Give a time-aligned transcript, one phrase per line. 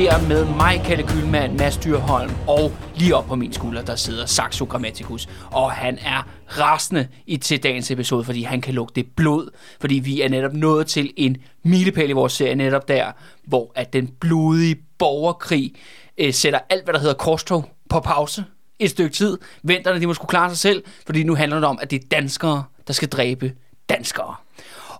[0.00, 4.26] Fjer med mig, Kalle Kylmand, Mads Dyrholm, og lige op på min skulder, der sidder
[4.26, 5.28] Saxo Grammaticus.
[5.50, 10.20] Og han er rasende i til dagens episode, fordi han kan lugte blod, fordi vi
[10.20, 13.12] er netop nået til en milepæl i vores serie netop der,
[13.44, 15.74] hvor at den blodige borgerkrig
[16.18, 18.44] øh, sætter alt, hvad der hedder korstog på pause
[18.78, 19.38] et stykke tid.
[19.62, 22.06] Venterne, de må skulle klare sig selv, fordi nu handler det om, at det er
[22.10, 23.52] danskere, der skal dræbe
[23.88, 24.34] danskere.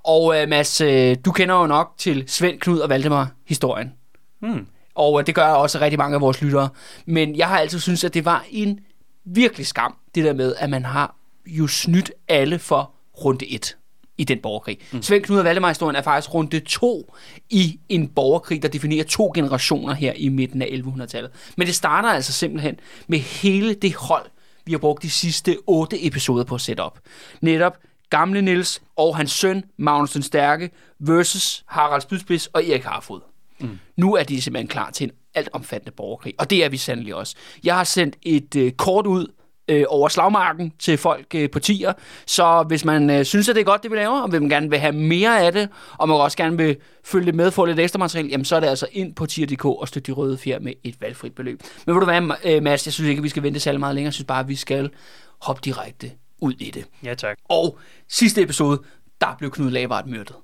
[0.04, 3.92] Og øh, Mads, øh, du kender jo nok til Svend, Knud og Valdemar historien.
[4.40, 4.66] Hmm.
[5.00, 6.68] Og øh, det gør også rigtig mange af vores lyttere.
[7.06, 8.80] Men jeg har altid syntes, at det var en
[9.24, 11.14] virkelig skam, det der med, at man har
[11.46, 12.90] jo snydt alle for
[13.24, 13.76] runde 1
[14.18, 14.78] i den borgerkrig.
[14.92, 15.02] Mm.
[15.02, 17.14] Svend Knud og Valdemar-historien er faktisk runde 2
[17.50, 21.30] i en borgerkrig, der definerer to generationer her i midten af 1100-tallet.
[21.56, 22.76] Men det starter altså simpelthen
[23.08, 24.26] med hele det hold,
[24.64, 26.98] vi har brugt de sidste otte episoder på at sætte op.
[27.40, 27.76] Netop
[28.10, 33.29] gamle Nils og hans søn, Magnus den Stærke, versus Harald Spydspids og Erik Harfod.
[33.60, 33.78] Mm.
[33.96, 37.14] Nu er de simpelthen klar til en alt omfattende borgerkrig, og det er vi sandelig
[37.14, 37.36] også.
[37.64, 39.26] Jeg har sendt et øh, kort ud
[39.70, 41.92] øh, over slagmarken til folk øh, på tier,
[42.26, 44.50] så hvis man øh, synes, at det er godt, det vi laver, og vil man
[44.50, 47.64] gerne vil have mere af det, og man også gerne vil følge det med, få
[47.64, 50.38] lidt ekstra materiale, jamen så er det altså ind på tier.dk og støtte de røde
[50.38, 51.62] fjer med et valgfrit beløb.
[51.86, 53.94] Men ved du hvad, øh, Mads, jeg synes ikke, at vi skal vente særlig meget
[53.94, 54.90] længere, jeg synes bare, at vi skal
[55.40, 56.10] hoppe direkte
[56.40, 56.84] ud i det.
[57.04, 57.36] Ja, tak.
[57.44, 57.78] Og
[58.08, 58.82] sidste episode,
[59.20, 60.36] der blev Knud Lavard myrdet.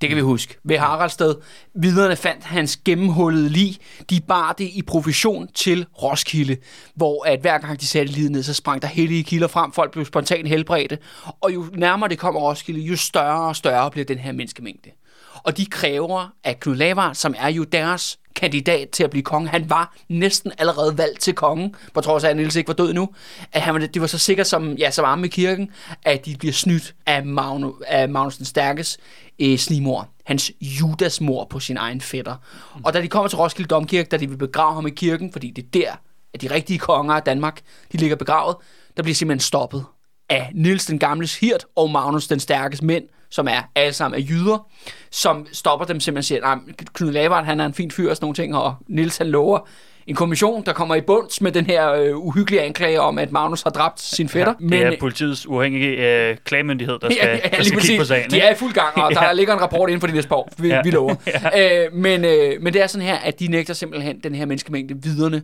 [0.00, 0.56] Det kan vi huske.
[0.64, 1.34] Ved Haraldsted.
[1.74, 3.78] Viderne fandt hans gennemhullede lig.
[4.10, 6.56] De bar det i profession til Roskilde,
[6.94, 9.72] hvor at hver gang de satte livet ned, så sprang der hellige kilder frem.
[9.72, 10.98] Folk blev spontant helbredte.
[11.40, 14.90] Og jo nærmere det kommer Roskilde, jo større og større bliver den her menneskemængde.
[15.34, 19.48] Og de kræver at Knud Lavard, som er jo deres kandidat til at blive konge.
[19.48, 22.92] Han var næsten allerede valgt til konge, på trods af, at Niels ikke var død
[22.92, 23.08] nu.
[23.52, 25.70] At han det var så sikkert som, ja, som arme i kirken,
[26.02, 28.98] at de bliver snydt af, Magnus, af Magnus den Stærkes
[29.38, 30.08] øh, snimor.
[30.24, 32.36] Hans Judas-mor på sin egen fætter.
[32.76, 32.84] Mm.
[32.84, 35.50] Og da de kommer til Roskilde Domkirke, da de vil begrave ham i kirken, fordi
[35.50, 35.92] det er der,
[36.34, 37.60] at de rigtige konger af Danmark,
[37.92, 38.56] de ligger begravet,
[38.96, 39.84] der bliver simpelthen stoppet
[40.30, 44.26] af Nils den Gamles hirt og Magnus den Stærkes mænd, som er alle sammen af
[44.28, 44.66] jyder,
[45.10, 46.58] som stopper dem simpelthen siger, nej,
[46.92, 49.68] Knud Lavard, han er en fin fyr og sådan nogle ting, og Nils han lover
[50.06, 53.62] en kommission, der kommer i bunds med den her øh, uhyggelige anklage om, at Magnus
[53.62, 54.54] har dræbt sin fætter.
[54.60, 58.04] Ja, det er politiets uafhængige øh, klagemyndighed, der skal, ja, ja, der skal kigge på
[58.04, 58.30] sagen.
[58.30, 59.32] De er i fuld gang, og der ja.
[59.32, 60.82] ligger en rapport inden for de næste par år, vi, ja.
[60.82, 61.14] vi lover.
[61.54, 61.84] ja.
[61.84, 64.94] øh, men, øh, men det er sådan her, at de nægter simpelthen den her menneskemængde
[65.02, 65.42] viderne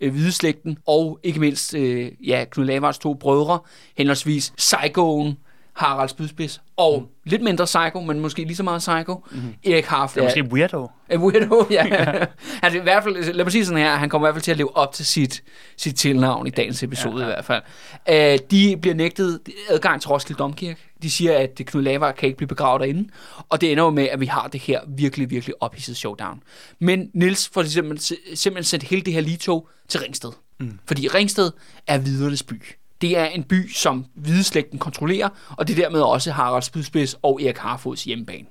[0.00, 3.58] øh, hvideslægten, og ikke mindst øh, ja, Knud Lavards to brødre,
[3.96, 5.36] henholdsvis Psychoen,
[5.74, 7.30] Harald Spydspids, og mm.
[7.30, 9.54] lidt mindre psycho, men måske lige så meget psycho, mm.
[9.64, 10.12] Erik Harf.
[10.14, 10.90] Det er måske weirdo.
[11.10, 11.82] En weirdo, ja.
[12.62, 14.50] han, i hvert fald, lad mig sige sådan her, han kommer i hvert fald til
[14.50, 15.42] at leve op til sit,
[15.76, 17.26] sit tilnavn i dagens episode ja, ja.
[17.26, 17.62] i hvert
[18.06, 18.42] fald.
[18.42, 20.80] Uh, de bliver nægtet adgang til Roskilde Domkirke.
[21.02, 23.08] De siger, at Knud Lavard kan ikke blive begravet derinde.
[23.48, 26.42] Og det ender jo med, at vi har det her virkelig, virkelig ophidset showdown.
[26.78, 30.30] Men Nils får simpelthen, simpelthen sendt hele det her lige tog til Ringsted.
[30.60, 30.78] Mm.
[30.86, 31.50] Fordi Ringsted
[31.86, 32.62] er vidernes by.
[33.00, 37.42] Det er en by, som hvideslægten kontrollerer, og det er dermed også Harald Spydspids og
[37.42, 38.46] Erik Harfods hjemmebane.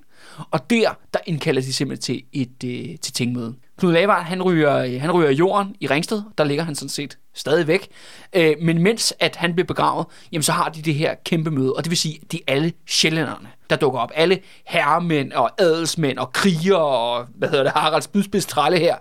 [0.50, 3.54] Og der, der indkalder de simpelthen til et øh, til tingmøde.
[3.78, 6.22] Knud Lavard, han ryger, øh, han ryger jorden i Ringsted.
[6.38, 7.88] Der ligger han sådan set stadig væk.
[8.32, 11.72] Øh, men mens at han bliver begravet, jamen så har de det her kæmpe møde.
[11.72, 14.10] Og det vil sige, at de alle sjællænderne, der dukker op.
[14.14, 18.96] Alle herremænd og adelsmænd og kriger og, hvad hedder det, Haralds Bydspids tralle her.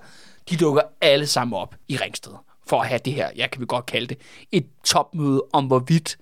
[0.50, 2.34] De dukker alle sammen op i Ringsted
[2.68, 4.18] for at have det her, jeg kan vi godt kalde det,
[4.52, 6.18] et topmøde om, hvorvidt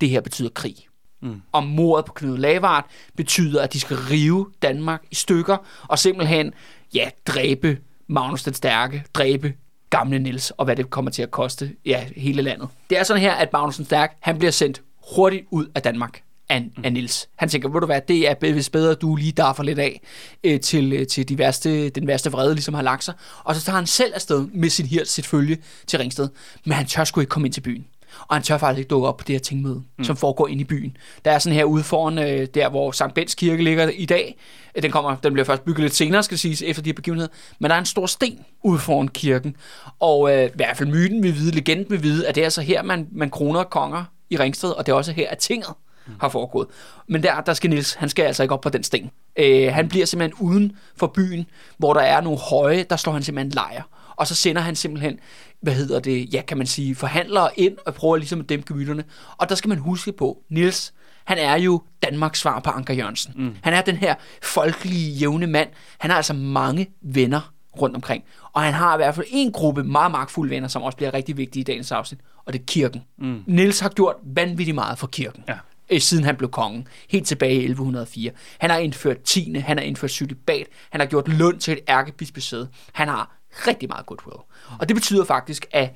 [0.00, 0.76] det her betyder krig.
[1.22, 1.42] Mm.
[1.52, 2.86] Om mordet på Knud Lavard
[3.16, 5.56] betyder, at de skal rive Danmark i stykker,
[5.88, 6.54] og simpelthen,
[6.94, 9.54] ja, dræbe Magnus den Stærke, dræbe
[9.90, 12.68] gamle Nils, og hvad det kommer til at koste, ja, hele landet.
[12.90, 14.82] Det er sådan her, at Magnus den Stærke, han bliver sendt
[15.14, 16.22] hurtigt ud af Danmark
[16.52, 17.28] af, af Nils.
[17.36, 20.00] Han tænker, ved du hvad, det er vist bedre, du lige darfer lidt af
[20.44, 23.14] øh, til, øh, til de værste, den værste vrede, ligesom har lagt sig.
[23.44, 26.28] Og så tager han selv afsted med sin hirt, sit følge til Ringsted.
[26.64, 27.86] Men han tør sgu ikke komme ind til byen.
[28.28, 30.04] Og han tør faktisk ikke dukke op på det her tingmøde, mm.
[30.04, 30.96] som foregår ind i byen.
[31.24, 34.36] Der er sådan her ude foran, øh, der hvor Sankt Bens Kirke ligger i dag.
[34.82, 37.28] Den, kommer, den bliver først bygget lidt senere, skal siges, efter de her begivenheder.
[37.58, 39.56] Men der er en stor sten ude foran kirken.
[40.00, 42.60] Og øh, i hvert fald myten vil vide, legenden vil vide, at det er altså
[42.62, 45.74] her, man, man kroner konger i Ringsted, og det er også her, at tinget
[46.20, 46.68] har foregået.
[47.08, 49.10] Men der, der skal Nils, han skal altså ikke op på den sten.
[49.36, 51.46] Øh, han bliver simpelthen uden for byen,
[51.78, 53.82] hvor der er nogle høje, der slår han simpelthen lejr.
[54.16, 55.18] Og så sender han simpelthen,
[55.60, 59.04] hvad hedder det, ja kan man sige, forhandlere ind og prøver ligesom at dæmpe gemytterne.
[59.36, 60.92] Og der skal man huske på, Nils,
[61.24, 63.32] han er jo Danmarks svar på Anker Jørgensen.
[63.36, 63.56] Mm.
[63.62, 65.68] Han er den her folkelige, jævne mand.
[65.98, 68.24] Han har altså mange venner rundt omkring.
[68.52, 71.36] Og han har i hvert fald en gruppe meget magtfulde venner, som også bliver rigtig
[71.36, 73.02] vigtige i dagens afsnit, og det er kirken.
[73.18, 73.42] Mm.
[73.46, 75.44] Nils har gjort vanvittigt meget for kirken.
[75.48, 75.58] Ja.
[75.90, 78.30] Øh, siden han blev konge, helt tilbage i 1104.
[78.58, 82.68] Han har indført tiende, han har indført sylibat, han har gjort Lund til et ærkebispesæde,
[82.92, 84.40] han har rigtig meget goodwill.
[84.80, 85.94] Og det betyder faktisk, at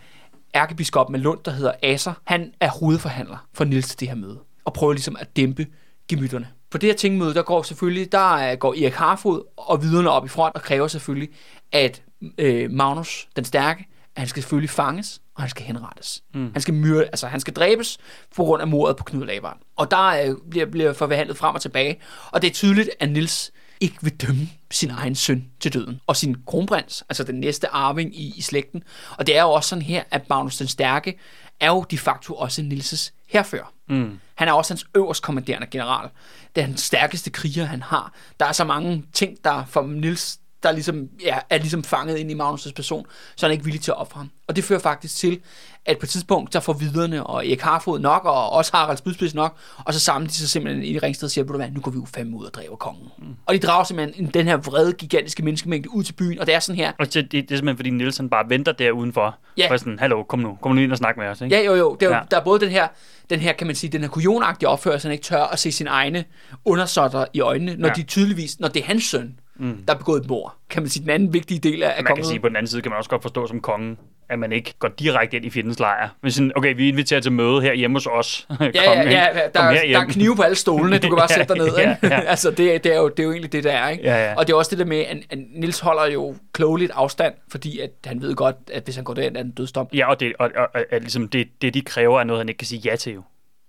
[0.55, 4.39] ærkebiskoppen af Lund, der hedder Asser, han er hovedforhandler for Nils til det her møde,
[4.65, 5.67] og prøver ligesom at dæmpe
[6.09, 6.49] gemytterne.
[6.71, 10.25] På det her tingmøde, der går selvfølgelig, der øh, går Erik Harfod og viderne op
[10.25, 11.29] i front og kræver selvfølgelig,
[11.73, 12.03] at
[12.39, 16.23] øh, Magnus den Stærke, at han skal selvfølgelig fanges, og han skal henrettes.
[16.35, 16.51] Mm.
[16.53, 17.99] Han skal myrde, altså han skal dræbes
[18.37, 19.59] på grund af mordet på Knud Lavard.
[19.77, 23.53] Og der øh, bliver, bliver forhandlet frem og tilbage, og det er tydeligt, at Nils
[23.81, 26.01] ikke vil dømme sin egen søn til døden.
[26.07, 28.83] Og sin kronprins, altså den næste arving i, i slægten.
[29.19, 31.19] Og det er jo også sådan her, at Magnus den Stærke
[31.61, 33.73] er jo de facto også Nilses herfører.
[33.89, 34.19] Mm.
[34.35, 36.09] Han er også hans øverst kommanderende general.
[36.55, 38.13] Det er den stærkeste kriger, han har.
[38.41, 42.31] Der er så mange ting, der for Nils der ligesom, ja, er ligesom fanget ind
[42.31, 43.07] i Magnus' person,
[43.37, 44.31] så han er ikke villig til at ofre ham.
[44.49, 45.41] Og det fører faktisk til,
[45.87, 49.35] at på et tidspunkt, der får viderne og Erik Harfod nok, og også Harald Spydspids
[49.35, 51.91] nok, og så samler de sig simpelthen i Ringsted og siger, du hvad, nu går
[51.91, 53.09] vi jo fem ud og dræber kongen.
[53.19, 53.25] Mm.
[53.47, 56.61] Og de drager simpelthen den her vrede, gigantiske menneskemængde ud til byen, og det er
[56.61, 56.93] sådan her.
[56.99, 59.39] Og det, det, det er simpelthen, fordi Nielsen bare venter der udenfor.
[59.57, 59.73] Ja.
[59.73, 61.41] Og sådan, hallo, kom nu, kom nu ind og snak med os.
[61.41, 61.57] Ikke?
[61.57, 61.97] Ja, jo, jo.
[62.01, 62.23] Det er, ja.
[62.31, 62.89] der er både den her,
[63.31, 65.91] den her, kan man sige, den her kujonagtige opførsel, han ikke tør at se sine
[65.91, 66.25] egne
[66.65, 67.95] undersåtter i øjnene, når ja.
[67.95, 69.83] de tydeligvis, når det er hans søn, mm.
[69.89, 70.57] der er begået et mord.
[70.71, 72.71] Kan man sige, den anden vigtige del af, af Man kan sige, på den anden
[72.71, 73.99] side kan man også godt forstå som kongen,
[74.29, 76.09] at man ikke går direkte ind i fjendens lejr.
[76.23, 78.47] Men sådan, okay, vi inviterer til møde her hjemme hos os.
[78.61, 81.55] ja, ja, ja, ja, der, der er knive på alle stolene, du kan bare sætte
[81.55, 81.77] dig ned.
[81.77, 82.21] ja, ja.
[82.33, 83.89] altså, det, det, er jo, det er jo egentlig det, der er.
[83.89, 84.05] Ikke?
[84.05, 84.35] Ja, ja.
[84.35, 87.79] Og det er også det der med, at, at Nils holder jo klogeligt afstand, fordi
[87.81, 89.89] at han ved godt, at hvis han går derind, er en dødsdom.
[89.95, 92.49] Ja, og, det, og, og, og, og ligesom det, det, de kræver, er noget, han
[92.49, 93.23] ikke kan sige ja til jo.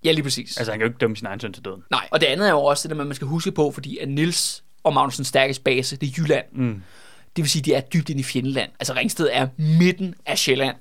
[0.03, 0.57] Ja, lige præcis.
[0.57, 1.83] Altså, han kan jo ikke dømme sin egen søn til døden.
[1.91, 4.09] Nej, og det andet er jo også det, der man skal huske på, fordi at
[4.09, 6.45] Nils og Magnusens stærkeste base, det er Jylland.
[6.51, 6.81] Mm.
[7.35, 8.69] Det vil sige, de er dybt ind i fjendeland.
[8.79, 10.75] Altså Ringsted er midten af Sjælland.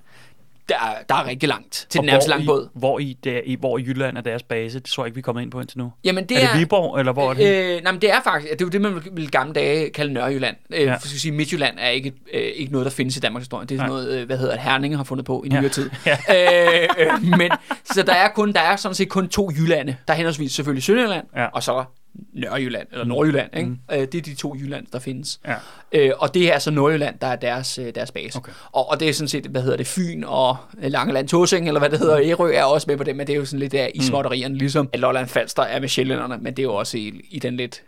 [0.69, 0.75] Der,
[1.09, 2.69] der er rigtig langt til og den nærmeste lange båd.
[2.75, 4.79] Hvor i, der, i, hvor i Jylland er deres base?
[4.79, 5.93] Det tror jeg ikke, vi kommer ind på indtil nu.
[6.05, 7.77] Jamen, det er, er det Viborg, eller hvor er det?
[7.77, 10.13] Øh, nej, men det er faktisk, det er jo det, man vil gamle dage kalde
[10.13, 10.57] Nørrejylland.
[10.71, 10.95] Øh, ja.
[10.95, 13.67] For skal sige, Midtjylland er ikke, øh, ikke noget, der findes i Danmarks historie.
[13.67, 15.69] Det er sådan noget, øh, hvad hedder det, Herninge har fundet på i nyere ja.
[15.69, 15.91] tid.
[16.07, 16.83] Ja.
[16.83, 17.51] øh, øh, men,
[17.85, 19.97] så der er, kun, der er sådan set kun to Jyllande.
[20.07, 21.47] Der er henholdsvis selvfølgelig Sønderjylland, ja.
[21.47, 21.85] og så
[22.33, 23.57] Nørrejylland, eller Nordjylland.
[23.57, 23.69] Ikke?
[23.69, 23.79] Mm.
[23.93, 25.41] Øh, det er de to Jylland, der findes.
[25.47, 25.55] Ja.
[25.93, 28.39] Øh, og det er altså Nordjylland, der er deres, øh, deres base.
[28.39, 28.53] Okay.
[28.73, 31.91] Og, og det er sådan set, hvad hedder det, Fyn og Langeland Tosing, eller hvad
[31.91, 33.87] det hedder, Ærø er også med på det, men det er jo sådan lidt der
[33.87, 34.03] i mm.
[34.03, 34.59] småtterierne, mm.
[34.59, 37.57] ligesom at Lolland Falster er med sjællænderne, men det er jo også i, i den
[37.57, 37.83] lidt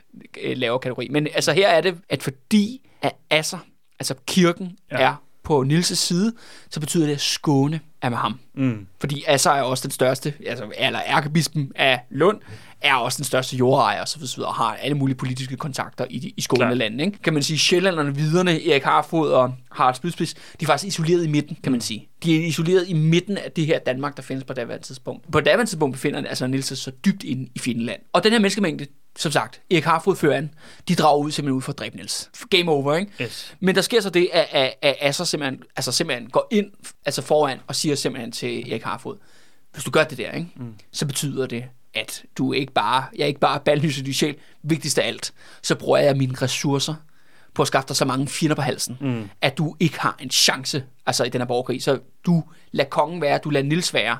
[0.44, 1.08] lavere kategori.
[1.10, 3.58] Men altså her er det, at fordi at Asser,
[3.98, 4.96] altså kirken, ja.
[4.96, 6.32] er på Nils' side,
[6.70, 8.40] så betyder det, at Skåne er med ham.
[8.54, 8.86] Mm.
[9.00, 12.40] Fordi Asser er også den største, altså, eller ærkebispen af Lund,
[12.80, 16.34] er også den største jordejer og så videre, og har alle mulige politiske kontakter i,
[16.36, 17.00] i Skåneland.
[17.00, 17.18] Ikke?
[17.18, 21.28] Kan man sige, Sjællanderne viderne, Erik Harfod og Harald Spydspids, de er faktisk isoleret i
[21.28, 22.08] midten, kan man sige.
[22.24, 25.32] De er isoleret i midten af det her Danmark, der findes på daværende tidspunkt.
[25.32, 28.00] På daværende tidspunkt befinder altså Niels sig så dybt inde i Finland.
[28.12, 30.50] Og den her menneskemængde, som sagt, Erik Harfod fører an,
[30.88, 32.30] de drager ud simpelthen ud for at dræbe Niels.
[32.50, 33.12] Game over, ikke?
[33.22, 33.56] Yes.
[33.60, 36.66] Men der sker så det, at, at, at Asser simpelthen, altså simpelthen går ind
[37.06, 39.16] altså foran og siger simpelthen til Erik Harfod,
[39.72, 40.74] hvis du gør det der, ikke, mm.
[40.92, 41.64] så betyder det,
[41.94, 45.74] at du ikke bare, jeg er ikke bare bandlyser din sjæl, vigtigst af alt, så
[45.74, 46.94] bruger jeg mine ressourcer
[47.54, 49.30] på at skaffe dig så mange fjender på halsen, mm.
[49.40, 51.82] at du ikke har en chance altså i den her borgerkrig.
[51.82, 54.18] Så du lader kongen være, du lader Nils være.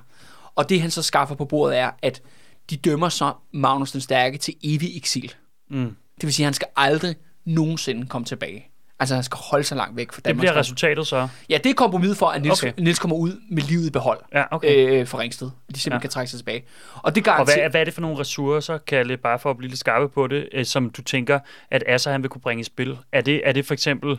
[0.54, 2.22] Og det han så skaffer på bordet er, at
[2.70, 5.34] de dømmer så Magnus den Stærke til evig eksil.
[5.70, 5.96] Mm.
[6.14, 8.70] Det vil sige, at han skal aldrig nogensinde komme tilbage.
[9.00, 10.42] Altså, han skal holde sig langt væk fra Danmark.
[10.42, 11.28] Det bliver resultatet så?
[11.48, 12.72] Ja, det er kompromis for, at Nils, okay.
[12.78, 15.00] Nils kommer ud med livet i behold ja, okay.
[15.00, 15.46] øh, for Ringsted.
[15.46, 15.98] De simpelthen ja.
[15.98, 16.64] kan trække sig tilbage.
[16.94, 17.56] Og, det garanterer...
[17.56, 20.08] og hvad, hvad er det for nogle ressourcer, Kalle, bare for at blive lidt skarpe
[20.08, 21.38] på det, øh, som du tænker,
[21.70, 22.98] at Asser han vil kunne bringe i spil?
[23.12, 24.18] Er det, er det for eksempel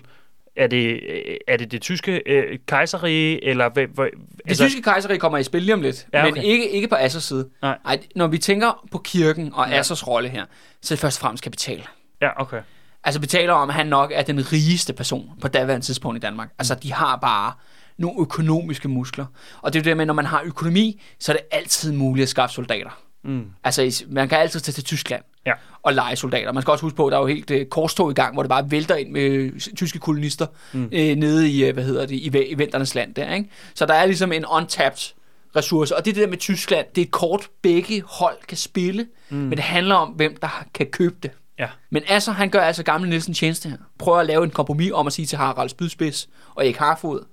[0.56, 4.64] er det, øh, er det det tyske øh, kejserige, eller hvad, hvad, Det altså...
[4.64, 6.34] tyske kejserige kommer i spil lige om lidt, ja, okay.
[6.34, 7.50] men ikke, ikke på Assers side.
[7.62, 7.78] Nej.
[7.86, 9.80] Ej, når vi tænker på kirken og ja.
[9.80, 10.46] Assers rolle her,
[10.82, 11.88] så er det først og fremmest kapital.
[12.22, 12.62] Ja, okay
[13.04, 16.50] altså betaler om, at han nok er den rigeste person på daværende tidspunkt i Danmark.
[16.60, 17.54] Altså, de har bare
[17.98, 19.26] nogle økonomiske muskler.
[19.62, 22.30] Og det er det med, når man har økonomi, så er det altid muligt at
[22.30, 23.02] skaffe soldater.
[23.24, 23.46] Mm.
[23.64, 25.54] Altså, man kan altid tage til Tyskland ja.
[25.84, 26.52] og lege soldater.
[26.52, 28.44] Man skal også huske på, at der er jo helt uh, korstog i gang, hvor
[28.44, 30.84] det bare vælter ind med tyske kolonister mm.
[30.84, 33.50] uh, nede i, uh, hvad hedder det, i, i venternes land der, ikke?
[33.74, 35.14] Så der er ligesom en untapped
[35.56, 35.96] ressource.
[35.96, 39.38] Og det, det der med Tyskland, det er et kort, begge hold kan spille, mm.
[39.38, 41.32] men det handler om, hvem der kan købe det.
[41.60, 41.70] Ja.
[41.90, 43.78] Men altså, han gør altså gamle Nielsen tjeneste her.
[43.98, 47.26] Prøver at lave en kompromis om at sige til Harald Spydspids og Erik Harfod,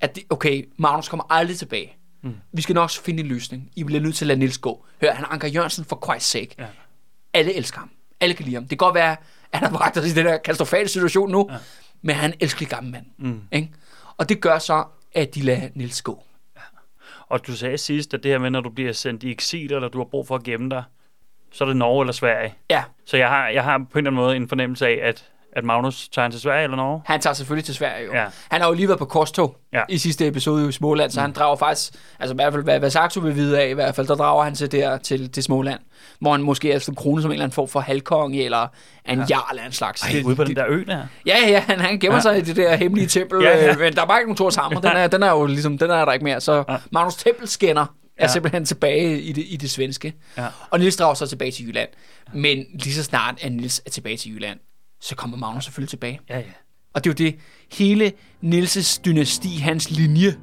[0.00, 1.96] at det, okay, Magnus kommer aldrig tilbage.
[2.22, 2.34] Mm.
[2.52, 3.70] Vi skal nok finde en løsning.
[3.76, 4.86] I bliver nødt til at lade Niels gå.
[5.02, 6.54] Hør, han er Anker Jørgensen for Christ's sake.
[6.58, 6.66] Ja.
[7.34, 7.90] Alle elsker ham.
[8.20, 8.62] Alle kan lide ham.
[8.62, 9.16] Det kan godt være,
[9.52, 11.56] at han har bragt os i den der katastrofale situation nu, ja.
[12.02, 13.06] men han elsker gammel mand.
[13.18, 13.40] Mm.
[13.52, 13.70] Ikke?
[14.16, 14.84] Og det gør så,
[15.14, 16.24] at de lader Niels gå.
[16.56, 16.60] Ja.
[17.28, 19.88] Og du sagde sidst, at det her med, når du bliver sendt i eksil, eller
[19.88, 20.82] du har brug for at gemme dig,
[21.52, 22.54] så er det Norge eller Sverige.
[22.70, 22.82] Ja.
[23.06, 25.64] Så jeg har, jeg har på en eller anden måde en fornemmelse af, at, at
[25.64, 27.02] Magnus tager han til Sverige eller Norge?
[27.06, 28.12] Han tager selvfølgelig til Sverige jo.
[28.14, 28.24] Ja.
[28.50, 29.82] Han har jo lige været på korstog Ja.
[29.88, 31.22] i sidste episode i Småland, så mm.
[31.22, 33.94] han drager faktisk, altså i hvert fald hvad, hvad Saxo vil vide af i hvert
[33.94, 35.80] fald, der drager han til der til, til Småland,
[36.20, 38.66] hvor han måske er sådan kronet som en eller anden form for halvkonge, eller
[39.08, 39.24] en ja.
[39.30, 40.02] jarl af en slags.
[40.02, 41.02] Ej, ude på den der ø der.
[41.26, 42.20] Ja, ja, han, han gemmer Ja.
[42.20, 43.76] sig i det der hemmelige tempel, Ja, ja, ja.
[43.76, 45.90] men der er bare ikke nogen Thors hammer, den er, den er jo ligesom, den
[45.90, 46.76] er der ikke mere, så Ja.
[46.92, 47.86] Magnus Tempelskinner
[48.20, 48.32] er Ja.
[48.32, 50.46] simpelthen tilbage i det, i det svenske, Ja.
[50.70, 51.88] og Nils drager så tilbage til Jylland,
[52.34, 54.58] men lige så snart at Nils er tilbage til Jylland,
[55.00, 56.20] så kommer Magnus selvfølgelig tilbage.
[56.30, 56.44] Ja, ja.
[56.94, 57.38] Og det er jo det,
[57.78, 60.34] hele Nilses dynasti, hans linje,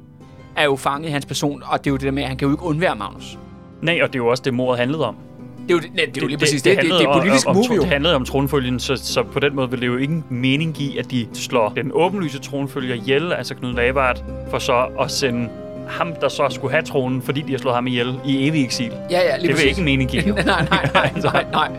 [0.56, 2.36] er jo fanget i hans person, og det er jo det der med, at han
[2.38, 3.38] kan jo ikke undvære Magnus.
[3.82, 5.16] Nej, og det er jo også det, mordet handlede om.
[5.62, 6.76] Det er jo, det, nej, det er jo lige præcis det.
[6.76, 7.80] Det, det, det, handlede er politisk om, om, move jo.
[7.82, 10.98] Det handlede om tronfølgen, så, så på den måde vil det jo ingen mening give,
[10.98, 15.48] at de slår den åbenlyse tronfølger ihjel, altså Knud Lavard, for så at sende
[15.88, 18.92] ham, der så skulle have tronen, fordi de har slået ham ihjel i evig eksil.
[19.10, 20.22] Ja, ja, lige Det vil ikke mening give.
[20.34, 21.70] nej, nej, nej, nej, nej.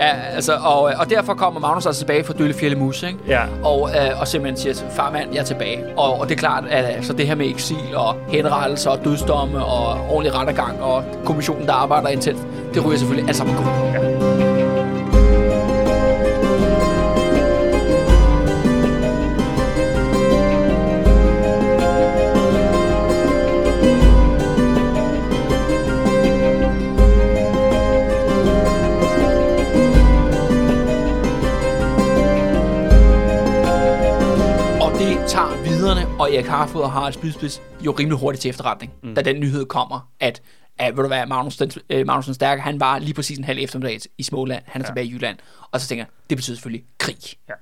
[0.00, 3.18] Ja, altså, og, og derfor kommer Magnus altså tilbage fra Døllefjælde Mus, ikke?
[3.28, 3.40] Ja.
[3.64, 5.84] Og, øh, og simpelthen siger, farmand, jeg er tilbage.
[5.96, 9.64] Og, og det er klart, at altså, det her med eksil og henrettelser og dødsdomme
[9.64, 12.38] og ordentlig rettergang og kommissionen, der arbejder intens,
[12.74, 13.92] det ryger selvfølgelig alt sammen på gulvet.
[13.94, 14.37] Ja.
[35.78, 39.14] Tager viderne, og Erik Harfod og Harald Spydspids jo rimelig hurtigt til efterretning, mm.
[39.14, 40.42] da den nyhed kommer, at,
[40.78, 43.44] at ved du hvad, Magnus, den, øh, Magnus den Stærke, han var lige præcis en
[43.44, 44.88] halv eftermiddag i Småland, han er ja.
[44.88, 45.38] tilbage i Jylland,
[45.70, 47.16] og så tænker jeg, det betyder selvfølgelig krig.
[47.48, 47.54] Ja.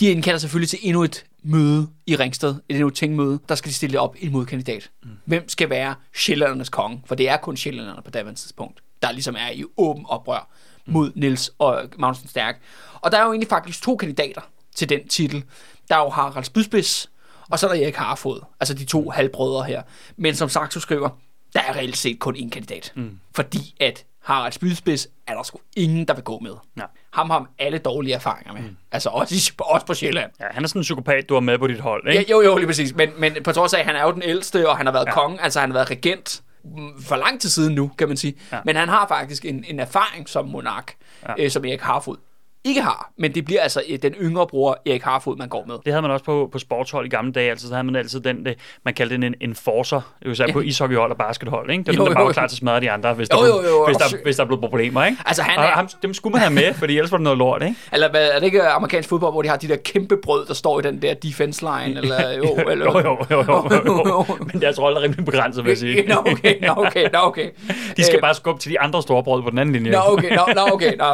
[0.00, 3.68] De indkalder selvfølgelig til endnu et møde i Ringsted, et endnu et tingmøde, der skal
[3.68, 4.90] de stille op en modkandidat.
[5.02, 5.10] Mm.
[5.24, 7.02] Hvem skal være sjællændernes konge?
[7.06, 10.50] For det er kun sjællænderne på daværende tidspunkt, der ligesom er i åben oprør
[10.86, 12.58] mod Nils og Magnus den Stærke.
[13.00, 14.40] Og der er jo egentlig faktisk to kandidater
[14.74, 15.44] til den titel.
[15.88, 17.10] Der er jo Harald Spydspids,
[17.50, 19.82] og så er der Erik Harfod, altså de to halvbrødre her.
[20.16, 21.08] Men som Saxo skriver,
[21.54, 22.92] der er reelt set kun én kandidat.
[22.96, 23.18] Mm.
[23.34, 26.52] Fordi at Harald Spydspids er der sgu ingen, der vil gå med.
[26.78, 26.82] Ja.
[27.12, 28.60] Ham har alle dårlige erfaringer med.
[28.62, 28.76] Mm.
[28.92, 30.30] Altså også, i, også på Sjælland.
[30.40, 32.30] ja, han er sådan en psykopat, du har med på dit hold, Ja, ikke?
[32.30, 32.94] jo, jo, lige præcis.
[32.94, 35.04] Men, men på trods af, at han er jo den ældste, og han har været
[35.06, 35.10] Ja.
[35.10, 35.14] ja.
[35.14, 38.34] konge, altså han har været regent mm, for lang tid siden nu, kan man sige.
[38.52, 38.56] Ja.
[38.56, 38.62] Ja.
[38.64, 41.34] Men han har faktisk en, en erfaring som monark, Ja.
[41.38, 41.44] ja.
[41.44, 42.16] øh, som Erik Harfod
[42.64, 43.10] ikke har.
[43.18, 45.74] Men det bliver altså øh, den yngre bror, Erik Harfod, man går med.
[45.84, 48.20] Det havde man også på, på sportshold i gamle dage, altså så havde man altid
[48.20, 51.84] den, det, man kaldte den en enforcer, vil sige på ishockeyhold og baskethold, ikke?
[51.84, 52.32] Det var Jo, den, der bare jo, var jo.
[52.32, 54.36] klar til at smadre de andre, hvis, Jo, der, jo, jo, hvis, og der, hvis
[54.36, 55.18] der blev problemer, ikke?
[55.26, 57.38] Altså, han og er- ham, dem skulle man have med, fordi ellers var det noget
[57.38, 57.74] lort, ikke?
[57.92, 60.78] Eller er det ikke amerikansk fodbold, hvor de har de der kæmpe brød, der står
[60.78, 62.00] i den der defense line?
[62.00, 63.44] Eller, jo, eller, jo, jo, jo,
[63.86, 64.36] jo, jo.
[64.52, 66.06] Men deres rolle er rimelig begrænset, vil jeg sige.
[66.08, 67.50] Nå, okay, nå, okay, nå, okay.
[67.96, 69.90] De skal Øh, bare skubbe til de andre store brød på den anden linje.
[69.90, 71.04] Nå, okay, nå, nå, okay, nå.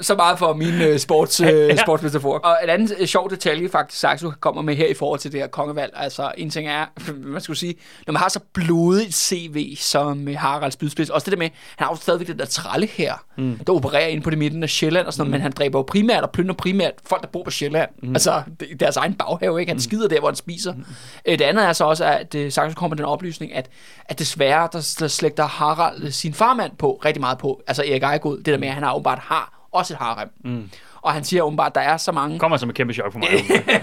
[0.00, 1.76] Så meget for min uh, sports, uh, Ja.
[1.76, 2.38] sportsmetafor.
[2.38, 5.40] Og en anden uh, sjov detalje, faktisk, Saxo kommer med her i forhold til det
[5.40, 5.92] her kongevalg.
[5.96, 6.86] Altså, en ting er,
[7.32, 7.74] man skulle sige,
[8.06, 11.84] når man har så blodigt CV som uh, Harald Spydspids, også det der med, han
[11.86, 13.58] har jo stadigvæk det der tralle her, mm.
[13.66, 15.82] der opererer inde på det midten af Sjælland og sådan noget, men han dræber jo
[15.82, 17.90] primært og plyndrer primært folk, der bor på Sjælland.
[18.02, 18.14] Mm.
[18.14, 18.42] Altså, er
[18.80, 19.70] deres egen baghave, ikke?
[19.70, 20.72] Han skider der, hvor han spiser.
[20.72, 20.84] Mm.
[21.26, 23.70] Det andet er så også, at uh, Saxo kommer den oplysning, at,
[24.04, 28.02] at desværre, der, der slægter Harald øh, sin farmand på, rigtig meget på, altså Erik
[28.02, 30.28] Ejegod, det der med, at han åbenbart har også et harem.
[30.44, 30.70] Mm.
[31.02, 32.38] Og han siger åbenbart, at der er så mange...
[32.38, 33.28] kommer som et kæmpe chok for mig.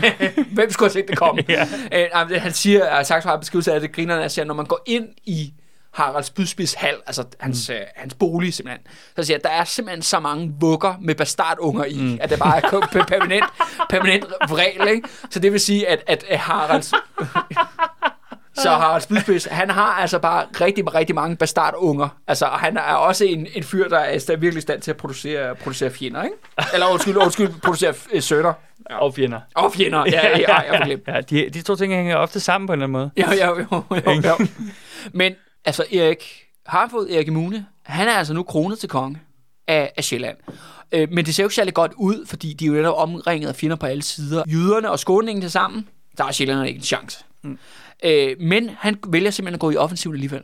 [0.56, 1.44] Hvem skulle have set det komme?
[1.50, 1.62] Ja.
[1.94, 4.66] øh, men det- han siger, at Saxo har beskrivelse af det, grinerne siger, når man
[4.66, 5.54] går ind i
[5.92, 7.76] Haralds Bydspids hal, altså hans, mm.
[7.76, 11.16] øh, hans bolig simpelthen, så siger jeg, at der er simpelthen så mange vugger med
[11.16, 12.18] bastardunger i, mm.
[12.22, 13.46] at det bare er permanent,
[13.90, 15.08] permanent regel, ikke?
[15.30, 16.94] Så det vil sige, at, at, at Haralds...
[18.56, 22.10] Så Harald Spydspids, han har altså bare rigtig, rigtig mange bastardunger.
[22.28, 24.98] Altså, og han er også en, en fyr, der er virkelig i stand til at
[24.98, 26.36] producere, producere fjender, ikke?
[26.74, 28.54] Eller undskyld, undskyld, producere øh, sønner.
[28.90, 29.40] Og fjender.
[29.56, 31.08] Og fjender, ja, ja, ja, jeg får glemt.
[31.08, 33.36] ja de, de to ting hænger ofte sammen på en eller anden måde.
[33.36, 34.48] Jo, jo, jo, jo, jo.
[35.20, 35.34] Men
[35.66, 36.24] altså, Erik
[36.66, 39.20] Harfod, Erik Imune, han er altså nu kronet til konge
[39.68, 40.38] af, af Sjælland.
[40.92, 43.50] Øh, men det ser jo ikke særlig godt ud, fordi de er jo netop omringet
[43.50, 44.44] af fjender på alle sider.
[44.48, 47.24] Jyderne og skåningen til sammen, der er Sjællanderne ikke en chance.
[47.44, 47.58] Mm.
[48.04, 50.42] Øh, men han vælger simpelthen at gå i offensiv alligevel.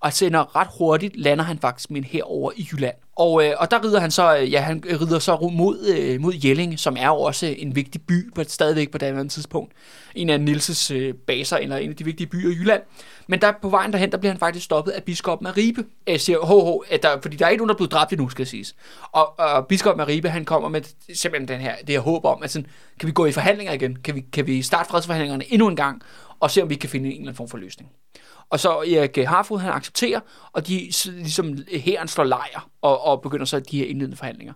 [0.00, 2.94] Og sender ret hurtigt, lander han faktisk med herover i Jylland.
[3.16, 6.34] Og, øh, og der rider han så, øh, ja, han rider så mod, øh, mod
[6.44, 9.72] Jelling, som er jo også en vigtig by, på, stadigvæk på det tidspunkt.
[10.14, 12.82] En af Nilses øh, baser, eller en af de vigtige byer i Jylland.
[13.26, 15.84] Men der på vejen derhen, der bliver han faktisk stoppet af biskoppen af Ribe.
[16.06, 18.12] Øh, siger, ho, ho, at der, fordi der er ikke nogen, der er blevet dræbt
[18.12, 18.74] endnu, skal jeg siges.
[19.12, 20.80] Og, og biskoppen af Ribe, han kommer med
[21.14, 22.66] simpelthen den her, det her håb om, at sådan,
[23.00, 23.96] kan vi gå i forhandlinger igen?
[23.96, 26.02] Kan vi, kan vi starte fredsforhandlingerne endnu en gang?
[26.40, 27.90] Og se, om vi kan finde en eller anden form for løsning.
[28.50, 30.20] Og så Erik Harfod, han accepterer,
[30.52, 34.54] og de ligesom hæren slår lejr og, og begynder så de her indledende forhandlinger.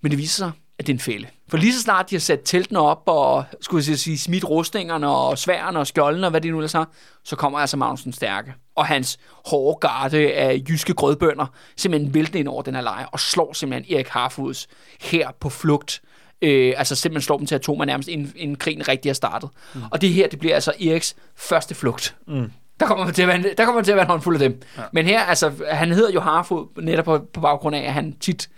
[0.00, 1.28] Men det viser sig, at det er en fælde.
[1.48, 5.08] For lige så snart de har sat teltene op og skulle jeg sige, smidt rustningerne
[5.08, 6.90] og sværene og skjoldene og hvad det nu ellers har,
[7.24, 11.46] så kommer altså Magnus Stærke og hans hårde garde af jyske grødbønder
[11.76, 14.68] simpelthen vælter ind over den her lejr og slår simpelthen Erik Harfods
[15.00, 16.02] her på flugt.
[16.42, 19.50] Øh, altså simpelthen slår dem til atomer nærmest inden, inden krigen rigtig er startet.
[19.74, 19.80] Mm.
[19.90, 22.16] Og det her, det bliver altså Eriks første flugt.
[22.28, 22.50] Mm.
[22.80, 24.50] Der kommer man til at være, der kommer man til at være en håndfuld af
[24.50, 24.62] dem.
[24.78, 24.82] Ja.
[24.92, 28.48] Men her, altså, han hedder jo Harfod netop på, på baggrund af, at han tit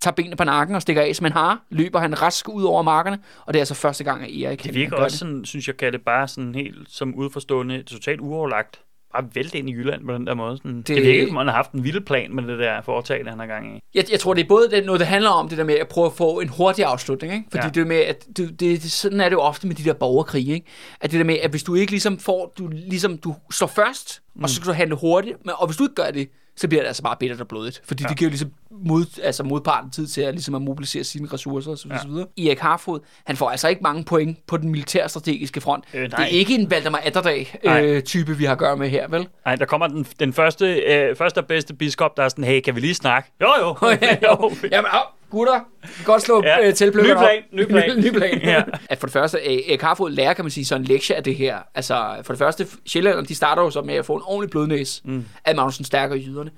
[0.00, 2.82] tager benene på nakken og stikker af som en har, løber han rask ud over
[2.82, 5.76] markerne, og det er altså første gang, at Erik Det virker også sådan, synes jeg,
[5.76, 8.80] kan det bare sådan helt som udforstående, totalt uoverlagt
[9.14, 10.56] bare vælte ind i Jylland på den der måde.
[10.56, 13.30] Sådan, det, det virker ikke, man har haft en vild plan med det der foretagende,
[13.30, 13.80] han har gang i.
[13.94, 15.88] Jeg, jeg tror, det er både det, noget, det handler om, det der med at
[15.88, 17.34] prøve at få en hurtig afslutning.
[17.34, 17.46] Ikke?
[17.50, 17.70] Fordi ja.
[17.70, 20.54] det med, at det, det, sådan er det jo ofte med de der borgerkrige.
[20.54, 20.66] Ikke?
[21.00, 24.22] At det der med, at hvis du ikke ligesom får, du ligesom, du står først,
[24.34, 24.42] mm.
[24.42, 26.82] og så skal du handle hurtigt, men, og hvis du ikke gør det, så bliver
[26.82, 27.82] det altså bare bittert og blodigt.
[27.84, 28.08] Fordi ja.
[28.08, 31.70] det giver jo ligesom mod, altså modparten tid til at, ligesom at mobilisere sine ressourcer
[31.70, 31.90] osv.
[31.90, 31.98] Ja.
[32.06, 32.26] videre.
[32.38, 35.84] Erik Harfod, han får altså ikke mange point på den militærstrategiske front.
[35.94, 39.28] Øh, det er ikke en Valdemar Atterdag-type, øh, vi har at gøre med her, vel?
[39.44, 42.60] Nej, der kommer den, den første, øh, første og bedste biskop, der er sådan, hey,
[42.60, 43.32] kan vi lige snakke?
[43.40, 43.76] Jo, jo.
[44.02, 44.52] ja, jo.
[44.70, 44.90] Jamen,
[45.34, 46.68] gutter, vi kan godt slå ja.
[46.68, 47.20] øh, tilpløkkerne
[47.52, 47.98] Ny plan, ny plan.
[47.98, 48.40] ny, ny plan.
[48.42, 48.62] ja.
[48.90, 51.36] At for det første, Erik Harfod lærer, kan man sige, sådan en lektie af det
[51.36, 51.58] her.
[51.74, 55.02] Altså, for det første, Sjællanderne, de starter jo så med at få en ordentlig blodnæs
[55.04, 55.24] mm.
[55.44, 56.50] af Magnussen Stærker jyderne.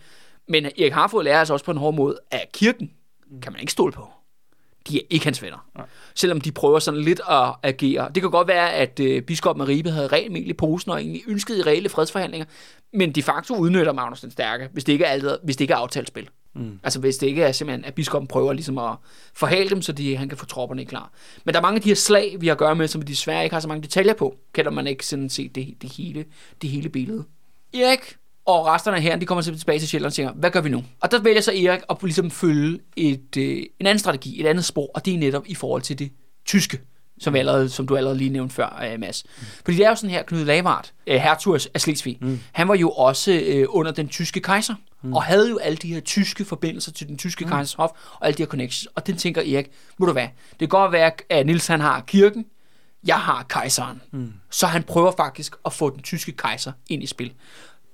[0.49, 2.91] Men Erik Harfod lærer altså også på en hård måde, at kirken
[3.31, 3.41] mm.
[3.41, 4.09] kan man ikke stole på.
[4.89, 5.67] De er ikke hans venner.
[5.79, 5.83] Ja.
[6.15, 8.11] Selvom de prøver sådan lidt at agere.
[8.15, 11.01] Det kan godt være, at øh, biskoppen af Ribe havde rent mel i posen og
[11.01, 12.47] egentlig ønskede i reelle fredsforhandlinger,
[12.93, 15.75] men de facto udnytter Magnus den Stærke, hvis det ikke er, altid, hvis det ikke
[15.75, 16.29] er aftalt spil.
[16.57, 16.81] Mm.
[16.83, 18.97] Altså hvis det ikke er simpelthen, at biskoppen prøver ligesom at
[19.35, 21.13] forhale dem, så de, han kan få tropperne klar.
[21.45, 23.07] Men der er mange af de her slag, vi har at gøre med, som vi
[23.07, 24.37] desværre ikke har så mange detaljer på.
[24.55, 26.25] Kan man ikke sådan se det, det, hele,
[26.63, 27.25] det hele billede.
[27.75, 28.17] Erik
[28.47, 30.85] og resterne her, de kommer tilbage til Sjælland og siger, hvad gør vi nu?
[31.01, 34.65] Og der vælger så Erik at ligesom følge et, øh, en anden strategi, et andet
[34.65, 36.13] spor, og det er netop i forhold til det
[36.45, 36.81] tyske
[37.19, 39.25] som, vi allerede, som du allerede lige nævnte før, uh, Mads.
[39.25, 39.47] Mm.
[39.65, 42.41] Fordi det er jo sådan her, Knud Lavard, uh, hertug af Slesvig, mm.
[42.53, 45.13] han var jo også uh, under den tyske kejser, mm.
[45.13, 47.51] og havde jo alle de her tyske forbindelser til den tyske mm.
[47.51, 48.87] kejsers hof, og alle de her connections.
[48.95, 52.01] Og den tænker Erik, må du hvad, det kan godt være, at Nils han har
[52.01, 52.45] kirken,
[53.07, 54.03] jeg har kejseren.
[54.11, 54.33] Mm.
[54.51, 57.33] Så han prøver faktisk at få den tyske kejser ind i spil.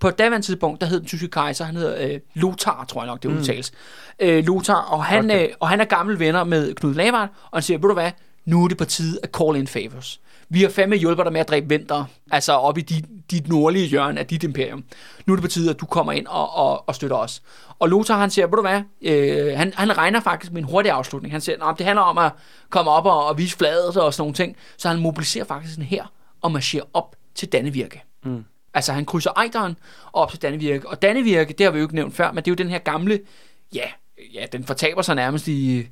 [0.01, 3.07] På et daværende tidspunkt, der hed den tyske kejser, han hedder øh, Lothar, tror jeg
[3.07, 3.37] nok, det mm.
[3.37, 3.73] udtales.
[4.21, 4.27] Mm.
[4.27, 5.49] Øh, Lothar, og han, okay.
[5.49, 8.11] øh, og han er gammel venner med Knud Lavard, og han siger, ved du hvad,
[8.45, 10.21] nu er det på tide at call in favors.
[10.49, 13.87] Vi har fandme hjulpet dig med at dræbe vinter, altså op i dit, dit nordlige
[13.87, 14.85] hjørne af dit imperium.
[15.27, 17.43] Nu er det på tide, at du kommer ind og, og, og støtter os.
[17.79, 20.93] Og Lothar, han siger, ved du hvad, øh, han, han regner faktisk med en hurtig
[20.93, 21.35] afslutning.
[21.35, 22.33] Han siger, at det handler om at
[22.71, 24.57] komme op og, og vise fladet og sådan nogle ting.
[24.77, 28.03] Så han mobiliserer faktisk en her og marcherer op til Dannevirke.
[28.25, 28.45] Mm.
[28.75, 29.77] Altså han krydser Ejderen
[30.13, 30.89] op til Dannevirke.
[30.89, 32.79] Og Dannevirke, det har vi jo ikke nævnt før, men det er jo den her
[32.79, 33.21] gamle,
[33.75, 33.87] ja,
[34.35, 35.89] ja den fortaber sig nærmest i,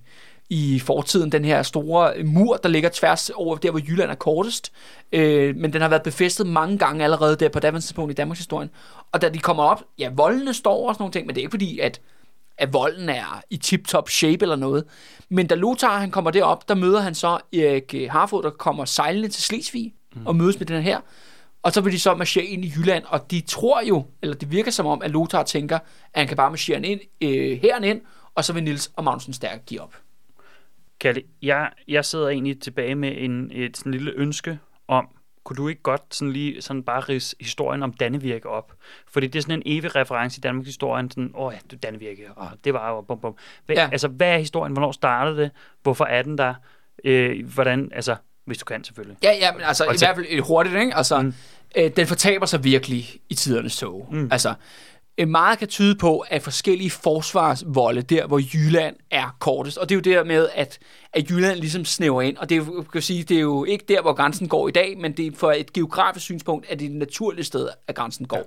[0.50, 4.72] i fortiden, den her store mur, der ligger tværs over der, hvor Jylland er kortest.
[5.12, 8.38] Øh, men den har været befæstet mange gange allerede der på daværende tidspunkt i Danmarks
[8.38, 8.70] historien.
[9.12, 11.42] Og da de kommer op, ja, voldene står og sådan nogle ting, men det er
[11.42, 12.00] ikke fordi, at,
[12.58, 14.84] at volden er i tip-top shape eller noget.
[15.28, 19.28] Men da Lothar han kommer derop, der møder han så Erik Harfod, der kommer sejlende
[19.28, 20.26] til Slesvig mm.
[20.26, 21.00] og mødes med den her.
[21.62, 24.50] Og så vil de så marchere ind i Jylland, og de tror jo, eller det
[24.50, 25.82] virker som om, at Lothar tænker, at
[26.14, 28.00] han kan bare marchere ind, øh, herren ind,
[28.34, 29.94] og så vil Nils og Magnussen Stærk give op.
[31.00, 34.58] Kalle, jeg, jeg sidder egentlig tilbage med en, et sådan lille ønske
[34.88, 35.08] om,
[35.44, 38.72] kunne du ikke godt sådan lige sådan bare rise historien om Dannevirke op?
[39.08, 42.22] Fordi det er sådan en evig reference i Danmarks historien, sådan, åh ja, det Dannevirke,
[42.36, 43.36] og det var jo bum bum.
[43.66, 43.88] Hvad, ja.
[43.92, 44.72] Altså, hvad er historien?
[44.72, 45.50] Hvornår startede det?
[45.82, 46.54] Hvorfor er den der?
[47.04, 49.16] Øh, hvordan, altså, hvis du kan selvfølgelig.
[49.22, 50.96] Ja, ja, men altså, og i hvert fald hurtigt, ikke?
[50.96, 51.34] Altså, mm.
[51.76, 54.08] øh, den fortaber sig virkelig i tidernes tog.
[54.10, 54.28] Mm.
[54.32, 54.54] Altså, Øh,
[55.28, 59.96] meget kan tyde på, at forskellige forsvarsvolde, der hvor Jylland er kortest, og det er
[60.12, 60.78] jo der med, at,
[61.12, 63.84] at Jylland ligesom snæver ind, og det er, jo, kan sige, det er jo ikke
[63.88, 66.86] der, hvor grænsen går i dag, men det er for et geografisk synspunkt, at det
[66.86, 68.36] er et naturligt sted, at grænsen går.
[68.36, 68.42] Ja.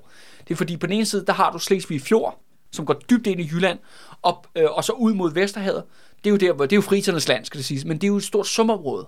[0.47, 2.39] Det er fordi, på den ene side, der har du Slesvig Fjord,
[2.71, 3.79] som går dybt ind i Jylland,
[4.23, 5.83] op, øh, og så ud mod Vesterhavet.
[6.23, 8.03] Det er jo der, hvor det er jo friternes land, skal det siges, men det
[8.03, 9.07] er jo et stort sumområde.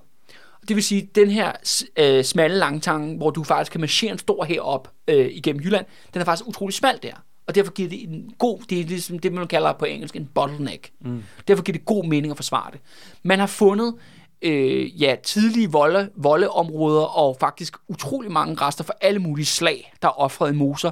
[0.68, 1.52] Det vil sige, den her
[1.98, 6.22] øh, smalle langtange, hvor du faktisk kan marchere en stor herop øh, igennem Jylland, den
[6.22, 7.14] er faktisk utrolig smal der.
[7.48, 10.30] Og derfor giver det en god, det er ligesom det, man kalder på engelsk en
[10.34, 10.92] bottleneck.
[11.02, 11.24] Mm.
[11.48, 12.80] Derfor giver det god mening at forsvare det.
[13.24, 13.96] Man har fundet
[14.42, 20.08] øh, ja, tidlige volde, voldeområder og faktisk utrolig mange rester for alle mulige slag, der
[20.08, 20.92] er offret i moser,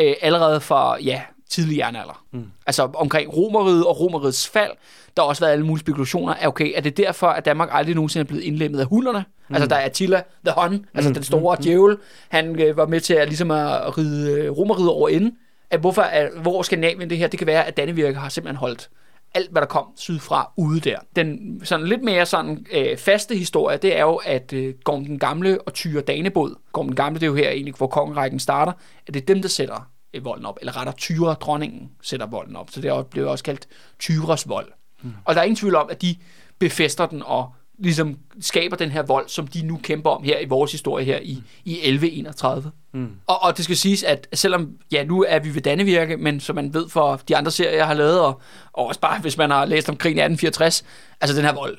[0.00, 2.24] øh, allerede fra ja, tidlig jernalder.
[2.32, 2.44] Mm.
[2.66, 4.70] Altså omkring romeriet og romerets fald,
[5.16, 6.34] der har også været alle mulige spekulationer.
[6.34, 9.24] Er, okay, er det derfor, at Danmark aldrig nogensinde er blevet indlemmet af hullerne?
[9.48, 9.54] Mm.
[9.54, 10.84] Altså der er Attila the Hun, mm.
[10.94, 11.62] altså den store mm.
[11.62, 11.96] djævel,
[12.28, 15.32] han øh, var med til at, ligesom at ride øh, romeriet over enden
[15.70, 18.90] at hvorfor, at, hvor Skandinavien det her, det kan være, at Dannevirke har simpelthen holdt
[19.34, 20.98] alt, hvad der kom sydfra, ude der.
[21.16, 25.18] Den sådan lidt mere sådan øh, faste historie, det er jo, at øh, Gorm den
[25.18, 28.72] Gamle og Tyre Danebod, Gorm den Gamle, det er jo her egentlig, hvor kongerækken starter,
[29.06, 32.56] at det er dem, der sætter øh, volden op, eller rettere Tyre, dronningen, sætter volden
[32.56, 32.70] op.
[32.70, 33.66] Så det blev også kaldt
[33.98, 34.72] Tyres vold.
[35.02, 35.12] Mm.
[35.24, 36.16] Og der er ingen tvivl om, at de
[36.58, 40.44] befester den og ligesom skaber den her vold, som de nu kæmper om her i
[40.44, 42.70] vores historie her i, i 1131.
[42.92, 43.10] Mm.
[43.26, 46.56] Og, og det skal siges, at selvom, ja, nu er vi ved Dannevirke, men som
[46.56, 48.40] man ved for de andre serier, jeg har lavet, og,
[48.72, 50.84] og også bare, hvis man har læst om krigen i 1864,
[51.20, 51.78] altså den her vold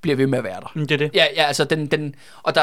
[0.00, 0.72] bliver ved med at være der.
[0.74, 1.10] Mm, det er det.
[1.14, 2.62] Ja, ja altså den, den, og der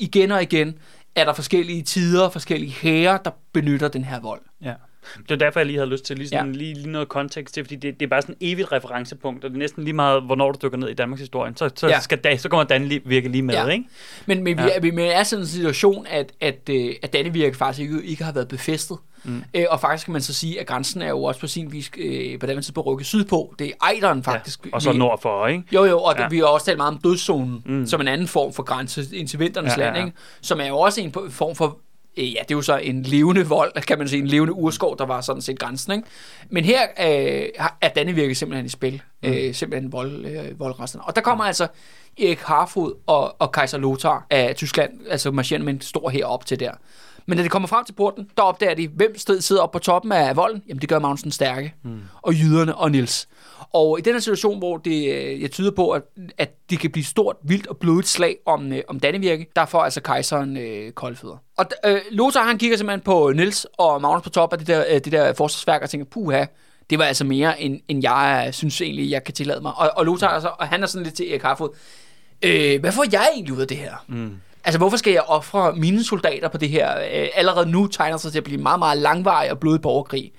[0.00, 0.78] igen og igen
[1.14, 4.40] er der forskellige tider, forskellige hære, der benytter den her vold.
[4.62, 4.74] Ja.
[5.22, 6.58] Det er derfor, jeg lige havde lyst til lige, sådan, ja.
[6.58, 9.50] lige, lige noget kontekst til, fordi det, det er bare sådan et evigt referencepunkt, og
[9.50, 12.00] det er næsten lige meget, hvornår du dykker ned i Danmarks historie, så, så, ja.
[12.00, 13.66] skal, da, så kommer Dan virke lige med, ja.
[13.66, 13.84] ikke?
[14.26, 14.78] Men, men, ja.
[14.80, 18.24] vi, vi er sådan en situation, at, at, øh, at Danne virke faktisk ikke, ikke
[18.24, 18.98] har været befæstet.
[19.24, 19.44] Mm.
[19.54, 21.90] Øh, og faktisk kan man så sige, at grænsen er jo også på sin vis
[21.98, 23.54] øh, på den tidspunkt rykket sydpå.
[23.58, 24.66] Det er Ejderen faktisk.
[24.66, 25.62] Ja, og så vi, nordfor, ikke?
[25.72, 26.22] Jo, jo, og ja.
[26.22, 27.86] det, vi har også talt meget om dødszonen, mm.
[27.86, 30.06] som en anden form for grænse ind til vinternes ja, land, ja, ja.
[30.06, 30.18] Ikke?
[30.40, 31.78] som er jo også en form for
[32.16, 34.98] Øh, ja, det er jo så en levende vold, kan man sige, en levende urskov,
[34.98, 35.92] der var sådan set grænsen.
[35.92, 36.04] Ikke?
[36.50, 37.48] Men her øh,
[37.80, 39.28] er Dannevirke simpelthen i spil, mm.
[39.28, 41.04] øh, simpelthen vold, øh, voldresterne.
[41.04, 41.48] Og der kommer mm.
[41.48, 41.66] altså
[42.18, 46.46] Erik Harfod og, og kejser Lothar af Tyskland, altså marcherende med en stor her op
[46.46, 46.72] til der.
[47.26, 49.82] Men da de kommer frem til porten, der opdager de, hvem strid sidder oppe på
[49.82, 50.62] toppen af volden.
[50.68, 51.74] Jamen, det gør Magnusen Stærke.
[51.84, 52.00] Mm.
[52.22, 53.28] Og jyderne og Nils.
[53.72, 56.02] Og i den her situation, hvor det, øh, jeg tyder på, at,
[56.38, 59.80] at det kan blive stort, vildt og blodigt slag om, øh, om Dannevirke, der får
[59.80, 61.36] altså kejseren øh, koldfødder.
[61.58, 64.84] Og øh, Lothar, han kigger simpelthen på Nils og Magnus på top af det der,
[64.88, 66.44] øh, det der forsvarsværk og tænker, puha,
[66.90, 69.72] det var altså mere, end, end jeg synes egentlig, jeg kan tillade mig.
[69.76, 71.68] Og, og Lothar, altså, og han er sådan lidt til Erik Harfod,
[72.42, 74.04] øh, hvad får jeg egentlig ud af det her?
[74.08, 74.36] Mm.
[74.66, 76.98] Altså, hvorfor skal jeg ofre mine soldater på det her?
[76.98, 80.32] Øh, allerede nu tegner sig til at blive meget, meget langvarig og blodig borgerkrig.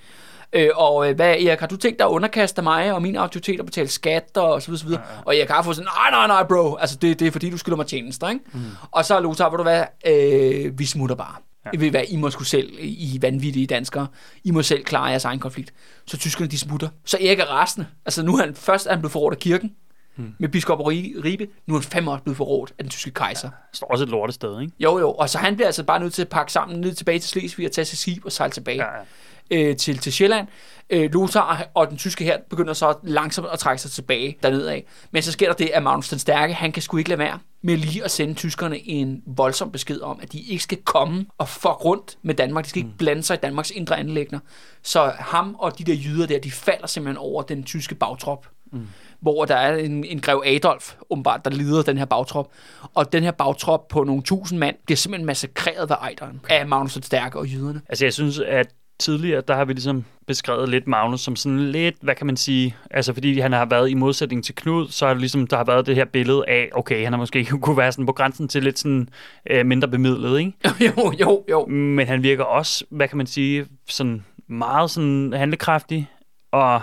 [0.52, 3.60] Øh, og øh, hvad, Erik, har du tænkt dig at underkaste mig og min autoritet
[3.60, 5.02] og betale skat og så videre, så videre?
[5.08, 5.20] Ja, ja.
[5.24, 7.58] Og Erik har fået sådan, nej, nej, nej, bro, altså det, det er fordi, du
[7.58, 8.40] skylder mig tjenester, ikke?
[8.52, 8.60] Mm.
[8.90, 11.34] Og så er Lothar, vil du være, øh, vi smutter bare.
[11.64, 11.70] Ja.
[11.70, 14.06] Det vil være, I må skulle selv, I vanvittige danskere,
[14.44, 15.72] I må selv klare jeres egen konflikt.
[16.06, 16.88] Så tyskerne, de smutter.
[17.04, 17.86] Så Erik er rasende.
[18.06, 19.72] Altså nu er han først er han blevet forrådt af kirken,
[20.18, 20.34] hmm.
[20.38, 21.46] med biskop Ribe.
[21.66, 23.48] Nu er han fem år blevet forrådt af den tyske kejser.
[23.48, 24.72] Ja, står også et lortested, ikke?
[24.80, 25.12] Jo, jo.
[25.12, 27.66] Og så han bliver altså bare nødt til at pakke sammen, ned tilbage til Slesvig
[27.66, 28.84] og tage sit skib og sejle tilbage.
[28.84, 29.04] Ja, ja
[29.50, 30.48] øh, til, til Sjælland.
[30.90, 34.84] Øh, Lothar og den tyske her begynder så langsomt at trække sig tilbage dernede af.
[35.10, 37.38] Men så sker der det, at Magnus den Stærke, han kan sgu ikke lade være
[37.62, 41.48] med lige at sende tyskerne en voldsom besked om, at de ikke skal komme og
[41.48, 42.64] få rundt med Danmark.
[42.64, 42.98] De skal ikke mm.
[42.98, 44.38] blande sig i Danmarks indre anlægner.
[44.82, 48.46] Så ham og de der jyder der, de falder simpelthen over den tyske bagtrop.
[48.72, 48.86] Mm.
[49.20, 52.52] Hvor der er en, en grev Adolf, umiddelbart, der lider den her bagtrop.
[52.94, 56.94] Og den her bagtrop på nogle tusind mand bliver simpelthen massakreret ved Ejderen af Magnus
[56.94, 57.80] den Stærke og jyderne.
[57.88, 61.96] Altså jeg synes, at tidligere, der har vi ligesom beskrevet lidt Magnus som sådan lidt,
[62.00, 65.10] hvad kan man sige, altså fordi han har været i modsætning til Knud, så er
[65.10, 67.92] det ligesom, der har været det her billede af, okay, han har måske kunne være
[67.92, 69.08] sådan på grænsen til lidt sådan
[69.50, 70.52] øh, mindre bemidlet, ikke?
[70.96, 71.66] jo, jo, jo.
[71.66, 76.10] Men han virker også, hvad kan man sige, sådan meget sådan handlekraftig,
[76.52, 76.80] og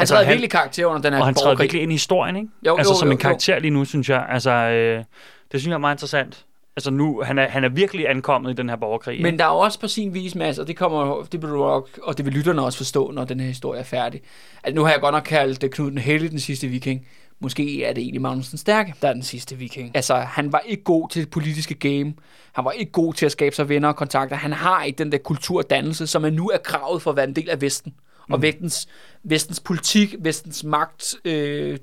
[0.00, 2.48] altså, træder virkelig karakter under den her Og han træder virkelig ind i historien, ikke?
[2.66, 3.60] Jo, altså jo, som jo, en karakter jo.
[3.60, 4.26] lige nu, synes jeg.
[4.28, 5.04] Altså, øh,
[5.52, 6.46] det synes jeg er meget interessant.
[6.76, 9.22] Altså nu, han er, han er virkelig ankommet i den her borgerkrig.
[9.22, 11.88] Men der er også på sin vis, Mads, og det, kommer, det vil du nok,
[12.02, 14.20] og det vil lytterne også forstå, når den her historie er færdig.
[14.62, 17.06] At nu har jeg godt nok kaldt det Knud den Hellige, den sidste viking.
[17.40, 19.90] Måske er det egentlig Magnus den Stærke, der er den sidste viking.
[19.94, 22.14] Altså, han var ikke god til det politiske game.
[22.52, 24.36] Han var ikke god til at skabe sig venner og kontakter.
[24.36, 27.36] Han har ikke den der kulturdannelse, som er nu er kravet for at være en
[27.36, 27.94] del af Vesten.
[28.30, 28.34] Mm.
[28.34, 28.88] Og vestens,
[29.22, 31.78] vestens politik, vestens magt, øh,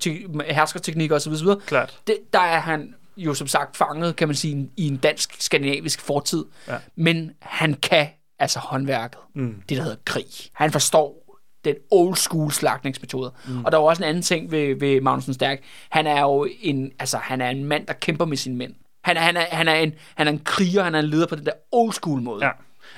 [0.50, 1.34] herskerteknik osv.
[1.66, 2.00] Klart.
[2.08, 6.46] Det, der er han jo som sagt fanget, kan man sige, i en dansk-skandinavisk fortid.
[6.68, 6.78] Ja.
[6.96, 8.08] Men han kan
[8.40, 9.20] altså håndværket.
[9.36, 9.62] Mm.
[9.70, 10.26] Det, der hedder krig.
[10.54, 13.34] Han forstår den old school slagningsmetode.
[13.48, 13.66] Mm.
[13.66, 15.64] Og der er også en anden ting ved, ved Magnussen Stærk.
[15.90, 18.74] Han er jo en, altså, han er en mand, der kæmper med sine mænd.
[19.04, 21.28] Han er, han, er, han, er en, han er en kriger, han er en leder
[21.28, 22.46] på den der old school måde.
[22.46, 22.52] Ja.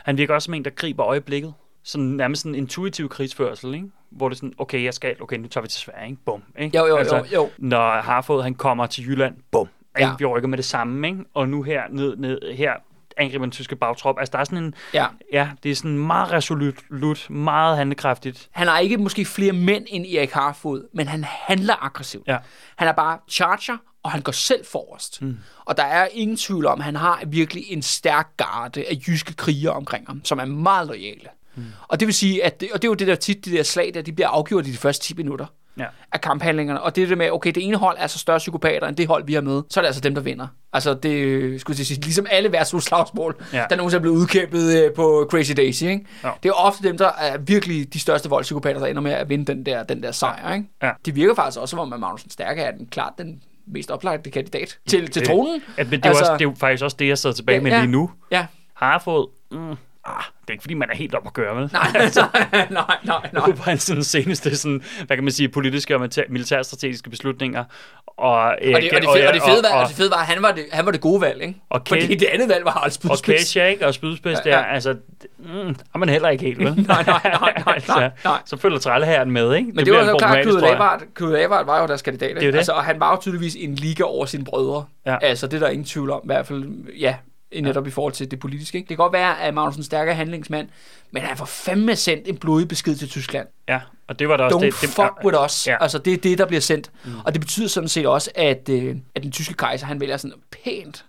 [0.04, 1.54] Han virker også som en, der griber øjeblikket.
[1.84, 3.88] Sådan nærmest sådan en intuitiv krigsførsel, ikke?
[4.10, 6.22] hvor det er sådan, okay, jeg skal, okay, nu tager vi til Sverige, ikke?
[6.26, 6.78] Bum, ikke?
[6.78, 7.50] Jo, jo, altså, jo, jo.
[7.58, 9.68] Når Harfod, han kommer til Jylland, bum,
[10.00, 10.12] Ja.
[10.20, 11.20] Vi rykker med det samme, ikke?
[11.34, 12.74] Og nu her, ned, ned, her
[13.18, 14.20] angriber den tyske bagtrop.
[14.20, 14.76] Altså, der er sådan en...
[14.94, 15.06] Ja.
[15.34, 18.50] ja det er sådan meget resolut, meget handlekraftigt.
[18.52, 22.28] Han har ikke måske flere mænd end Erik Harfod, men han handler aggressivt.
[22.28, 22.38] Ja.
[22.76, 25.22] Han er bare charger, og han går selv forrest.
[25.22, 25.38] Mm.
[25.66, 29.34] Og der er ingen tvivl om, at han har virkelig en stærk garde af jyske
[29.34, 31.30] krigere omkring ham, som er meget lojale.
[31.56, 31.64] Mm.
[31.88, 33.64] Og det vil sige, at det, og det er jo det der tit, de der
[33.64, 35.46] slag der, de bliver afgjort i de første 10 minutter
[35.80, 35.86] Ja.
[36.12, 36.82] af kamphandlingerne.
[36.82, 39.08] Og det er det med, okay, det ene hold er så større psykopater, end det
[39.08, 39.62] hold, vi har med.
[39.70, 40.48] Så er det altså dem, der vinder.
[40.74, 43.58] Altså, det skulle jeg sige, ligesom alle værtshusslagsmål, Ja.
[43.60, 43.66] ja.
[43.70, 46.06] der nogensinde er blevet udkæmpet øh, på Crazy Daisy, ikke?
[46.24, 46.32] Ja.
[46.44, 49.46] Det er ofte dem, der er virkelig de største voldspsykopater, der ender med at vinde
[49.46, 50.68] den der, den der sejr, ikke?
[50.84, 50.92] Ja.
[51.06, 54.32] Det virker faktisk også, som om at Magnussen Stærke er den klart den mest oplagte
[54.32, 55.62] kandidat til, til tronen.
[55.78, 57.56] At, men det, er altså, også, det er jo faktisk også det, jeg sidder tilbage
[57.58, 57.80] Ja, med ja.
[57.80, 58.12] lige nu.
[58.32, 58.46] Ja.
[58.74, 59.76] Harfod, mm,
[60.10, 61.70] ah, det er ikke fordi, man er helt op at køre, vel?
[61.74, 63.52] Nej, altså, nej, nej, nej.
[63.66, 63.76] Nej.
[63.76, 67.64] sådan, seneste sådan, hvad kan man sige, politiske og militær- militærstrategiske beslutninger.
[68.08, 70.18] Og, øh, Og det, og det, fede, og det fede var, og, det fede var,
[70.18, 71.56] at han var det, han var det gode valg, ikke?
[71.70, 73.40] Og Fordi Kate- det andet valg var Harald og Spydspids.
[73.42, 73.88] Kesha, ikke?
[73.88, 74.74] Og spydspids Ja, der, ja.
[74.74, 74.96] altså,
[75.38, 76.66] mm, er man heller ikke helt, vel?
[76.88, 78.40] Nej, nej, nej, nej, nej, nej.
[78.46, 79.68] Så følger trælleherren med, ikke?
[79.68, 80.62] Men det, bliver var så klart, Knud.
[80.62, 82.32] Lavard, Knud Lavard var jo deres kandidat.
[82.32, 82.52] jo Ikke?
[82.52, 82.58] det.
[82.58, 84.86] Altså, og han var jo tydeligvis en liga over sine brødre.
[85.06, 85.18] Ja.
[85.22, 86.22] Altså, det er der ingen tvivl om.
[86.24, 86.64] I hvert fald,
[87.00, 87.16] ja,
[87.54, 88.78] netop i forhold til det politiske.
[88.78, 88.90] Ikke?
[88.90, 90.70] Det kan godt være, at Magnussen stærker handlingsmand,
[91.12, 93.48] men han får fandme sendt en blodig besked til Tyskland.
[93.68, 94.74] Ja, og det var da også Don't det.
[94.82, 95.68] det fuck with us.
[95.68, 95.72] Ja.
[95.72, 95.78] Ja.
[95.84, 96.92] Altså, det er det, der bliver sendt.
[97.06, 97.12] Mm.
[97.26, 100.38] Og det betyder sådan set også, at, øh, at den tyske kejser, han vælger sådan
[100.64, 101.06] pænt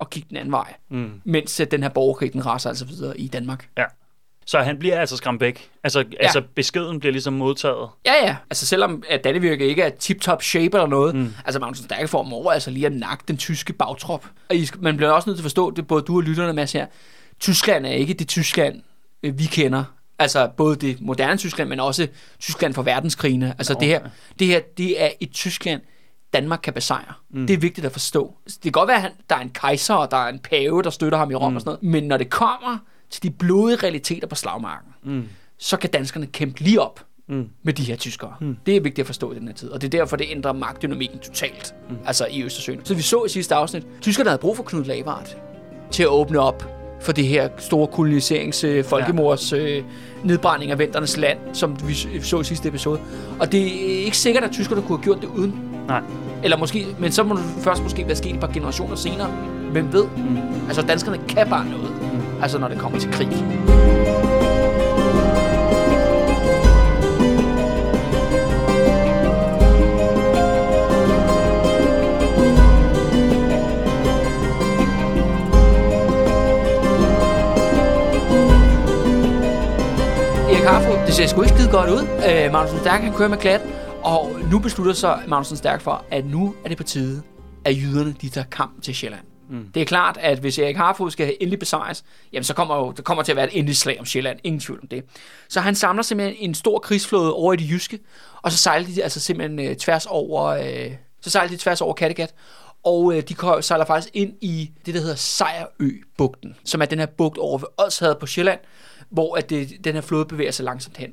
[0.00, 0.74] at kigge den anden vej.
[0.88, 1.20] Mm.
[1.24, 3.68] Mens øh, den her borgerkrig, den raser altså videre i Danmark.
[3.78, 3.84] Ja.
[4.46, 5.70] Så han bliver altså skræmt væk.
[5.84, 6.04] Altså, ja.
[6.20, 7.88] altså beskeden bliver ligesom modtaget.
[8.06, 8.36] Ja, ja.
[8.50, 11.34] Altså selvom at Dannevirke ikke er tip-top shape eller noget, mm.
[11.44, 14.26] altså Magnussen Stærke får dem over altså lige at nakke den tyske bagtrop.
[14.48, 16.66] Og I, man bliver også nødt til at forstå, det både du og lytterne med
[16.72, 16.86] her,
[17.40, 18.82] Tyskland er ikke det Tyskland,
[19.22, 19.84] øh, vi kender.
[20.18, 22.08] Altså både det moderne Tyskland, men også
[22.40, 23.54] Tyskland fra verdenskrigene.
[23.58, 24.00] Altså det her,
[24.38, 25.80] det her, det er et Tyskland,
[26.32, 27.14] Danmark kan besejre.
[27.30, 27.46] Mm.
[27.46, 28.36] Det er vigtigt at forstå.
[28.46, 30.82] Det kan godt være, at han, der er en kejser, og der er en pave,
[30.82, 31.56] der støtter ham i Rom mm.
[31.56, 31.82] og sådan noget.
[31.82, 32.78] Men når det kommer
[33.10, 35.24] til de blodige realiteter på slagmarken, Mm.
[35.58, 37.48] så kan danskerne kæmpe lige op Mm.
[37.62, 38.34] med de her tyskere.
[38.40, 38.56] Mm.
[38.66, 40.52] Det er vigtigt at forstå i den her tid, og det er derfor, det ændrer
[40.52, 41.96] magtdynamikken totalt, mm.
[42.06, 42.80] altså i Østersøen.
[42.84, 45.36] Så vi så i sidste afsnit, tyskerne havde brug for Knud Lavard
[45.90, 46.64] til at åbne op
[47.00, 49.84] for det her store koloniserings, øh, folkemords øh,
[50.24, 53.00] nedbrænding af venternes land, som vi så i sidste episode.
[53.40, 53.60] Og det
[54.00, 55.60] er ikke sikkert, at tyskerne kunne have gjort det uden.
[55.88, 56.02] Nej.
[56.44, 59.30] Eller måske, men så må det først måske være sket et par generationer senere.
[59.72, 60.04] Hvem ved?
[60.04, 60.38] Mm.
[60.66, 61.90] Altså, danskerne kan bare noget.
[62.42, 63.28] Altså, når det kommer til krig.
[80.48, 82.02] Erik Harfod, det ser sgu ikke skide godt ud.
[82.28, 83.60] Øh, Magnussen Stærk, han kører med klat,
[84.02, 87.22] og nu beslutter sig Magnussen Stærk for, at nu er det på tide,
[87.64, 89.24] at jyderne de tager kamp til Sjælland.
[89.50, 89.70] Mm.
[89.74, 93.02] Det er klart, at hvis Erik Harfod skal endelig besejres, jamen så kommer jo, der
[93.02, 94.38] kommer til at være et endeligt slag om Sjælland.
[94.44, 95.04] Ingen tvivl om det.
[95.48, 97.98] Så han samler simpelthen en stor krigsflåde over i det jyske,
[98.42, 101.94] og så sejler de altså simpelthen øh, tværs over, øh, så sejler de tværs over
[101.94, 102.34] Kattegat,
[102.84, 107.06] og øh, de sejler faktisk ind i det, der hedder Sejrø-bugten, som er den her
[107.06, 108.60] bugt over ved Odshavet på Sjælland,
[109.10, 111.12] hvor at det, den her flåde bevæger sig langsomt hen.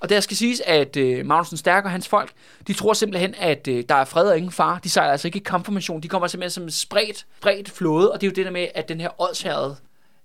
[0.00, 2.32] Og der skal siges, at øh, Magnussen Stærk og hans folk,
[2.66, 4.78] de tror simpelthen, at øh, der er fred og ingen far.
[4.78, 6.00] De sejler altså ikke i kampformation.
[6.00, 8.68] De kommer simpelthen som en spredt, spredt flåde, og det er jo det der med,
[8.74, 9.76] at den her Odshavet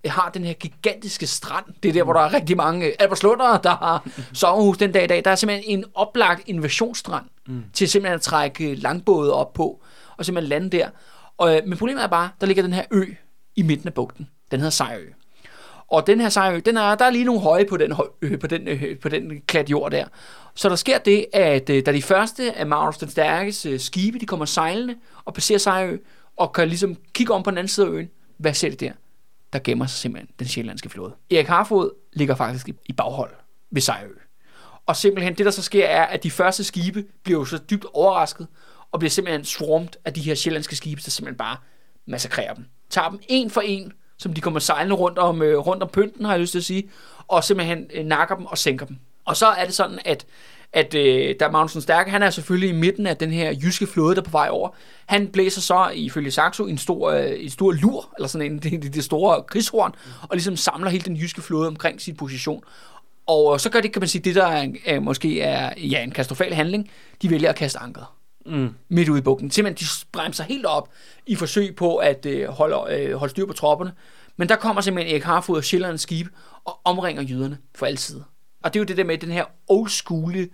[0.04, 1.66] øh, har den her gigantiske strand.
[1.84, 5.04] Det er der, hvor der er rigtig mange øh, alberslundere, der har sommerhus den dag
[5.04, 5.26] i dag.
[5.26, 7.64] Der er simpelthen en oplagt invasionsstrand mm.
[7.74, 9.82] til simpelthen at trække langbåde op på,
[10.18, 10.90] og simpelthen lande der.
[11.38, 13.06] Og, øh, men problemet er bare, der ligger den her ø
[13.56, 14.30] i midten af bugten.
[14.52, 15.06] Den hedder Sejrø.
[15.92, 18.48] Og den her sejrø, den er, der er lige nogle høje på den, øh, på
[18.48, 20.06] den, øh, på den klat jord der.
[20.56, 24.20] Så der sker det, at øh, da de første af Magnus den Stærkes øh, skibe,
[24.20, 25.98] de kommer sejlende og passerer Sejrø,
[26.38, 28.92] og kan ligesom kigge om på den anden side af øen, hvad ser det der?
[29.54, 31.14] Der gemmer sig simpelthen den sjællandske flåde.
[31.32, 33.32] Erik Harfod ligger faktisk i, i baghold
[33.72, 34.14] ved Sejrø.
[34.86, 37.86] Og simpelthen det, der så sker, er, at de første skibe bliver jo så dybt
[37.94, 38.48] overrasket,
[38.92, 41.58] og bliver simpelthen swarmed af de her sjællandske skibe, der simpelthen bare
[42.08, 42.66] massakrerer dem.
[42.90, 46.26] Tager dem en for en, som de kommer sejlende rundt om, øh, rundt om pynten,
[46.26, 46.90] har jeg lyst til at sige,
[47.28, 48.98] og simpelthen øh, nakker dem og sænker dem.
[49.26, 50.26] Og så er det sådan, at,
[50.74, 53.88] at øh, der er Magnussen Stærke, han er selvfølgelig i midten af den her jyske
[53.88, 54.70] flåde, der er på vej over.
[55.06, 58.94] Han blæser så, ifølge Saxo, en stor, øh, en stor lur, eller sådan en, det,
[58.94, 62.64] det store krigshorn, og ligesom samler hele den jyske flåde omkring sin position.
[63.28, 66.12] Og så gør det, kan man sige, det der er, øh, måske er ja, en
[66.12, 66.90] katastrofal handling.
[67.22, 68.70] De vælger at kaste anker Mm.
[68.90, 69.52] midt ude i bugten.
[69.52, 70.90] Simpelthen, de bremser helt op
[71.26, 73.92] i forsøg på at øh, holde, øh, holde styr på tropperne.
[74.38, 76.28] Men der kommer simpelthen Erik Harfod og Sjællands skib
[76.66, 78.22] og omringer jyderne for altid.
[78.64, 80.50] Og det er jo det der med den her old school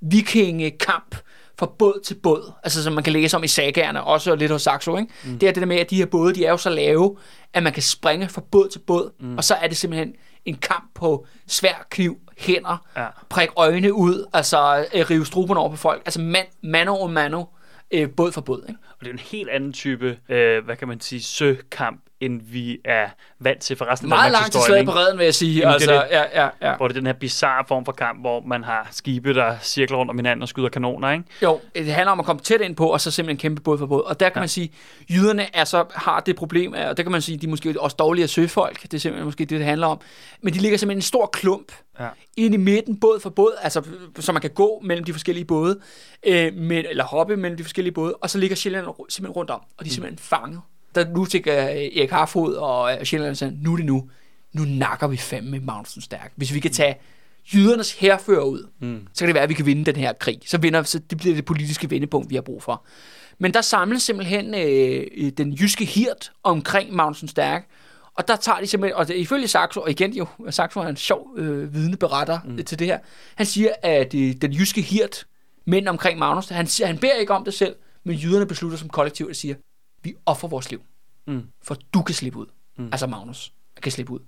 [0.00, 1.16] vikingekamp
[1.58, 4.62] fra båd til båd, altså som man kan læse om i sagerne, også lidt hos
[4.62, 5.12] Saxo, ikke?
[5.24, 5.38] Mm.
[5.38, 7.16] Det er det der med, at de her både, de er jo så lave,
[7.52, 9.36] at man kan springe fra båd til båd, mm.
[9.36, 13.06] og så er det simpelthen en kamp på svær kniv, hænder, Ja.
[13.28, 17.44] prik øjne ud, altså øh, rive struberne over på folk, altså man, mano og mano,
[17.90, 18.80] øh, båd for båd, ikke?
[18.90, 22.78] Og det er en helt anden type, øh, hvad kan man sige, søkamp, end vi
[22.84, 25.58] er vant til for resten af Meget langt til slaget på redden, vil jeg sige.
[25.58, 26.76] Jamen, det altså, ja, ja, ja.
[26.76, 29.98] Hvor det er den her bizarre form for kamp, hvor man har skibe, der cirkler
[29.98, 31.24] rundt om hinanden og skyder kanoner, ikke?
[31.42, 33.86] Jo, det handler om at komme tæt ind på, og så simpelthen kæmpe båd for
[33.86, 34.02] båd.
[34.02, 34.40] Og der kan ja.
[34.40, 34.72] man sige,
[35.10, 37.96] jyderne er så, har det problem, og der kan man sige, de er måske også
[37.98, 38.82] dårligere søfolk.
[38.82, 40.00] Det er simpelthen måske det, det handler om.
[40.42, 42.08] Men de ligger simpelthen en stor klump Ja.
[42.36, 43.82] ind i midten, båd for båd, altså
[44.20, 45.78] så man kan gå mellem de forskellige både,
[46.26, 49.60] øh, med, eller hoppe mellem de forskellige både, og så ligger Sjælland simpelthen rundt om,
[49.78, 50.60] og de er simpelthen fanget.
[50.96, 54.10] Der nu tænker øh, Erik Harfod og øh, Sjælland nu er det nu.
[54.52, 56.32] Nu nakker vi fandme Magnussen stærk.
[56.36, 56.96] Hvis vi kan tage
[57.54, 59.06] jydernes herfører ud, mm.
[59.12, 60.38] så kan det være, at vi kan vinde den her krig.
[60.46, 62.84] Så, vinder, så det bliver det politiske vendepunkt, vi har brug for.
[63.38, 67.68] Men der samles simpelthen øh, øh, den jyske hirt omkring Magnussen Stærk,
[68.14, 71.28] og der tager de simpelthen, og ifølge Saxo, og igen jo, Saxo er en sjov
[71.36, 72.64] øh, vidne beretter mm.
[72.64, 72.98] til det her,
[73.34, 75.26] han siger, at øh, den jyske hirt,
[75.66, 78.88] mænd omkring Magnus, han, siger, han beder ikke om det selv, men jyderne beslutter som
[78.88, 79.54] kollektiv, at siger,
[80.06, 80.82] vi offer vores liv,
[81.26, 81.42] Mm.
[81.62, 82.46] for du kan slippe ud.
[82.78, 82.88] Mm.
[82.92, 84.18] Altså Magnus kan slippe ud.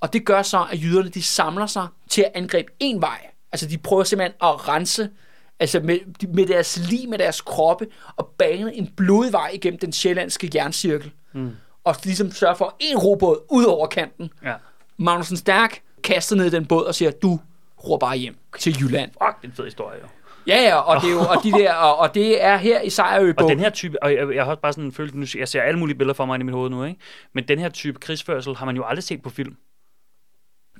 [0.00, 3.26] Og det gør så, at jyderne de samler sig til at angribe en vej.
[3.52, 5.10] Altså de prøver simpelthen at rense
[5.58, 5.98] altså med,
[6.34, 11.12] med deres lig, med deres kroppe, og bane en blodig vej igennem den sjællandske jerncirkel.
[11.32, 11.50] Mm.
[11.84, 14.30] Og ligesom sørge for en robåd ud over kanten.
[14.44, 14.54] Ja.
[14.96, 17.40] Magnussen Stærk kaster ned i den båd og siger, du
[17.84, 19.10] ror bare hjem til Jylland.
[19.10, 20.06] Fuck, det er en fed historie, jo.
[20.50, 22.90] Ja, ja, og det er jo, og de der, og, og det er her i
[22.90, 25.26] Sejrø Og den her type, og jeg, jeg har også bare sådan en følelse, nu
[25.38, 27.00] jeg ser alle mulige billeder for mig i mit hoved nu, ikke?
[27.34, 29.56] Men den her type krigsførsel har man jo aldrig set på film.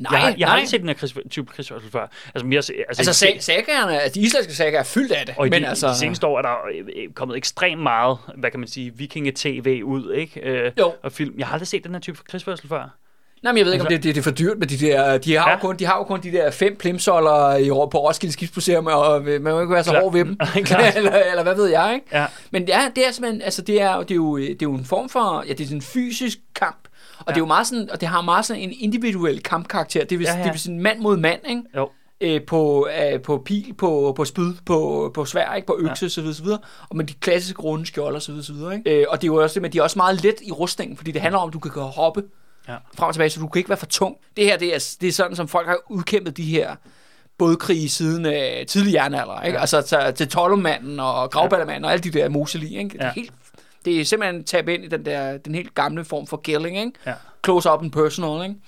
[0.01, 0.55] Nej, jeg har, jeg har nej.
[0.55, 2.07] aldrig set den her krigs, type krigsførsel før.
[2.35, 5.35] Altså, mere, altså, Altså, sag, sagerne, altså, de islandske sager er fyldt af det.
[5.39, 6.55] og i men de, altså, de seneste år er der
[6.97, 10.41] øh, kommet ekstremt meget, hvad kan man sige, vikinge-tv ud, ikke?
[10.41, 10.93] Øh, Jo.
[11.03, 11.35] Og film.
[11.39, 13.00] Jeg har aldrig set den her type krigsførsel før.
[13.43, 14.77] Nej, men jeg ved ikke, om Altså- det, det, det er for dyrt med de
[14.87, 15.19] der...
[15.19, 15.55] De har, ja.
[15.55, 19.23] Jo kun, de har jo kun de der fem plimsoller i, på Roskilde Skibsmuseum, og
[19.23, 20.01] man må ikke være så Klar.
[20.01, 20.37] hård ved dem.
[20.97, 22.07] Eller, eller hvad ved jeg, ikke?
[22.13, 22.27] Ja.
[22.51, 23.43] Men ja, det er simpelthen...
[23.43, 25.45] Altså, det er, det er, jo, det er jo en form for...
[25.49, 26.77] Ja, det er sådan en fysisk kamp.
[27.19, 27.31] Og ja.
[27.31, 27.91] det er jo meget sådan...
[27.91, 30.05] Og det har meget sådan en individuel kampkarakter.
[30.05, 31.63] Det vil, ja, Ja, det vil sige mand mod mand, ikke?
[31.77, 31.89] Jo.
[32.21, 35.67] øh, på, øh, på pil, på, på spyd, på, på svær, ikke?
[35.67, 36.09] på økse, ja.
[36.09, 39.01] så videre, og med de klassiske runde skjolder, så videre, ikke?
[39.01, 40.97] Øh, og det er jo også det, men de er også meget let i rustningen,
[40.97, 42.23] fordi det handler om, at du kan gå hoppe
[42.69, 42.77] Ja.
[42.95, 44.17] frem og tilbage, så du kan ikke være for tung.
[44.37, 46.77] Det her, det er, det er sådan, som folk har udkæmpet de her
[47.39, 49.55] bådkrige siden øh, tidlig jernalder, ikke?
[49.57, 49.61] Ja.
[49.61, 52.91] Altså til, til Tollumanden og Gravballermanden og alle de der moseli, ikke?
[52.91, 53.13] Det er, Ja.
[53.13, 53.33] helt,
[53.85, 56.93] det er simpelthen tab ind i den der, den helt gamle form for gilling, ikke?
[57.07, 57.15] Ja.
[57.45, 58.61] Close up and personal, ikke?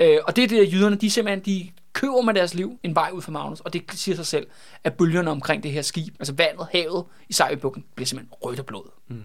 [0.00, 0.14] Ja.
[0.14, 2.94] Øh, og det er det, der jyderne, de simpelthen, de køber med deres liv en
[2.94, 4.46] vej ud for Magnus, og det siger sig selv,
[4.84, 8.66] at bølgerne omkring det her skib, altså vandet, havet i Sejlbukken, bliver simpelthen rødt af
[8.66, 8.90] blod.
[9.08, 9.22] Mm.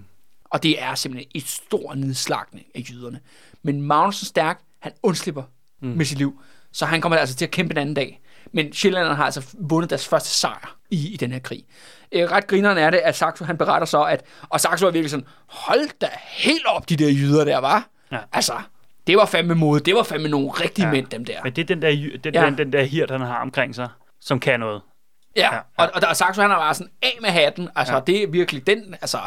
[0.52, 3.20] Og det er simpelthen et stor nedslagning af jyderne.
[3.64, 5.44] Men Magnussen Stærk, han undslipper
[5.82, 5.88] mm.
[5.88, 6.42] med sit liv,
[6.72, 8.22] så han kommer altså til at kæmpe en anden dag.
[8.52, 11.64] Men Sjællanderne har altså vundet deres første sejr i, i den her krig.
[12.12, 15.12] Øh, ret grineren er det, at Saxo han beretter så, at, og Saxo er virkelig
[15.12, 17.88] sådan, hold da helt op, de der jyder der, var.
[18.12, 18.18] Ja.
[18.34, 18.54] Altså,
[19.08, 20.92] det var fandme mod, det var fandme nogle rigtige ja.
[20.92, 21.44] Mænd, dem der.
[21.44, 22.46] Men det er den der, den, ja.
[22.46, 24.82] den, den der hirt, han har omkring sig, som kan noget.
[25.36, 25.60] Ja, Ja.
[25.78, 27.70] Og, og der er Saxo, han er bare sådan af med hatten.
[27.76, 28.00] Altså, ja.
[28.08, 29.18] Det er virkelig den, altså,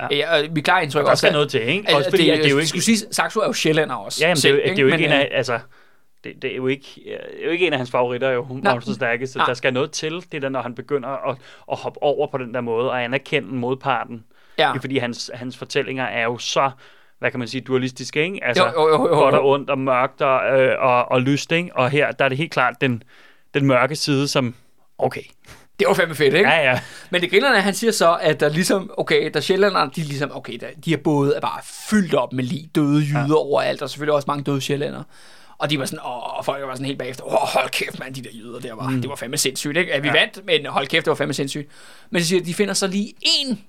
[0.00, 0.06] ja.
[0.10, 1.20] Ja, vi klarer indtryk Der også.
[1.20, 1.96] skal at- noget til, ikke?
[1.96, 2.68] Også fordi, det, at det er jo ikke...
[2.68, 4.24] skulle sige, Saxo er jo sjællander også.
[4.24, 5.58] Ja, men det er jo, det er jo ikke en Men, af, øh, altså,
[6.24, 8.84] det, det, er jo ikke, det er jo ikke en af hans favoritter, jo, Magnus
[8.94, 9.46] Stærke, så Nej.
[9.46, 11.36] der skal noget til, det er der, når han begynder at,
[11.72, 14.24] at hoppe over på den der måde, og anerkende modparten.
[14.58, 14.74] Ja.
[14.74, 16.70] Er fordi, hans, hans fortællinger er jo så,
[17.18, 18.44] hvad kan man sige, dualistiske, ikke?
[18.44, 19.40] Altså, Jo, jo, jo, jo, godt jo.
[19.40, 21.70] og ondt, og mørkt og, øh, og, og lyst, ikke?
[21.76, 23.02] Og her, der er det helt klart den,
[23.54, 24.54] den mørke side, som,
[25.04, 25.22] okay,
[25.78, 26.48] Det var fandme fedt, ikke?
[26.48, 26.80] ja, ja,
[27.10, 30.30] Men det grillerne, han siger så, at der ligesom, okay, der sjællanderne, de er ligesom,
[30.34, 33.34] okay, der, de her både er bare fyldt op med lig, døde jyder ja.
[33.34, 35.02] overalt, og selvfølgelig også mange døde sjællænder.
[35.58, 38.14] Og de var sådan, åh, og folk var sådan helt bagefter, åh, hold kæft, mand,
[38.14, 39.00] de der jyder der var, mm.
[39.00, 39.92] det var fandme sindssygt, ikke?
[39.92, 40.14] At vi ja.
[40.14, 41.68] Vandt, men hold kæft, det var fandme sindssygt.
[42.10, 43.60] Men de siger, de finder så lige en,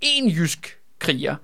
[0.00, 1.36] en jysk kriger,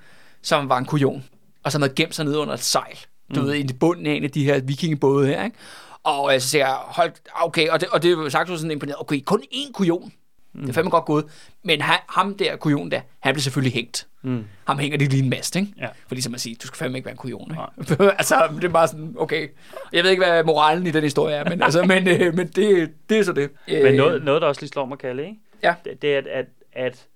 [0.42, 1.24] som var en kujon,
[1.62, 2.98] og som havde gemt sig ned under et sejl.
[3.34, 3.46] Du mm.
[3.46, 5.56] ved, i bunden af en af de her vikingebåde her, ikke?
[6.04, 9.00] Og øh, så siger jeg, hold, okay, og det, og det er sagt sådan imponeret,
[9.00, 10.12] okay, kun én kujon.
[10.54, 10.60] Mm.
[10.60, 11.24] Det er fandme godt gået.
[11.62, 14.06] Men han, ham der, kujon der, han blev selvfølgelig hængt.
[14.22, 14.44] Mm.
[14.66, 15.72] Ham hænger de lige en mast, ikke?
[15.78, 15.86] Ja.
[15.86, 18.12] For ligesom at sige, du skal fandme ikke være en kujon, ikke?
[18.20, 19.48] altså, det er bare sådan, okay.
[19.92, 22.90] Jeg ved ikke, hvad moralen i den historie er, men, altså, men, øh, men det,
[23.08, 23.50] det er så det.
[23.68, 25.36] Men Øh, noget, noget der også lige slår mig, Kalle, ikke?
[25.62, 25.74] Ja.
[25.84, 27.06] Det, det er, at, at, at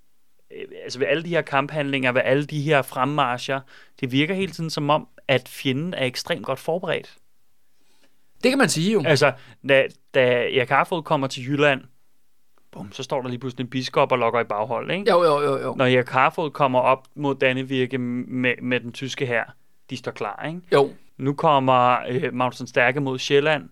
[0.53, 3.61] øh, altså ved alle de her kamphandlinger, ved alle de her fremmarscher,
[4.01, 7.17] det virker hele tiden som om, at fjenden er ekstremt godt forberedt.
[8.47, 9.03] Det kan man sige jo.
[9.07, 9.33] Altså,
[9.69, 11.81] da, da Erik Harfod kommer til Jylland,
[12.73, 15.11] bum, så står der lige pludselig en biskop og lokker i baghold, ikke?
[15.11, 15.75] Jo, jo, jo, jo.
[15.75, 19.45] Når Erik Harfod kommer op mod Dannevirke med, med den tyske her,
[19.91, 20.61] de står klar, ikke?
[20.73, 23.69] Jo, Nu kommer øh, Magnus den Stærke mod Sjælland,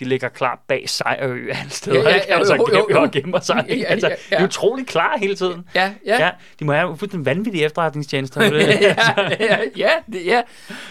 [0.00, 2.02] de ligger klar bag Sejrø alle steder.
[2.02, 2.26] Ja, ja, ikke?
[2.32, 3.00] jo, altså, jo, jo, jo.
[3.00, 3.64] og gemmer sig.
[3.68, 3.84] Ja, ikke?
[3.84, 4.36] ja, altså, ja.
[4.36, 5.64] De er utrolig klar hele tiden.
[5.74, 6.24] Ja, ja.
[6.24, 6.30] Ja,
[6.60, 8.42] de må have fuldstændig vanvittige efterretningstjenester.
[8.56, 8.96] ja,
[9.40, 10.42] ja, ja, det, ja.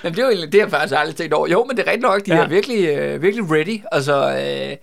[0.03, 1.47] Jamen, det er jo det har jeg faktisk aldrig tænkt over.
[1.47, 2.43] Jo, men det er rigtigt nok, de Ja.
[2.43, 3.79] er virkelig, øh, virkelig ready.
[3.91, 4.77] Altså, øh,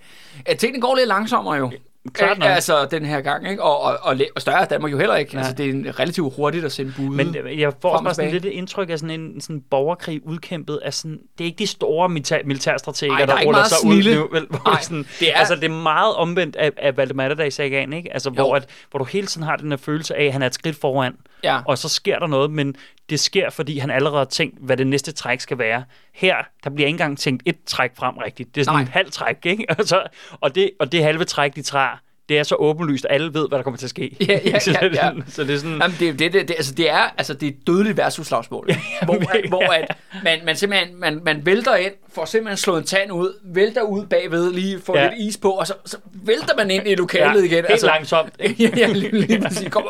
[0.47, 1.71] ja, tingene går lidt langsommere jo.
[2.13, 2.49] Klart nok.
[2.49, 3.63] Altså, den her gang, ikke?
[3.63, 5.37] Og, og, og, og større er Danmark jo heller ikke.
[5.37, 7.15] Altså, det er en relativt hurtigt at sende bud.
[7.15, 10.77] Men øh, jeg får også sådan lidt et indtryk af sådan en sådan borgerkrig udkæmpet
[10.77, 13.87] af sådan, det er ikke de store militær, militærstrateger, Ej, der er der ruller sig
[13.87, 14.27] ud nu.
[14.31, 14.47] Vel,
[14.81, 15.37] sådan, det er-.
[15.37, 18.13] Altså, det er meget omvendt af, af Valdemar Atterdag-sagaen, ikke?
[18.13, 20.47] Altså, hvor, at, hvor du hele tiden har den her følelse af, at han er
[20.47, 21.13] et skridt foran,
[21.43, 21.61] ja.
[21.65, 22.75] og så sker der noget, men
[23.09, 25.83] det sker, fordi han allerede har tænkt, hvad det næste træk skal være.
[26.13, 28.55] Her, der bliver ikke engang tænkt et træk frem rigtigt.
[28.55, 28.83] Det er sådan Nej.
[28.83, 29.65] et halvt træk, ikke?
[29.79, 31.97] Og, så, og, det, og det halve træk, de træder,
[32.31, 34.17] det er så åbenlyst, at alle ved, hvad der kommer til at ske.
[34.27, 35.09] Ja, ja, så, ja, det er ja.
[35.09, 35.77] sådan- så det er sådan...
[35.81, 38.69] Jamen, det, det, det, det, altså, det er, altså, det er dødeligt værtshusslagsmål.
[39.05, 42.83] hvor, at, hvor at man, man simpelthen man, man vælter ind, får simpelthen slået en
[42.85, 45.03] tand ud, vælter ud bagved, lige får Ja.
[45.09, 47.65] lidt is på, og så, så vælter man ind i lokalet igen.
[47.69, 48.29] Helt langsomt.
[48.59, 49.67] ja, ja, lige, lige præcis.
[49.69, 49.89] Kommer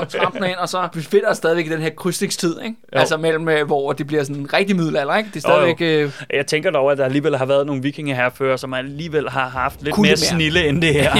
[0.00, 2.76] åh, trampene ind, og så befinder os stadigvæk i den her krydsningstid, ikke?
[2.94, 2.98] Jo.
[2.98, 5.30] Altså mellem, øh, hvor det bliver sådan rigtig middelalder, ikke?
[5.34, 5.76] Det er Jo, jo.
[5.76, 6.04] stadigvæk...
[6.06, 9.28] Øh, Jeg tænker dog, at der alligevel har været nogle vikinger her før, som alligevel
[9.30, 10.16] har haft lidt Kunne mere mere.
[10.16, 11.14] snille end det her.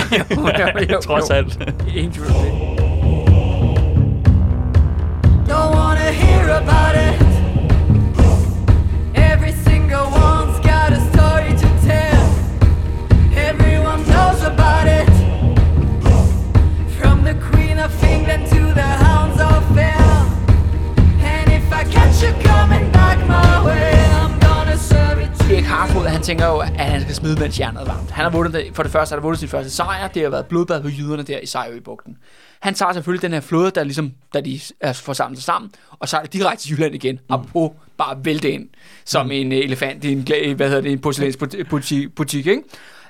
[0.61, 1.35] Jo, jo, jo, Trods jo.
[1.37, 1.59] alt.
[1.95, 2.51] ingen tvivl om det.
[5.49, 7.17] Don't wanna hear about it.
[9.33, 12.23] Every single one's got a story to tell.
[13.49, 15.09] Everyone knows about it.
[16.99, 20.23] From the Queen of England to the Hounds of Hell.
[21.35, 23.90] And if I catch you coming back my way,
[25.61, 28.11] Erik Harfod, han tænker jo, at han skal smide, mens jernet er varmt.
[28.11, 30.09] Han har vundet det, for det første har han vundet sin første sejr.
[30.09, 32.17] Det har været blodbad på jyderne der i Sejrøbugten.
[32.61, 36.09] Han tager selvfølgelig den her flåde, der ligesom, da de er forsamlet sig sammen, og
[36.09, 37.35] sejler direkte til Jylland igen, mm.
[37.35, 38.69] og på bare vælte ind,
[39.05, 39.33] som mm.
[39.33, 40.23] en øh, elefant i en,
[40.57, 42.63] hvad hedder det, en porcelænsbutik, butik, ikke?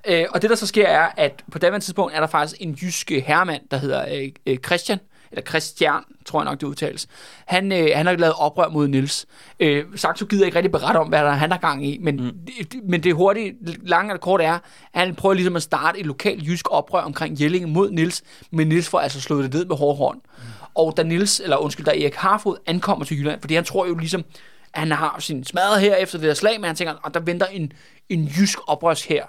[0.08, 2.72] Øh, og det, der så sker, er, at på daværende tidspunkt er der faktisk en
[2.72, 4.98] jysk øh, herremand, der hedder øh, øh, Christian,
[5.32, 7.06] eller Christian, tror jeg nok, det udtales.
[7.46, 9.26] Han, øh, han har lavet oprør mod Nils.
[9.60, 12.32] Øh, Saxo gider ikke rigtig berette om, hvad der han har gang i, men, mm.
[12.72, 14.60] det, men det hurtigt, lange eller kort er, at
[14.92, 18.88] han prøver ligesom at starte et lokalt jysk oprør omkring Jelling mod Nils, men Nils
[18.88, 20.20] får altså slået det ned med hårdhånd.
[20.38, 20.42] Mm.
[20.74, 23.94] Og da Nils, eller undskyld, da Erik Harfod ankommer til Jylland, fordi han tror jo
[23.94, 24.24] ligesom,
[24.74, 27.20] at han har sin smadret her efter det der slag, men han tænker, at der
[27.20, 27.72] venter en,
[28.08, 29.24] en jysk oprørs her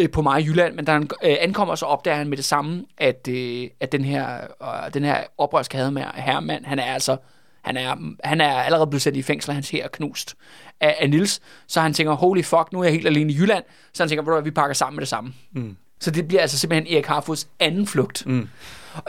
[0.00, 2.44] øh, på mig i Jylland, men da han øh, ankommer, så opdager han med det
[2.44, 5.76] samme, at, øh, at den her, øh, den her oprørske
[6.14, 7.16] herremand, han er altså
[7.62, 10.34] han er, han er allerede blevet sat i fængsel, hans her er knust
[10.80, 11.40] af, af Nils.
[11.66, 13.64] Så han tænker, holy fuck, nu er jeg helt alene i Jylland.
[13.92, 15.32] Så han tænker, vi pakker sammen med det samme.
[15.52, 15.76] Mm.
[16.00, 18.26] Så det bliver altså simpelthen Erik Harfods anden flugt.
[18.26, 18.48] Mm.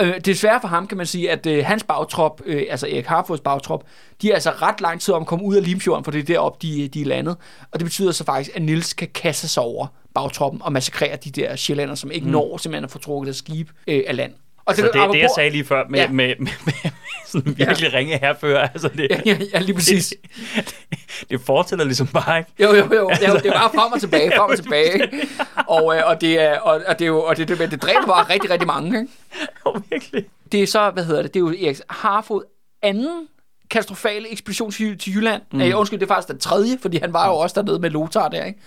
[0.01, 3.39] Øh, desværre for ham kan man sige, at øh, hans bagtrop, øh, altså Erik Harfods
[3.39, 3.84] bagtrop,
[4.21, 6.23] de er altså ret lang tid om at komme ud af Limfjorden, for det er
[6.23, 7.36] deroppe, de, de er landet.
[7.71, 11.29] Og det betyder så faktisk, at Nils kan kaste sig over bagtroppen og massakrere de
[11.32, 12.32] der sjællander, som ikke mm.
[12.32, 14.32] når simpelthen at få trukket deres skib øh, af land.
[14.65, 16.05] Og Så det, det, jeg apropos- sagde lige før med, Ja.
[16.05, 16.11] ja.
[16.11, 16.91] med, med, med, med
[17.27, 20.13] sådan virkelig ringe herfører, altså det, Ja, ja, ja, lige præcis.
[20.23, 20.75] det,
[21.32, 22.51] det fortæller ligesom bare ikke.
[22.59, 23.09] Jo, jo, jo.
[23.09, 24.93] Det jo- det er bare frem og tilbage, frem og tilbage.
[25.03, 25.27] ikke?
[25.67, 28.05] Og, øh, og, det er, og, og det er jo, og det, det, det dræber
[28.07, 28.99] bare rigtig, rigtig mange.
[28.99, 29.11] Ikke?
[29.65, 30.25] Jo, virkelig.
[30.51, 32.41] Det er så, hvad hedder det, det er jo Erik Harfod
[32.82, 33.27] anden
[33.69, 35.41] katastrofale ekspedition til, til Jylland.
[35.51, 35.61] Mm.
[35.61, 38.27] Øh, undskyld, det er faktisk den tredje, fordi han var jo også dernede med Lothar
[38.29, 38.59] der, ikke?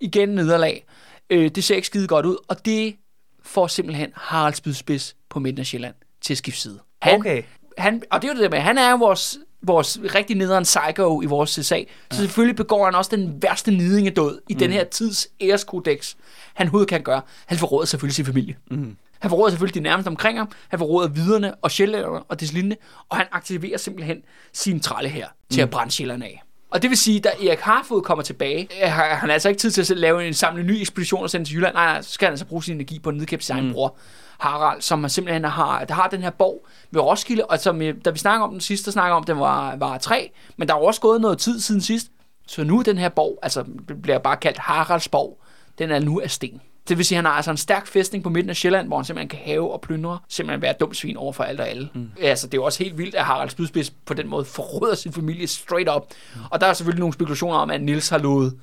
[0.00, 0.84] Igen nederlag.
[1.30, 2.96] Øh, det ser ikke skide godt ud, og det
[3.44, 6.78] får simpelthen Harald Spydspids på midten af Sjælland til at skifte side.
[7.02, 7.42] Han, Okay.
[7.78, 11.22] Han, og det er jo det der med, han er vores, vores rigtig nederen psycho
[11.22, 11.90] i vores sag.
[12.10, 14.58] Så selvfølgelig begår han også den værste nidingedød i mm.
[14.58, 16.14] den her tids æreskodex,
[16.54, 17.20] han overhovedet kan gøre.
[17.46, 18.56] Han forråder selvfølgelig sin familie.
[18.70, 18.96] Mm.
[19.18, 20.48] Han forråder selvfølgelig de nærmeste omkring ham.
[20.68, 22.76] Han forråder viderne og sjællænderne og des lignende.
[23.08, 24.16] Og han aktiverer simpelthen
[24.52, 26.42] sin tralle her til at brænde sjælderne af.
[26.70, 29.94] Og det vil sige, da Erik Harfod kommer tilbage, har han altså ikke tid til
[29.94, 31.74] at lave en samle ny ekspedition og sende til Jylland.
[31.74, 33.72] Nej, nej, så skal han altså bruge sin energi på at nedkæmpe sin egen Mm.
[33.72, 33.96] bror,
[34.42, 38.10] Harald, som simpelthen har, der har den her borg ved Roskilde, og som, øh, da
[38.10, 40.74] vi snakker om den sidste, der snakker om, at den var, var tre, men der
[40.74, 42.06] er også gået noget tid siden sidst.
[42.46, 43.64] Så nu den her borg, altså
[44.02, 45.38] bliver bare kaldt Haraldsborg,
[45.78, 46.60] den er nu af sten.
[46.88, 48.96] Det vil sige, at han har altså en stærk fæstning på midten af Sjælland, hvor
[48.96, 51.88] han simpelthen kan have og plyndre, simpelthen være dumt svin over for alt og alle.
[51.94, 52.10] Mm.
[52.20, 55.12] Altså, det er jo også helt vildt, at Harald Spydspids på den måde forråder sin
[55.12, 56.02] familie straight up.
[56.34, 56.40] Mm.
[56.50, 58.58] Og der er selvfølgelig nogle spekulationer om, at Nils har lovet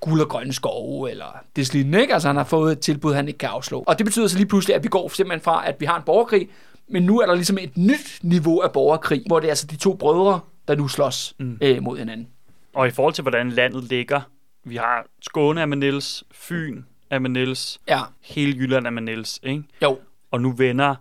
[0.00, 1.26] guld og grønne skove, eller
[1.56, 2.12] det lignende, ikke?
[2.12, 3.84] Altså, han har fået et tilbud, han ikke kan afslå.
[3.86, 6.02] Og det betyder så lige pludselig, at vi går simpelthen fra, at vi har en
[6.02, 6.48] borgerkrig,
[6.88, 9.76] men nu er der ligesom et nyt niveau af borgerkrig, hvor det er altså de
[9.76, 11.58] to brødre, der nu slås mm.
[11.60, 12.28] øh, mod hinanden.
[12.74, 14.20] Og i forhold til, hvordan landet ligger,
[14.64, 19.02] vi har Skåne er med Niels, Fyn er med Niels, Ja, hele Jylland er med
[19.02, 19.62] Niels, ikke?
[19.82, 19.98] jo.
[20.30, 20.94] Og nu vender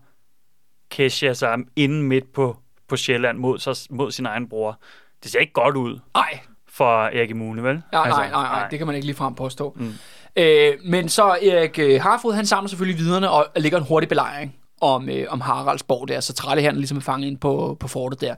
[0.89, 4.79] Kesha sig inden midt på, på Sjælland mod, sig, mod sin egen bror.
[5.23, 6.39] Det ser ikke godt ud Ej,
[6.73, 7.81] for Erik Mune, vel?
[7.93, 9.73] Ja, altså, nej, nej, nej, det kan man ikke lige frem påstå.
[9.75, 9.93] Mm.
[10.35, 14.55] Øh, men så Erik øh, Harfod, han samler selvfølgelig viderne og lægger en hurtig belejring
[14.81, 18.21] om, øh, om Haraldsborg der, så Tralle han ligesom er fanget ind på, på fortet
[18.21, 18.35] der.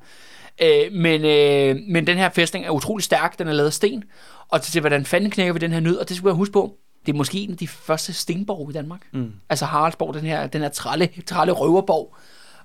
[0.61, 4.03] Øh, men, øh, men den her fæstning er utrolig stærk, den er lavet af sten,
[4.49, 6.77] og til hvordan fanden knækker vi den her nød, og det skal vi huske på,
[7.05, 9.01] det er måske en af de første stenborg i Danmark.
[9.13, 9.31] Mm.
[9.49, 12.15] Altså Haraldsborg, den her, den her tralle, tralle røverborg.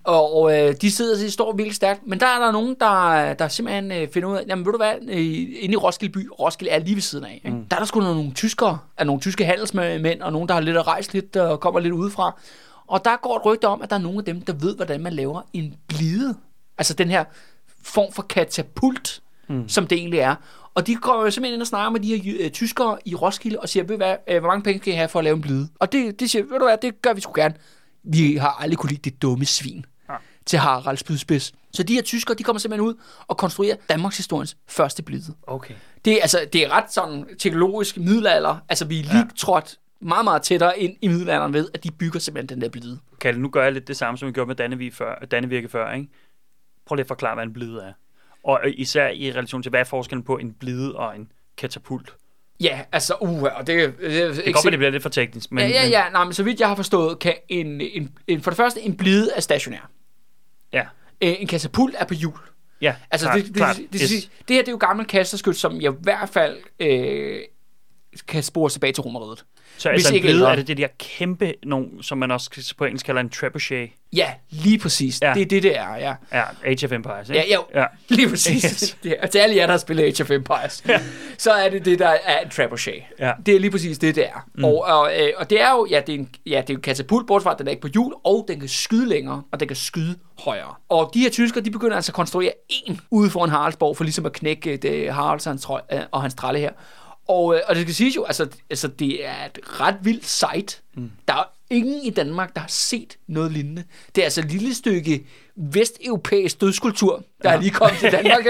[0.04, 2.06] Og, og øh, de sidder de står virkelig stærkt.
[2.06, 4.78] Men der er der nogen, der, der simpelthen øh, finder ud af, jamen ved du
[4.78, 5.18] hvad, øh,
[5.60, 7.56] inde i Roskilde by, Roskilde er lige ved siden af, ikke?
[7.56, 7.64] Mm.
[7.64, 10.76] der er der sgu nogle, tyskere, er nogle tyske handelsmænd, og nogen, der har lidt
[10.76, 12.40] at rejse lidt og kommer lidt udefra.
[12.86, 15.00] Og der går et rygte om, at der er nogle af dem, der ved, hvordan
[15.00, 16.34] man laver en blide.
[16.78, 17.24] Altså den her
[17.82, 19.68] form for katapult, mm.
[19.68, 20.34] som det egentlig er.
[20.74, 23.58] Og de går jo simpelthen ind og snakker med de her øh, tyskere i Roskilde
[23.58, 25.40] og siger, ved hvad, øh, hvor mange penge skal I have for at lave en
[25.40, 25.68] blide?
[25.78, 27.54] Og det, det siger, ved du hvad, det gør vi sgu gerne.
[28.02, 30.14] Vi har aldrig kunne lide det dumme svin Ja.
[30.46, 31.52] til Harald Spydspids.
[31.72, 32.94] Så de her tyskere, de kommer simpelthen ud
[33.26, 35.34] og konstruerer Danmarks historiens første blide.
[35.42, 35.74] Okay.
[36.04, 38.56] Det er, altså, det er ret sådan teknologisk middelalder.
[38.68, 39.18] Altså, vi er lige Ja.
[39.18, 39.26] ja.
[39.36, 42.98] trådt meget, meget tættere ind i middelalderen ved, at de bygger simpelthen den der blide.
[43.20, 45.92] Kalle, nu gør jeg lidt det samme, som vi gjorde med Dannevirke før, Dannevirke før
[45.92, 46.08] ikke?
[46.86, 47.92] Prøv lige at forklare, hvad en blide er.
[48.44, 52.14] Og øh, især i relation til, hvad er forskellen på en blide og en katapult?
[52.60, 55.10] Ja, altså, uh, og det, det, det er kan godt være, det bliver lidt for
[55.10, 58.18] teknisk, men, ja, ja, ja, nej, men så vidt jeg har forstået, kan en, en,
[58.26, 59.90] en for det første, en blide er stationær.
[60.72, 60.84] ja,
[61.20, 62.38] En katapult er på hjul.
[62.80, 63.76] ja Altså, klart, det, det, klart.
[63.76, 64.10] det, det, yes.
[64.10, 67.40] det, det her det er jo gammel kasterskyt, som jeg i hvert fald øh,
[68.28, 69.44] kan spore tilbage til Romeriet.
[69.80, 72.84] Så hvis altså en blide er det det der kæmpe, nogen, som man også på
[72.84, 73.90] engelsk kalder en trebuchet.
[74.12, 75.18] Ja, lige præcis.
[75.22, 75.32] Ja.
[75.34, 76.14] Det er det, det er, ja.
[76.32, 77.40] Ja, Age of Empires, ikke?
[77.48, 77.84] Ja, jo, Ja.
[78.08, 78.64] lige præcis.
[78.64, 78.96] Yes.
[79.02, 81.00] Det er, til alle jer, der har spillet Age of Empires, ja.
[81.38, 83.02] så er det det, der er en trebuchet.
[83.18, 83.32] Ja.
[83.46, 84.46] Det er lige præcis det, det er.
[84.54, 84.64] Mm.
[84.64, 86.82] Og, og, øh, og det er jo, ja, det er en, ja, det er en
[86.82, 89.60] katapult, bortset fra, at den er ikke på hjul, og den kan skyde længere, og
[89.60, 90.74] den kan skyde højere.
[90.88, 94.26] Og de her tyskere, de begynder altså at konstruere en ude foran Haraldsborg, for ligesom
[94.26, 96.70] at knække det, Haralds og hans, øh, og hans tralle her.
[97.30, 100.80] Og, øh, og det skal siges jo, altså, altså det er et ret vildt site.
[100.94, 101.10] Mm.
[101.28, 103.84] Der er ingen i Danmark, der har set noget lignende.
[104.14, 105.26] Det er altså et lille stykke
[105.56, 107.56] vesteuropæisk dødskultur, der ja.
[107.56, 108.44] er lige kommet til Danmark.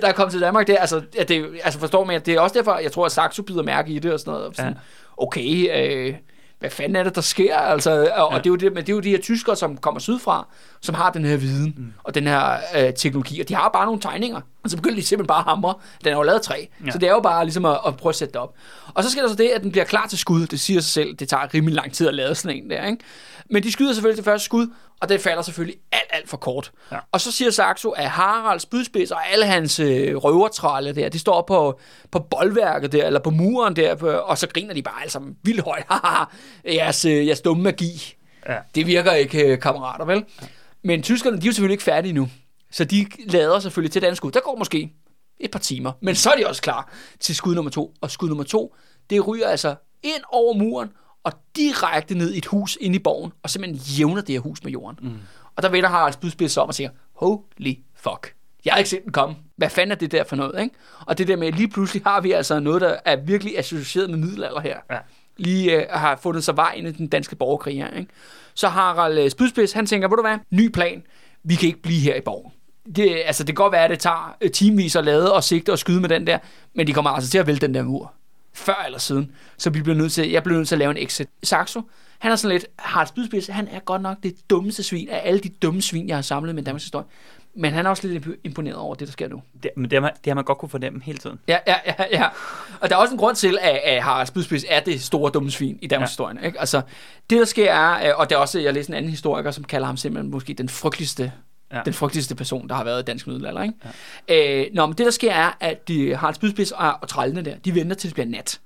[0.00, 0.66] der er kommet til Danmark.
[0.66, 3.42] Det er, altså, det, altså forstår man, det er også derfor, jeg tror, at Saxo
[3.42, 4.56] bider mærke i det og sådan noget.
[4.56, 4.78] Sådan, Ja.
[5.16, 6.14] Okay, øh,
[6.58, 7.56] hvad fanden er det, der sker?
[7.56, 8.22] Altså, og, ja.
[8.22, 10.46] og det, er jo det, men det er jo de her tyskere, som kommer sydfra,
[10.80, 11.92] som har den her viden mm.
[12.04, 15.02] og den her øh, teknologi, og de har bare nogle tegninger, og så begynder de
[15.02, 15.74] simpelthen bare at hamre.
[16.04, 16.86] Den er jo lavet træ, Ja.
[16.86, 16.90] ja.
[16.90, 18.54] så det er jo bare ligesom at, at prøve at sætte det op.
[18.94, 20.46] Og så sker der så det, at den bliver klar til skud.
[20.46, 23.04] Det siger sig selv, det tager rimelig lang tid at lave sådan en der, ikke?
[23.50, 24.66] Men de skyder selvfølgelig det første skud,
[25.00, 26.72] og det falder selvfølgelig alt, alt for kort.
[26.92, 26.96] Ja.
[27.12, 31.42] Og så siger Saxo, at Haralds spydspids og alle hans øh, røvertralle der, de står
[31.42, 31.78] på,
[32.10, 35.36] på boldværket der, eller på muren der, på, og så griner de bare alle sammen
[35.42, 35.84] vildt højt.
[36.74, 38.14] Jeres, øh, jeres dumme magi.
[38.48, 38.56] Ja.
[38.74, 40.24] Det virker ikke, øh, kammerater, vel?
[40.84, 42.28] Men tyskerne, de er jo selvfølgelig ikke færdige nu.
[42.74, 44.30] Så de lader selvfølgelig til et andet skud.
[44.30, 44.92] Der går måske
[45.40, 45.92] et par timer.
[46.00, 47.94] Men så er de også klar til skud nummer to.
[48.00, 48.74] Og skud nummer to,
[49.10, 50.88] det ryger altså ind over muren
[51.24, 54.64] og direkte ned i et hus inde i borgen, og simpelthen jævner det her hus
[54.64, 54.98] med jorden.
[55.02, 55.18] Mm.
[55.56, 58.34] Og der vender Harald spydspids sig om og siger, holy fuck.
[58.64, 59.36] Jeg har ikke set den komme.
[59.56, 60.74] Hvad fanden er det der for noget, ikke?
[61.06, 64.10] Og det der med, at lige pludselig har vi altså noget, der er virkelig associeret
[64.10, 64.78] med middelalder her.
[64.90, 64.98] Ja.
[65.36, 68.10] Lige øh, har fundet sig vej ind i den danske borgerkrig her, ikke?
[68.54, 71.02] Så Harald Spydspids, han tænker, ved du hvad, ny plan.
[71.42, 72.52] Vi kan ikke blive her i borgen.
[72.96, 75.72] Det, altså, det kan godt være, at det tager øh, timevis at lade og sigte
[75.72, 76.38] og skyde med den der,
[76.74, 78.12] men de kommer altså til at vælte den der mur.
[78.52, 79.30] Før eller siden.
[79.58, 81.28] Så vi bliver nødt til, jeg bliver nødt til at lave en exit.
[81.42, 81.82] Saxo,
[82.18, 85.40] han er sådan lidt, Harald Spydspids, han er godt nok det dummeste svin af alle
[85.40, 87.06] de dumme svin, jeg har samlet med Danmarks historie.
[87.56, 89.42] Men han er også lidt imp- imponeret over det, der sker nu.
[89.62, 91.38] Det, men det har, man, det har man godt kunne fornemme hele tiden.
[91.48, 92.24] Ja, ja, ja, ja.
[92.80, 95.50] Og der er også en grund til, at, at Harald Spydspids er det store dumme
[95.50, 96.12] svin i Danmarks Ja.
[96.12, 96.46] historie.
[96.46, 96.60] Ikke?
[96.60, 96.82] Altså,
[97.30, 99.64] det der sker er, øh, og det er også, jeg læste en anden historiker, som
[99.64, 101.32] kalder ham simpelthen måske den frygteligste,
[101.74, 101.82] Ja.
[101.84, 103.62] den frygteligste person, der har været i dansk middelalder.
[103.62, 103.74] Ikke?
[104.28, 104.60] Ja.
[104.64, 107.56] Øh, nå, men det der sker er, at de Harald Spydspids og, og trællene der,
[107.58, 108.60] de venter til det bliver nat.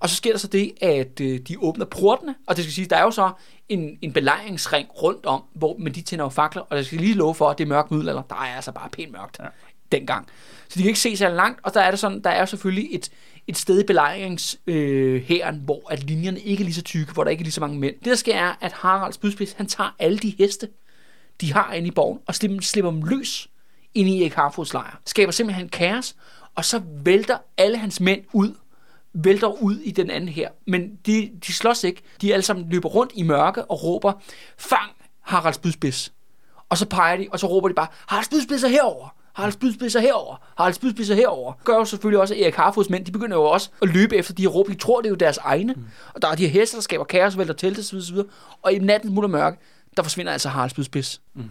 [0.00, 2.86] Og så sker der så det, at øh, de åbner portene, og det skal sige,
[2.86, 3.30] der er jo så
[3.68, 7.14] en, en belejringsring rundt om, hvor, men de tænder jo fakler, og jeg skal lige
[7.14, 8.22] love for, at det er mørk middelalder.
[8.22, 9.44] Der er altså bare pænt mørkt Ja.
[9.92, 10.26] dengang.
[10.68, 12.88] Så de kan ikke se særlig langt, og der er, det sådan, der er selvfølgelig
[12.94, 13.10] et,
[13.46, 17.30] et sted i belejringshæren, øh, hvor at linjerne ikke er lige så tykke, hvor der
[17.30, 17.94] ikke er lige så mange mænd.
[17.94, 20.68] Det der sker er, at Harald Spydspids, han tager alle de heste,
[21.42, 23.48] de har inde i borgen, og slipper, slipper dem løs
[23.94, 25.00] ind i Erik Harfods lejr.
[25.06, 26.16] Skaber simpelthen kaos,
[26.54, 28.54] og så vælter alle hans mænd ud,
[29.12, 30.48] vælter ud i den anden her.
[30.66, 32.02] Men de, de slås ikke.
[32.20, 34.12] De alle sammen løber rundt i mørke og råber,
[34.58, 34.90] fang
[35.20, 36.12] Harald Spydspids.
[36.68, 39.08] Og så peger de, og så råber de bare, Harald Spydspids er herover.
[39.32, 40.36] Harald Spydspids er herover.
[40.56, 41.52] Harald Spydspids er herover.
[41.64, 44.34] Gør jo selvfølgelig også, at Erik Harfods mænd, de begynder jo også at løbe efter
[44.34, 44.68] de her råb.
[44.68, 45.72] De tror, det er jo deres egne.
[45.72, 45.84] Mm.
[46.14, 48.16] Og der er de her heste, der skaber kaos, vælter telte osv.
[48.62, 49.58] Og i natten smule mørke,
[49.96, 51.22] der forsvinder altså Harald Spydspids.
[51.34, 51.50] Mm.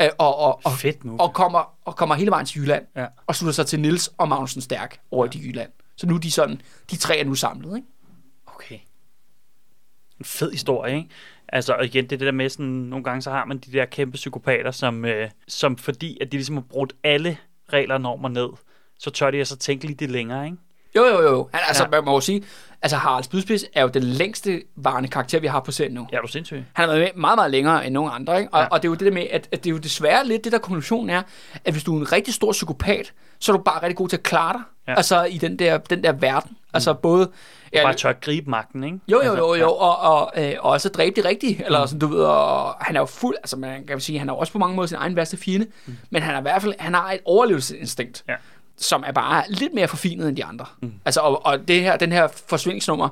[0.00, 1.20] Øh, og, og, og, Fedt move.
[1.20, 2.86] og, kommer, og kommer hele vejen til Jylland.
[2.96, 3.06] Ja.
[3.26, 5.40] Og slutter sig til Nils og Magnussen Stærk over ja.
[5.40, 5.70] i Jylland.
[5.96, 6.60] Så nu er de sådan,
[6.90, 7.88] de tre er nu samlet, ikke?
[8.46, 8.78] Okay.
[10.18, 11.08] en fed historie, ikke?
[11.48, 13.72] Altså, og igen, det er det der med sådan, nogle gange så har man de
[13.72, 17.38] der kæmpe psykopater, som, øh, som fordi, at de ligesom har brudt alle
[17.72, 18.48] regler og normer ned,
[18.98, 20.56] så tør de altså tænke lidt længere, ikke?
[20.96, 21.48] Jo, jo, jo.
[21.52, 21.96] Han, altså, Ja.
[21.96, 22.00] ja.
[22.00, 22.42] man må jo sige,
[22.82, 26.06] altså Harald Spydspids er jo den længste varende karakter, vi har på serien nu.
[26.12, 26.64] Ja, er du sindssyg?
[26.72, 28.52] Han har været med meget, meget længere end nogen andre, ikke?
[28.54, 28.62] Og, Ja.
[28.64, 28.68] ja.
[28.70, 30.52] og det er jo det der med, at, at det er jo desværre lidt det
[30.52, 31.22] der konklusion er,
[31.64, 34.16] at hvis du er en rigtig stor psykopat, så er du bare rigtig god til
[34.16, 34.62] at klare dig.
[34.86, 34.92] Ja.
[34.92, 34.96] Ja.
[34.96, 36.50] Altså i den der, den der verden.
[36.50, 36.56] Mm.
[36.74, 37.30] Altså både...
[37.74, 38.98] Ja, Bare tør at gribe magten, ikke?
[39.08, 41.98] jo, jo, altså, jo, jo, og, og, øh, og også dræbe det rigtige, eller sådan,
[41.98, 44.58] du ved, og han er jo fuld, altså man kan sige, han er også på
[44.58, 45.96] mange måder sin egen værste fjende, mm.
[46.10, 48.34] men han er i hvert fald, han har et overlevelsesinstinkt, Ja.
[48.84, 50.66] Som er bare lidt mere forfinet end de andre.
[50.80, 50.92] Mm.
[51.04, 53.08] Altså, og, og det her, den her forsvindingsnummer,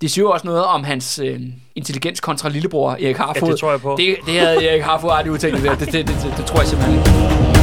[0.00, 1.40] det siger jo også noget om hans øh,
[1.74, 3.48] intelligens kontra lillebror Erik Harfod.
[3.48, 3.94] Ja, det tror jeg på.
[3.98, 5.70] Det, det havde Erik Harfod aldrig udtænkt det.
[5.70, 7.57] Det, det, det, det, det tror jeg simpelthen ikke.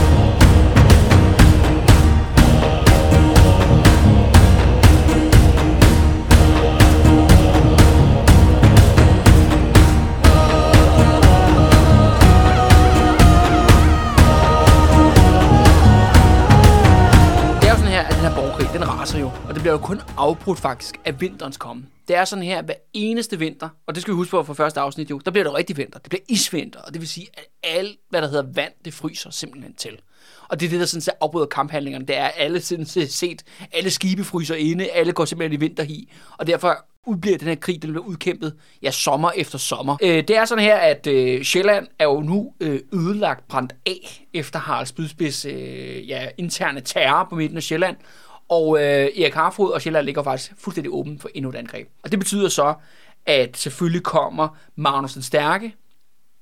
[19.65, 21.85] Bliver jo kun afbrudt faktisk af vinterens komme.
[22.07, 24.79] Det er sådan her, hver eneste vinter, og det skal vi huske på fra første
[24.79, 25.99] afsnit jo, der bliver det rigtig vinter.
[25.99, 29.29] Det bliver isvinter, og det vil sige, at alt, hvad der hedder vand, det fryser
[29.29, 29.99] simpelthen til.
[30.47, 32.05] Og det er det, der sådan set afbryder kamphandlingerne.
[32.05, 36.11] Det er, at alle sådan set alle skibe fryser inde, alle går simpelthen i vinterhi.
[36.37, 39.97] Og derfor udbliver den her krig, den bliver udkæmpet, ja, sommer efter sommer.
[40.03, 44.25] Øh, det er sådan her, at øh, Sjælland er jo nu øh, ødelagt brændt af,
[44.33, 47.95] efter Harald Spydspids øh, ja, interne terror på midten af Sjælland.
[48.49, 51.87] Og øh, Erik Harfod og Sjælland ligger faktisk fuldstændig åben for endnu et angreb.
[52.03, 52.73] Og det betyder så,
[53.25, 55.75] at selvfølgelig kommer Magnus den Stærke,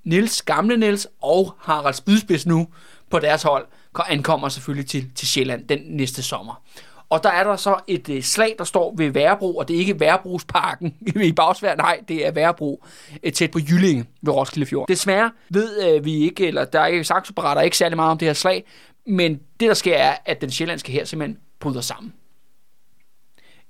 [0.03, 2.67] Nils, gamle Nils og Harald Spydspids nu
[3.09, 3.65] på deres hold,
[4.07, 6.61] ankommer selvfølgelig til, til Sjælland den næste sommer.
[7.09, 9.79] Og der er der så et øh, slag, der står ved Værebro, og det er
[9.79, 12.85] ikke Værebrugsparken i Bagsvær, nej, det er Værebro,
[13.23, 14.87] øh, tæt på Jyllinge ved Roskilde Fjord.
[14.87, 17.31] Desværre ved øh, vi ikke, eller der er ikke sagt
[17.63, 18.65] ikke særlig meget om det her slag,
[19.07, 22.13] men det der sker er, at den sjællandske her simpelthen bryder sammen.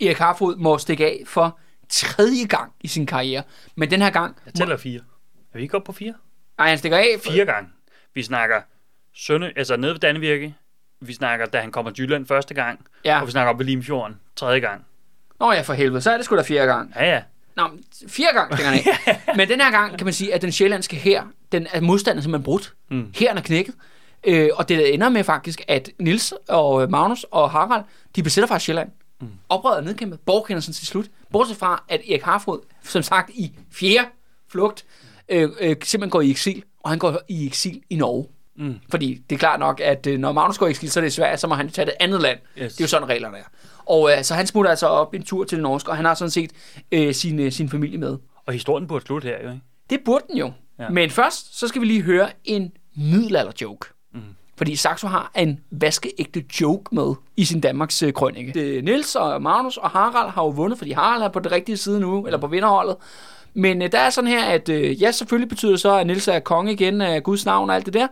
[0.02, 1.60] Erik Harfod må stikke af for
[1.90, 3.44] tredje gang i sin karriere,
[3.76, 4.38] men den her gang...
[4.46, 5.00] Jeg tæller fire.
[5.54, 6.14] Er vi ikke oppe på fire?
[6.58, 7.06] Nej, han stikker af.
[7.24, 7.70] Fire gange.
[8.14, 8.62] Vi snakker
[9.14, 10.56] Sønne, altså nede ved Dannevirke.
[11.02, 12.86] Vi snakker, da han kommer til Jylland første gang.
[13.06, 13.22] Ja.
[13.22, 14.86] Og vi snakker op ved Limfjorden tredje gang.
[15.40, 16.94] Nå ja, for helvede, så er det sgu da fjerde gang.
[16.96, 17.22] Ja, ja.
[17.56, 17.70] Nå,
[18.08, 19.36] fire gange stikker han af.
[19.38, 22.44] Men den her gang kan man sige, at den sjællandske her, den er modstanden simpelthen
[22.44, 22.74] brudt.
[22.90, 23.12] Mm.
[23.16, 23.76] Hæren er knækket.
[24.26, 27.84] Øh, og det ender med faktisk, at Nils og Magnus og Harald,
[28.16, 28.90] de besætter faktisk Sjælland.
[29.22, 29.28] Mm.
[29.50, 30.20] Oprøret er nedkæmpet.
[30.20, 31.06] Borgerkendelsen til slut.
[31.32, 34.08] Bortset fra, at Erik Harfod, som sagt i fjerde
[34.52, 34.86] flugt,
[35.30, 36.64] øh, øh, simpelthen går i eksil.
[36.84, 38.28] Og han går i eksil i Norge.
[38.56, 38.76] Mm.
[38.90, 41.14] Fordi det er klart nok, at øh, når Magnus går i eksil, så er det
[41.14, 42.40] svært, så må han tage det andet land.
[42.58, 42.74] Yes.
[42.74, 43.44] Det er jo sådan reglerne er.
[43.86, 46.14] Og øh, så han smutter altså op en tur til det norske, og han har
[46.14, 46.52] sådan set
[46.92, 48.18] øh, sin, øh, sin familie med.
[48.46, 49.62] Og historien burde slutte her, jo, ikke?
[49.90, 50.52] Det burde den jo.
[50.80, 50.90] Ja.
[50.90, 53.93] Men først, så skal vi lige høre en middelalder-joke.
[54.64, 58.52] Fordi Saxo har en vaskeægte joke med i sin Danmarks øh, krønike.
[58.54, 61.78] Det, Nils og Magnus og Harald har jo vundet, fordi Harald er på det rigtige
[61.78, 62.96] side nu, eller på vinderholdet.
[63.54, 66.28] Men øh, der er sådan her, at øh, ja, selvfølgelig betyder det så, at Nils
[66.28, 68.08] er konge igen af Guds navn og alt det der.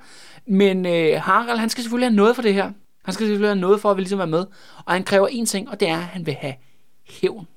[0.46, 2.72] Men øh, Harald, han skal selvfølgelig have noget for det her.
[3.06, 4.46] Han skal selvfølgelig have noget for at vil ligesom være med.
[4.86, 6.54] Og han kræver én ting, og det er, at han vil have
[7.10, 7.48] hævn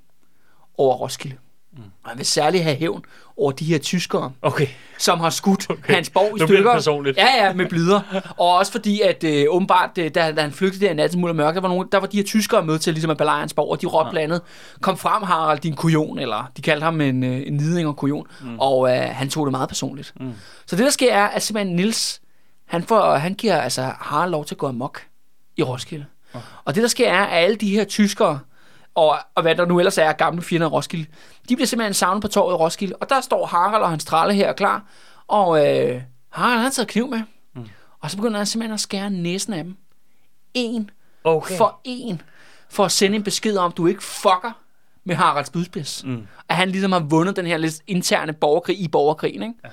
[0.78, 1.36] over Roskilde.
[1.76, 1.82] Mm.
[2.04, 3.04] Og han vil særligt have hævn
[3.36, 4.66] over de her tyskere, Okay.
[4.98, 5.94] som har skudt okay.
[5.94, 6.72] hans borg i Nu stykker.
[6.74, 7.16] personligt.
[7.16, 8.00] Ja, ja, med blider.
[8.38, 11.32] Og også fordi, at øh, åbenbart, øh, da, da han flygtede der i natten muld
[11.32, 13.54] mørke, der var, nogle, der var de her tyskere med til ligesom at belejre hans
[13.54, 14.42] borg, og de råbte blandt andet,
[14.80, 18.26] kom frem Harald, din kujon, eller de kaldte ham en, øh, en niding og kujon,
[18.40, 18.58] mm.
[18.58, 20.12] og øh, han tog det meget personligt.
[20.20, 20.32] Mm.
[20.66, 22.20] Så det, der sker, er, at simpelthen Nils,
[22.66, 25.00] han, får, han giver altså Harald lov til at gå amok
[25.56, 26.06] i Roskilde.
[26.34, 26.44] Okay.
[26.64, 28.38] Og det, der sker, er, at alle de her tyskere,
[28.94, 31.06] og, og hvad der nu ellers er gamle fjender af Roskilde,
[31.48, 34.34] de bliver simpelthen savnet på torvet i Roskilde, og der står Harald og hans tralle
[34.34, 34.84] her klar,
[35.28, 37.22] og øh, Harald han har taget kniv med,
[37.54, 37.68] mm.
[38.00, 39.76] og så begynder han simpelthen at skære næsen af dem.
[40.54, 40.90] En
[41.24, 41.56] Okay.
[41.56, 42.22] for en,
[42.70, 44.58] for at sende en besked om, du ikke fucker
[45.04, 46.04] med Haralds budspids.
[46.04, 46.26] Mm.
[46.48, 49.54] At han ligesom har vundet den her lidt interne borgerkrig i borgerkrigen, ikke?
[49.64, 49.68] Ja.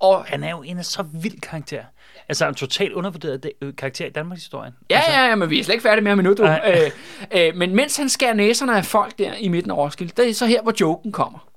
[0.00, 1.84] Og Han er jo en af så vild karakter.
[2.28, 4.72] Altså en totalt undervurderet de- øh, karakter i Danmarks historie.
[4.90, 6.42] Ja, ja, ja, men vi er slet ikke færdige med ham endnu, du.
[6.42, 6.90] Nej.
[7.34, 10.30] Øh, øh, men mens han skærer næserne af folk der i midten af Roskilde, det
[10.30, 11.48] er så her, hvor joken kommer.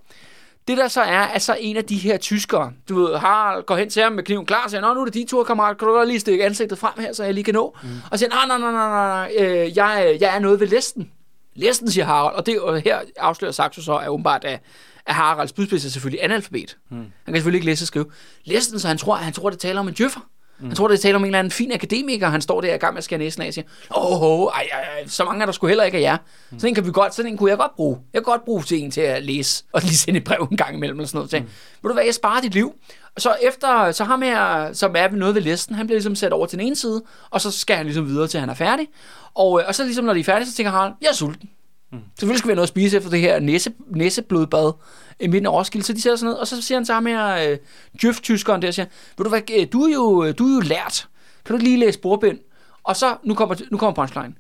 [0.68, 3.78] Det der så er, at så en af de her tyskere, du ved, Harald går
[3.78, 5.78] hen til ham med kniven klar, og siger, Nå, nu er det din tur, kammerat,
[5.78, 7.78] kan du godt lige stikke ansigtet frem her, så jeg lige kan nå?
[7.84, 7.90] Mm.
[8.12, 11.12] Og siger, nej, nej, nej, nej, nej, øh, jeg, jeg er noget ved listen.
[11.56, 14.60] Listen, siger Harald, og det og her afslører Saxo så, er åbenbart, at,
[15.06, 16.78] at Haralds budspids er selvfølgelig analfabet.
[16.90, 16.98] Mm.
[16.98, 18.06] Han kan selvfølgelig ikke læse og skrive.
[18.46, 20.20] Listen, så han tror, han tror, det taler om en djøffer.
[20.60, 20.68] Mm.
[20.68, 22.78] Han tror, det er tale om en eller anden fin akademiker, han står der i
[22.78, 25.46] gang med at skære næsen af og siger, åh, oh, ej, ej, så mange er
[25.46, 26.18] der sgu heller ikke af jer.
[26.50, 26.60] Mm.
[26.60, 27.98] Sådan en kan vi godt, sådan en kunne jeg godt bruge.
[28.14, 30.58] Jeg kan godt bruge til en til at læse, og lige sende et brev en
[30.58, 31.32] gang imellem, eller sådan noget.
[31.32, 31.46] Så, mm.
[31.84, 32.74] Ved du hvad, jeg sparer dit liv.
[33.18, 36.34] Så efter, så ham her, som er ved noget ved listen, han bliver ligesom sat
[36.34, 38.88] over til den ene side, og så skal han ligesom videre til, han er færdig.
[39.34, 41.50] Og, øh, og så ligesom, når de er færdige, så tænker Harald, jeg er sulten.
[41.92, 42.00] Mm.
[42.20, 44.72] Selvfølgelig skal vi have noget at spise efter det her næse, næseblodbad
[45.20, 45.86] i midten af Roskilde.
[45.86, 47.58] Så de sætter sig ned, og så siger han til ham her, øh,
[48.02, 48.86] Djøf-tyskeren der, siger,
[49.18, 51.08] ved du hvad, øh, du er, jo, du er jo lært.
[51.46, 52.40] Kan du ikke lige læse bordbind?
[52.84, 54.34] Og så, nu kommer, nu kommer punchline.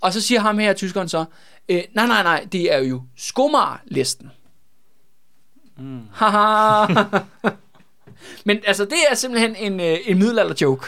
[0.00, 1.24] Og så siger ham her, tyskeren så,
[1.68, 4.30] øh, nej, nej, nej, det er jo skumar-listen.
[5.78, 6.00] Mm.
[8.44, 10.86] Men altså, det er simpelthen en, øh, en middelalder-joke.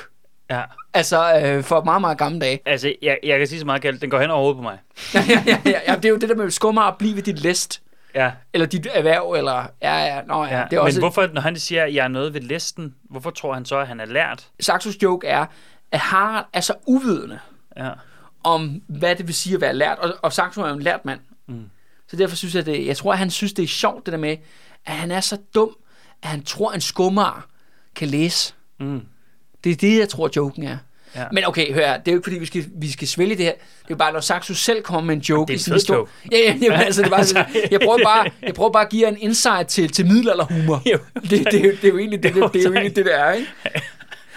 [0.51, 0.63] Ja.
[0.95, 2.61] Altså, øh, for meget, meget gamle dage.
[2.67, 4.79] Altså, jeg, jeg kan sige så meget galt, den går hen over hovedet på mig.
[5.15, 7.39] ja, ja, ja, ja, det er jo det der med skummer at blive ved dit
[7.39, 7.83] list.
[8.25, 8.33] Ja.
[8.53, 9.67] Eller dit erhverv, eller...
[9.83, 10.59] Ja, ja, nå, ja.
[10.59, 10.65] ja.
[10.71, 13.31] Det er også, Men hvorfor, når han siger, at jeg er noget ved listen, hvorfor
[13.31, 14.49] tror han så, at han er lært?
[14.61, 15.47] Saxos joke er,
[15.93, 17.39] at Harald er så uvidende
[17.77, 17.91] Ja.
[18.45, 19.99] om, hvad det vil sige at være lært.
[19.99, 21.21] Og, og Saxo er jo en lært mand.
[21.49, 21.71] Mm.
[22.09, 24.19] Så derfor synes jeg, det, jeg tror, at han synes, det er sjovt, det der
[24.19, 24.37] med,
[24.87, 25.77] at han er så dum,
[26.23, 27.47] at han tror, at en skummer
[27.95, 28.55] kan læse.
[28.81, 29.01] Mm.
[29.65, 30.79] Det er det, jeg tror, joken er.
[31.17, 31.23] Ja.
[31.33, 33.53] Men okay, hør det er jo ikke fordi, vi skal, vi skal svælge det her.
[33.89, 36.07] Det er bare, når Saxo selv kommer med en joke Det er i sin historie.
[36.33, 38.89] Ja, ja, jamen, altså, det er bare, sådan, jeg, prøver bare, jeg prøver bare at
[38.91, 40.83] give jer en insight til, til middelalderhumor.
[40.93, 40.99] Jo.
[41.23, 43.07] Det, det, er jo- det, er jo egentlig det, det, det, er jo egentlig det,
[43.07, 43.49] der er, ikke?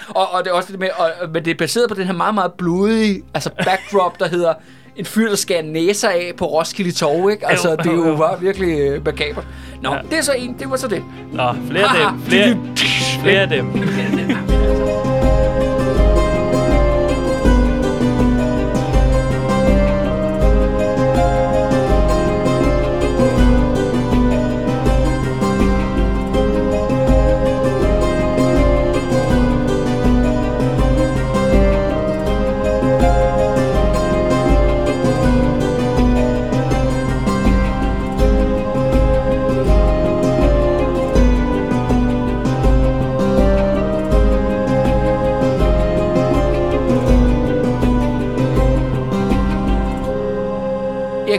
[0.09, 2.13] Og, og det er også det med, og, men det er baseret på den her
[2.13, 4.53] meget, meget blodige altså backdrop, der hedder
[4.95, 7.47] en fyr, der skærer næser af på Roskilde Torv, ikke?
[7.47, 9.45] Altså, Jo, det er jo, bare virkelig øh, makabert.
[9.81, 9.99] Nå, Ja.
[10.09, 11.03] det er så en, det var så det.
[11.33, 12.21] Nå, flere af dem.
[12.25, 12.57] Flere,
[13.23, 13.67] flere af dem.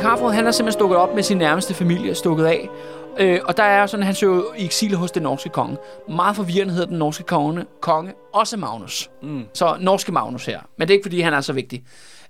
[0.02, 2.68] Erik Harford, han er simpelthen stukket op med sin nærmeste familie, stukket af.
[3.18, 5.76] Øh, og der er sådan, han søger i eksil hos den norske konge.
[6.08, 9.10] Meget forvirrende hedder den norske konge, konge også Magnus.
[9.22, 9.44] Mm.
[9.54, 10.60] Så norske Magnus her.
[10.78, 11.84] Men det er ikke, fordi han er så vigtig.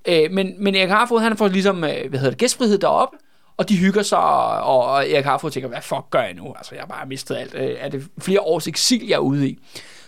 [0.09, 3.17] Øh, men, men Erik Harfod, han får ligesom, øh, hvad hedder det, gæstfrihed deroppe.
[3.57, 6.55] Og de hygger sig, og, og Erik Harfod tænker, hvad fuck gør jeg nu?
[6.57, 7.55] Altså, jeg har bare mistet alt.
[7.55, 9.59] Øh, er det flere års eksil, jeg er ude i?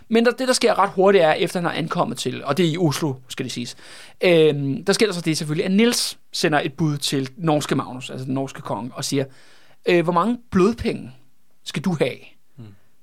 [0.08, 2.66] Men der, det, der sker ret hurtigt, er, efter han har ankommet til, og det
[2.66, 3.76] er i Oslo, skal det siges,
[4.24, 4.54] øh,
[4.86, 8.24] der sker der så det selvfølgelig, at Nils sender et bud til norske Magnus, altså
[8.24, 9.24] den norske konge, og siger,
[9.86, 11.12] øh, hvor mange blodpenge
[11.64, 12.16] skal du have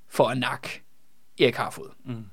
[0.08, 0.82] for at nakke
[1.40, 1.88] Erik Harfod?
[2.04, 2.24] Mm.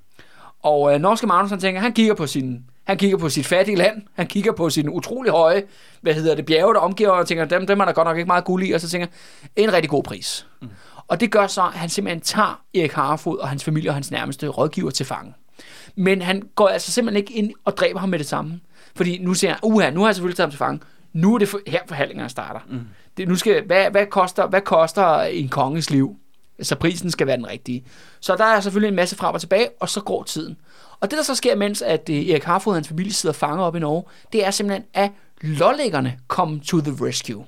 [0.64, 3.78] Og øh, norske Magnus, han tænker, han kigger på sin han kigger på sit fattige
[3.78, 5.64] land, han kigger på sin utrolig høje,
[6.02, 8.28] hvad hedder det, bjerge, der omgiver, og tænker, dem, dem er der godt nok ikke
[8.28, 9.08] meget guld i, og så tænker,
[9.56, 10.48] en rigtig god pris.
[10.62, 10.68] Mm.
[11.10, 14.12] Og det gør så, at han simpelthen tager Erik Harfod og hans familie og hans
[14.12, 15.34] nærmeste rådgiver til fange.
[15.96, 18.60] Men han går altså simpelthen ikke ind og dræber ham med det samme.
[18.96, 20.80] Fordi nu siger han, uha, nu har jeg selvfølgelig taget ham til fange.
[21.14, 22.60] Nu er det for, her forhandlingerne starter.
[22.70, 22.80] Mm.
[23.18, 26.16] Det, nu skal, hvad, hvad, koster, hvad koster en konges liv?
[26.62, 27.86] Så prisen skal være den rigtige.
[28.20, 30.58] Så der er selvfølgelig en masse frem og tilbage, og så går tiden.
[31.00, 33.66] Og det, der så sker, mens at øh, Erik Harfod og hans familie sidder fanget
[33.66, 34.04] op i Norge,
[34.34, 37.46] det er simpelthen, at lollæggerne come to the rescue.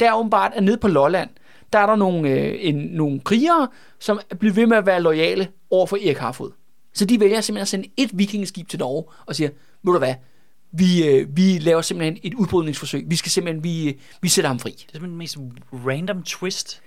[0.00, 1.30] Der er åbenbart, at nede på Lolland,
[1.72, 5.48] der er der nogle, øh, en, nogle krigere, som bliver ved med at være lojale
[5.70, 6.50] over for Erik Harfod.
[6.94, 9.50] Så de vælger simpelthen at sende et vikingeskib til Norge og siger,
[9.82, 10.14] ved du hvad,
[10.72, 13.04] vi, øh, vi laver simpelthen et udbrydningsforsøg.
[13.06, 14.70] Vi skal simpelthen, vi, øh, vi sætter ham fri.
[14.70, 15.36] Det er simpelthen den mest
[15.86, 16.82] random twist.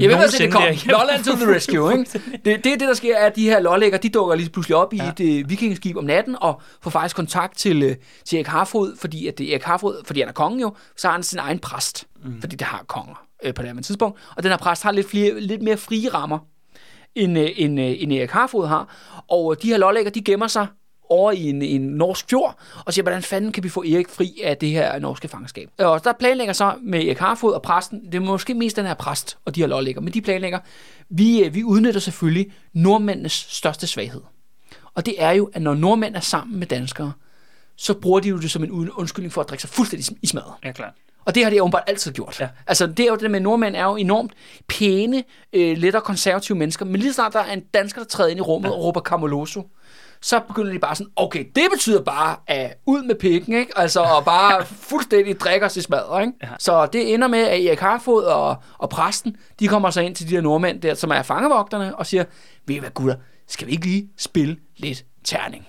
[0.00, 0.62] Jeg ved, hvad det kom.
[0.86, 2.20] Lolland to the rescue, ikke?
[2.44, 4.76] Det, det er det, der sker, er, at de her lollægger, de dukker lige pludselig
[4.76, 5.08] op i Ja.
[5.08, 9.26] et øh, vikingeskib om natten, og får faktisk kontakt til, øh, til Erik Harfod, fordi
[9.26, 11.58] at det er Erik Harfod, fordi han er kongen jo, så har han sin egen
[11.58, 12.40] præst, mm.
[12.40, 14.18] fordi det har konger øh, på det her tidspunkt.
[14.36, 16.38] Og den her præst har lidt, flere, lidt mere frie rammer,
[17.14, 18.96] end, øh, end, øh, end Erik Harfod har.
[19.28, 20.66] Og øh, de her lollægger, de gemmer sig
[21.10, 24.40] over i en, en norsk fjord, og siger, hvordan fanden kan vi få Erik fri
[24.44, 25.68] af det her norske fangenskab?
[25.80, 28.86] Øh, og der planlægger så med Erik Harfod og præsten, det er måske mest den
[28.86, 30.58] her præst og de her lollægger, men de planlægger,
[31.08, 34.20] vi, øh, vi udnytter selvfølgelig nordmændenes største svaghed.
[34.94, 37.12] Og det er jo, at når nordmænd er sammen med danskere,
[37.76, 40.52] så bruger de jo det som en undskyldning for at drikke sig fuldstændig i smadret.
[40.64, 40.92] Ja, klart.
[41.24, 42.40] Og det har de åbenbart altid gjort.
[42.40, 42.48] Ja.
[42.66, 44.32] Altså, det er jo det med, nordmænd er jo enormt
[44.68, 48.30] pæne, øh, let og konservative mennesker, men lige snart der er en dansker, der træder
[48.30, 48.74] ind i rummet ja.
[48.74, 49.68] og råber Camoloso,
[50.20, 53.72] så begynder de bare sådan, okay, det betyder bare, at ud med pikken, ikke?
[53.76, 56.32] Altså, og bare fuldstændig drikker sig smadret, ikke?
[56.42, 56.48] Ja.
[56.58, 60.30] Så det ender med, at Erik Harfod og, og præsten, de kommer så ind til
[60.30, 62.24] de der nordmænd der, som er fangevogterne, og siger,
[62.66, 63.16] ved I hvad gutter,
[63.48, 65.66] skal vi ikke lige spille lidt terning.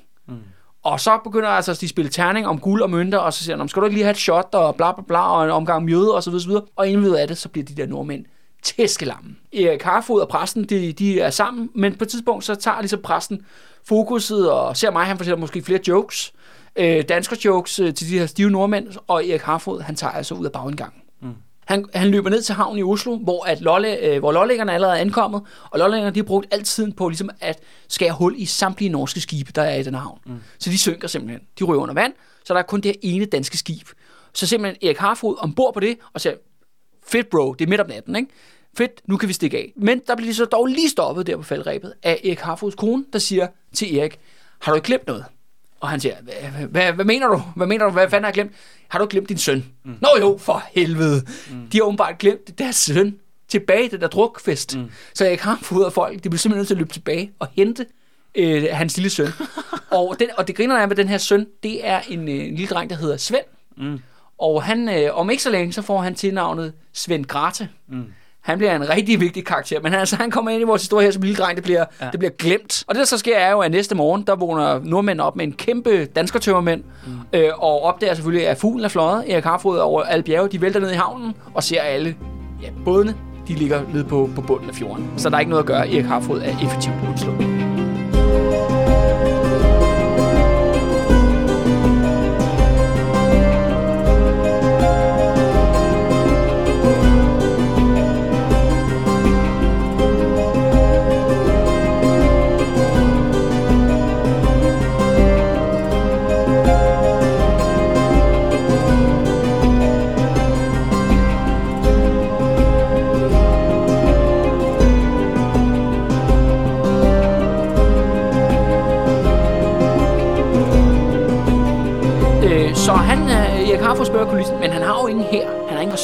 [0.85, 3.67] Og så begynder altså de spille terning om guld og mønter, og så siger han,
[3.67, 6.15] skal du ikke lige have et shot, og bla bla bla, og en omgang mjøde,
[6.15, 6.63] og så videre, så videre.
[6.75, 8.25] Og inden ved af det, så bliver de der nordmænd
[8.63, 9.35] tæskelamme.
[9.53, 13.01] Erik Harfod og præsten, de, de er sammen, men på et tidspunkt, så tager ligesom
[13.01, 13.45] præsten
[13.87, 16.33] fokuset, og ser mig, han fortæller måske flere jokes,
[16.75, 20.35] øh, dansker jokes øh, til de her stive nordmænd, og Erik Harfod, han tager altså
[20.35, 21.01] ud af bagindgangen.
[21.65, 24.97] Han, han løber ned til havnen i Oslo, hvor, at Lolle, øh, hvor lollæggerne allerede
[24.97, 28.45] er ankommet, og lollæggerne de har brugt al tiden på ligesom at skære hul i
[28.45, 30.19] samtlige norske skibe, der er i den havn.
[30.25, 30.39] Mm.
[30.59, 31.41] Så de synker simpelthen.
[31.59, 32.13] De ryger under vand,
[32.45, 33.87] så der er kun det her ene danske skib.
[34.33, 36.35] Så simpelthen Erik Harfod ombord på det, og siger,
[37.07, 38.29] fedt bro, det er midt om natten, ikke?
[38.77, 39.73] Fedt, nu kan vi stikke af.
[39.75, 43.05] Men der bliver de så dog lige stoppet der på faldrebet af Erik Harfods kone,
[43.13, 44.19] der siger til Erik,
[44.61, 45.25] har du ikke glemt noget?
[45.85, 46.15] Og han siger,
[46.69, 47.43] hvad, hvad, mener du?
[47.55, 47.91] Hvad mener du?
[47.91, 48.51] Hvad fanden har jeg glemt?
[48.87, 49.65] Har du glemt din søn?
[49.83, 49.95] Mm.
[50.01, 51.21] Nå jo, for helvede.
[51.51, 51.69] Mm.
[51.69, 53.15] De har åbenbart glemt deres søn
[53.47, 54.77] tilbage i den der drukfest.
[54.77, 54.91] Mm.
[55.13, 56.23] Så jeg kan få ud af folk.
[56.23, 57.85] De bliver simpelthen nødt til at løbe tilbage og hente
[58.35, 59.27] øh, hans lille søn.
[59.91, 62.55] og, den, og det griner er med den her søn, det er en, øh, en
[62.55, 63.45] lille dreng, der hedder Svend.
[63.77, 63.99] Mm.
[64.37, 67.69] Og han, øh, om ikke så længe, så får han tilnavnet Svend Grate.
[67.87, 68.05] Mm.
[68.45, 71.05] Han bliver en rigtig vigtig karakter, men han, altså, han kommer ind i vores historie
[71.05, 72.09] her som lille dreng, det bliver, ja.
[72.11, 72.83] det bliver glemt.
[72.87, 75.45] Og det, der så sker, er jo, at næste morgen, der vågner nordmænd op med
[75.45, 77.13] en kæmpe danskertømmermænd, mm.
[77.33, 79.33] øh, og opdager selvfølgelig, at fuglen er fløjet.
[79.33, 82.15] Erik Harfod over alle bjerge, de vælter ned i havnen, og ser alle
[82.61, 83.15] ja, bådene,
[83.47, 85.09] de ligger nede på, på bunden af fjorden.
[85.17, 85.93] Så der er ikke noget at gøre.
[85.93, 87.84] Erik Harfod er effektivt udslået.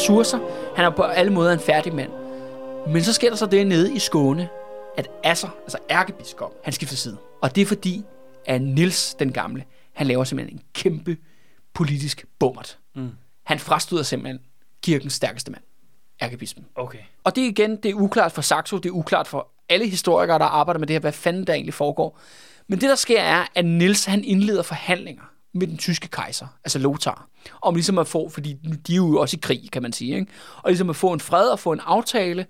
[0.01, 0.39] Ressourcer.
[0.75, 2.11] Han er på alle måder en færdig mand.
[2.87, 4.49] Men så sker der så det nede i Skåne,
[4.97, 7.17] at Asser, altså ærkebiskop, han skifter side.
[7.41, 8.03] Og det er fordi,
[8.45, 11.17] at Nils den gamle, han laver simpelthen en kæmpe
[11.73, 12.77] politisk bummert.
[12.95, 13.09] Mm.
[13.43, 14.39] Han frastøder simpelthen
[14.83, 15.63] kirkens stærkeste mand,
[16.21, 16.65] ærkebispen.
[16.75, 16.99] Okay.
[17.23, 20.39] Og det er igen, det er uklart for Saxo, det er uklart for alle historikere,
[20.39, 22.19] der arbejder med det her, hvad fanden der egentlig foregår.
[22.67, 26.79] Men det, der sker, er, at Nils han indleder forhandlinger med den tyske kejser, altså
[26.79, 27.27] Lothar,
[27.61, 28.53] om ligesom at få, fordi
[28.87, 30.31] de er jo også i krig, kan man sige, ikke?
[30.57, 32.45] og ligesom at få en fred og få en aftale,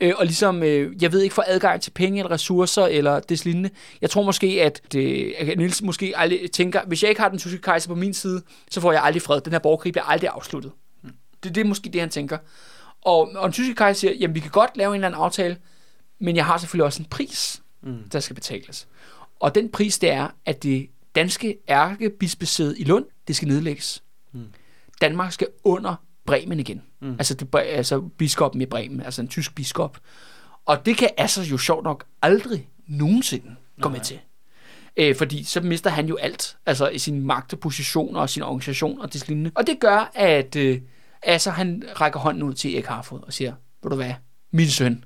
[0.00, 3.44] øh, og ligesom, øh, jeg ved ikke, få adgang til penge eller ressourcer eller det
[3.44, 3.70] lignende.
[4.00, 7.38] Jeg tror måske, at, det, at Niels måske aldrig tænker, hvis jeg ikke har den
[7.38, 9.40] tyske kejser på min side, så får jeg aldrig fred.
[9.40, 10.72] Den her borgerkrig bliver aldrig afsluttet.
[11.42, 12.38] Det, det er måske det, han tænker.
[13.02, 15.56] Og, og den tyske kejser siger, jamen vi kan godt lave en eller anden aftale,
[16.18, 18.08] men jeg har selvfølgelig også en pris, mm.
[18.12, 18.88] der skal betales.
[19.40, 24.02] Og den pris, det er, at det danske ærkebispesæde i Lund, det skal nedlægges.
[24.32, 24.44] Mm.
[25.00, 25.94] Danmark skal under
[26.26, 26.82] Bremen igen.
[27.00, 27.12] Mm.
[27.12, 29.98] Altså, det, altså biskoppen i Bremen, altså en tysk biskop.
[30.66, 34.18] Og det kan altså jo sjovt nok aldrig nogensinde gå med til.
[34.96, 38.42] Øh, fordi så mister han jo alt, altså i sin magt og position og sin
[38.42, 39.50] organisation og det lignende.
[39.54, 40.80] Og det gør, at øh,
[41.22, 44.14] altså, han rækker hånden ud til Erik Harfod og siger, ved du hvad,
[44.50, 45.04] min søn,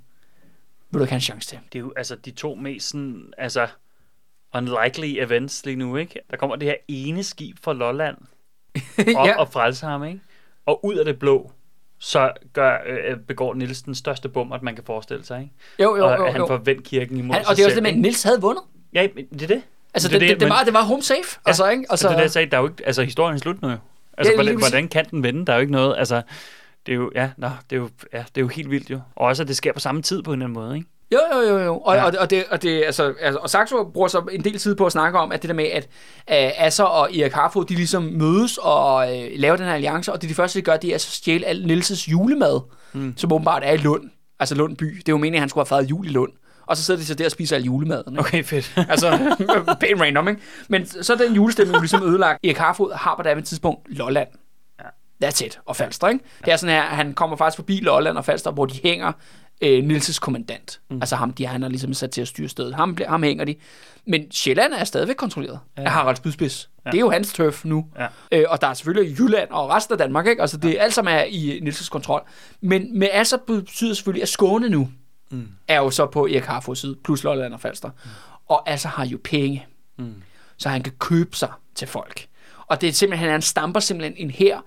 [0.91, 1.59] vil du ikke have en chance til?
[1.73, 3.69] Det er jo altså de to mest sådan, altså
[4.55, 6.21] unlikely events lige nu, ikke?
[6.31, 8.17] Der kommer det her ene skib fra Lolland
[9.17, 9.37] op Ja.
[9.39, 10.21] og frelser ham, ikke?
[10.67, 11.53] Og ud af det blå,
[11.99, 15.53] så gør, øh, begår Niels den største bummer, man kan forestille sig, ikke?
[15.79, 16.47] Jo, jo, og jo, han jo.
[16.47, 18.03] får vendt kirken imod Han, sig og det er også selv, det at ikke?
[18.03, 18.63] Nils havde vundet.
[18.93, 19.63] Ja, men det er det.
[19.95, 21.41] Altså, Det det, det, det, det, men- var, det var home safe.
[21.47, 21.81] Altså, ikke?
[21.81, 23.63] Altså, Altså, det er det, jeg sagde, der er jo ikke, altså historien er slut
[23.63, 23.77] nu jo.
[24.19, 25.47] Altså, Ja, ja, hvordan, hvordan kan den vende?
[25.47, 26.23] Der er jo ikke noget, altså,
[26.87, 29.01] det er jo, ja, nå, det er jo, ja, det er jo helt vildt jo.
[29.17, 30.89] Og også, at det sker på samme tid på en eller anden måde, ikke?
[31.13, 31.79] Jo, jo, jo, jo.
[31.79, 32.05] Og, Ja.
[32.05, 34.87] og, og, det, og, det, altså, altså, og Saxo bruger så en del tid på
[34.87, 35.85] at snakke om, at det der med, at
[36.31, 40.23] uh, Asser og Erik Harfod, de ligesom mødes og uh, laver den her alliance, og
[40.23, 42.61] det de første, de gør, det er at stjæle al Nilses julemad,
[42.93, 43.15] mm.
[43.17, 44.11] som åbenbart er i Lund.
[44.41, 44.85] Altså Lund by.
[44.85, 46.33] Det er jo meningen, at han skulle have fejret jul i Lund.
[46.67, 48.13] Og så sidder de så der og spiser al julemaden.
[48.13, 48.21] Ikke?
[48.21, 48.73] Okay, fedt.
[48.91, 49.37] Altså,
[49.81, 50.41] pænt random, ikke?
[50.69, 52.45] Men så er den julestemning jo ligesom ødelagt.
[52.45, 54.29] Erik Harfod har på det tidspunkt Lolland.
[54.81, 55.29] Ja.
[55.29, 55.61] That's it.
[55.67, 56.25] Og Falster, ikke?
[56.45, 59.13] Det er sådan her, han kommer faktisk forbi Lolland og Falster, hvor de hænger
[59.61, 60.81] øh, Nilses kommandant.
[60.91, 60.97] Mm.
[60.97, 62.75] Altså ham, de han har ligesom sat til at styre stedet.
[62.75, 63.55] Ham, ham hænger de.
[64.07, 65.83] Men Sjælland er stadigvæk kontrolleret ja.
[65.83, 66.71] af Harald Spydspids.
[66.85, 66.91] Ja.
[66.91, 67.87] Det er jo hans turf nu.
[67.99, 68.07] Ja.
[68.33, 70.43] Øh, og der er selvfølgelig Jylland og resten af Danmark, ikke?
[70.43, 72.23] Altså det er alt sammen er i Nilses kontrol.
[72.61, 74.89] Men med Asser betyder selvfølgelig, at Skåne nu
[75.31, 75.49] mm.
[75.69, 77.89] er jo så på Erik Harfods side, plus Lolland og Falster.
[77.89, 78.11] Mm.
[78.47, 79.67] Og Asser har jo penge
[80.61, 82.27] så han kan købe sig til folk.
[82.67, 84.61] Og det er simpelthen, han stamper simpelthen en her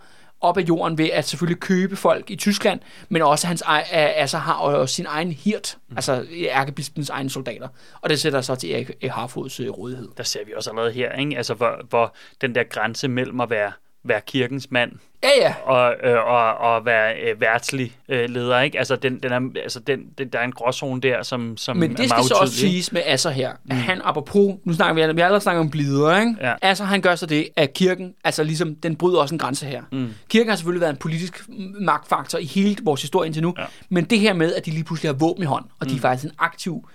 [0.44, 2.80] op af jorden ved at selvfølgelig købe folk i Tyskland,
[3.10, 5.96] men også hans ej, altså har jo sin egen hirt, mm.
[5.98, 7.68] altså ærkebispens egne soldater.
[8.02, 10.10] Og det sætter så til Erik Harfods rådighed.
[10.18, 11.38] Der ser vi også allerede her, ikke?
[11.38, 13.72] Altså, hvor, hvor den der grænse mellem at være,
[14.04, 14.92] være kirkens mand
[15.24, 15.54] Ja, ja.
[15.66, 18.78] og, øh, og, og være øh, værtslig øh, leder, ikke?
[18.80, 21.92] Altså, den, den er, altså den, den, der er en gråzone der, som, som Men
[21.92, 24.94] er det skal meget så også siges med Asser her, at han apropos, nu snakker
[25.08, 26.36] vi, vi har allerede snakket om blider, ikke?
[26.42, 26.54] Ja.
[26.62, 29.82] Asser han gør så det, at kirken, altså ligesom, den bryder også en grænse her.
[29.92, 30.14] Mm.
[30.30, 31.42] Kirken har selvfølgelig været en politisk
[31.80, 33.64] magtfaktor i hele vores historie indtil nu, Ja.
[33.90, 36.00] men det her med, at de lige pludselig har våben i hånd, og de er
[36.00, 36.90] faktisk en aktiv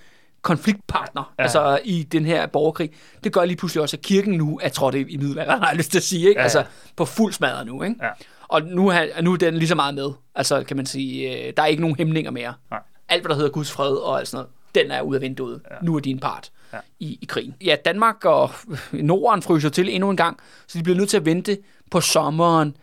[0.49, 1.43] konfliktpartner, ja.
[1.43, 2.91] Altså i den her borgerkrig,
[3.25, 5.91] det gør lige pludselig også, at kirken nu er trådt i middelalderen, har jeg lyst
[5.91, 6.41] til at sige, ikke?
[6.41, 6.43] Ja.
[6.43, 6.65] Altså
[6.97, 7.97] på fuld smadret nu, ikke?
[8.03, 8.09] Ja.
[8.49, 11.53] Og nu, er, nu er den lige så meget med, altså kan man sige, øh,
[11.57, 12.55] der er ikke nogen hæmninger mere.
[12.71, 12.81] Nej.
[13.09, 15.61] Alt, hvad der hedder Guds fred og alt sådan noget, den er ude af vinduet.
[15.71, 15.77] Ja.
[15.83, 16.51] Nu er din part.
[16.73, 16.79] Ja.
[17.01, 17.55] i, i krigen.
[17.65, 18.51] Ja, Danmark og
[18.93, 21.59] Norden fryser til endnu en gang, så de bliver nødt til at vente
[21.91, 22.77] på sommeren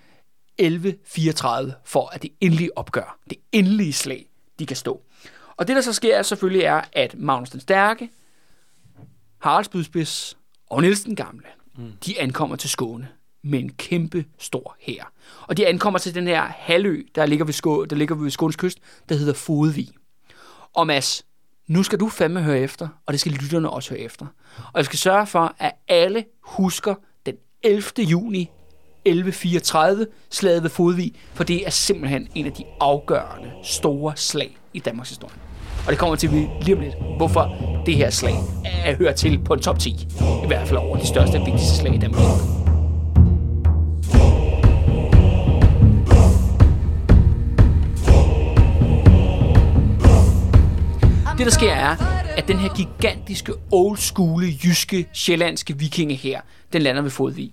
[0.57, 4.25] 1134, for at det endelige opgør, det endelige slag,
[4.59, 5.01] de kan stå.
[5.57, 8.09] Og det, der så sker, selvfølgelig er, at Magnus den Stærke,
[9.37, 10.37] Harald Spydspids
[10.69, 11.47] og Niels den Gamle,
[11.77, 11.91] mm.
[12.05, 13.07] de ankommer til Skåne
[13.43, 15.11] med en kæmpe stor hær.
[15.47, 18.55] Og de ankommer til den her halvø, der ligger ved, Skå, der ligger ved Skånes
[18.55, 18.79] kyst,
[19.09, 19.89] der hedder Fodvig.
[20.73, 21.25] Og Mads,
[21.67, 24.25] nu skal du fandme høre efter, og det skal lytterne også høre efter.
[24.57, 26.95] Og jeg skal sørge for, at alle husker
[27.25, 27.83] den 11.
[27.97, 28.51] juni
[29.05, 34.79] 1134 slaget ved Fodvig, for det er simpelthen en af de afgørende store slag i
[34.79, 35.44] Danmarks historie.
[35.85, 37.55] Og det kommer til vi lige om lidt, hvorfor
[37.85, 38.35] det her slag
[38.85, 40.07] er hører til på en top 10.
[40.43, 42.21] I hvert fald over de største og vigtigste slag i Danmark.
[51.37, 51.95] Det, der sker, er,
[52.37, 56.41] at den her gigantiske, old school, jyske, sjællandske vikinge her,
[56.73, 57.51] den lander ved Fodvig.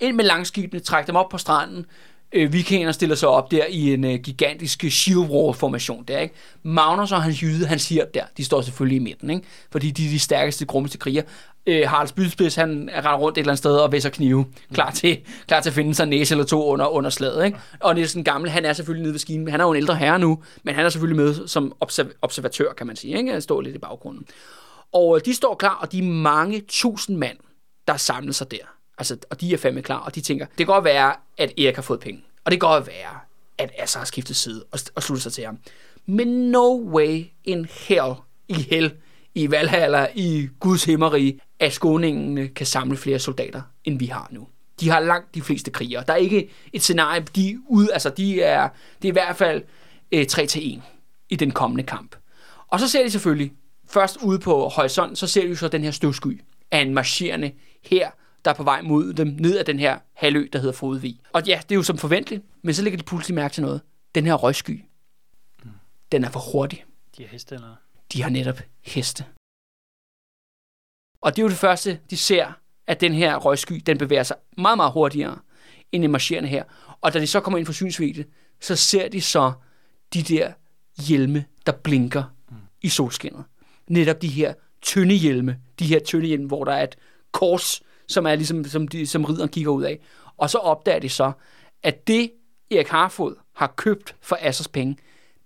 [0.00, 1.86] Ind med langskibene, træk dem op på stranden.
[2.36, 6.34] Øh, vikinger stiller sig op der i en øh, gigantisk shield wall formation der, ikke?
[6.62, 9.46] Magnus og hans jyde, han siger der, de står selvfølgelig i midten, ikke?
[9.72, 11.22] Fordi de er de stærkeste, grummeste kriger.
[11.66, 15.18] Øh, Harald Spydspids, han render rundt et eller andet sted og væsser knive, klar til,
[15.46, 17.58] klar til at finde sig næse eller to under, under slaget, ikke?
[17.80, 20.18] Og Nielsen Gammel, han er selvfølgelig nede ved skinen, han er jo en ældre herre
[20.18, 23.32] nu, men han er selvfølgelig med som observ- observatør, kan man sige, ikke?
[23.32, 24.26] Han står lidt i baggrunden.
[24.92, 27.36] Og øh, de står klar, og de er mange tusind mand,
[27.88, 28.74] der samler sig der.
[28.98, 31.74] Altså, og de er fandme klar, og de tænker, det kan godt være, at Erik
[31.74, 32.24] har fået penge.
[32.44, 33.18] Og det kan godt være,
[33.58, 35.58] at Asser har skiftet side og, og sluttet sig til ham.
[36.06, 38.14] Men no way in hell,
[38.48, 38.92] i hell,
[39.34, 44.48] i Valhalla, i Guds himmerige, at skåningene kan samle flere soldater, end vi har nu.
[44.80, 46.04] De har langt de fleste krigere.
[46.06, 48.68] Der er ikke et scenarie, de er ude, altså de er,
[49.02, 49.62] det er i hvert fald
[50.12, 50.82] øh, 3 til 1
[51.28, 52.16] i den kommende kamp.
[52.68, 53.52] Og så ser de selvfølgelig,
[53.88, 56.40] først ude på horisonten, så ser de så den her støvsky
[56.70, 58.10] af en marcherende her,
[58.44, 61.20] der er på vej mod dem, ned ad den her halvø, der hedder Fodvig.
[61.32, 63.80] Og ja, det er jo som forventeligt, men så lægger de pludselig mærke til noget.
[64.14, 64.84] Den her røgsky,
[66.12, 66.84] den er for hurtig.
[67.16, 67.74] De er heste, eller?
[68.12, 69.24] De har netop heste.
[71.20, 72.52] Og det er jo det første, de ser,
[72.86, 75.38] at den her røgsky, den bevæger sig meget, meget hurtigere
[75.92, 76.64] end en marcherende her.
[77.00, 78.24] Og da de så kommer ind for synsvidde,
[78.60, 79.52] så ser de så
[80.14, 80.52] de der
[81.08, 82.56] hjelme, der blinker mm.
[82.82, 83.44] i solskinnet.
[83.88, 86.96] Netop de her tynde hjelme, de her tynde hjelme, hvor der er et
[87.32, 90.00] kors, som er ligesom, som, de, som ridderen kigger ud af.
[90.36, 91.32] Og så opdager de så,
[91.82, 92.30] at det
[92.70, 94.96] Erik Harfod har købt for Assers penge,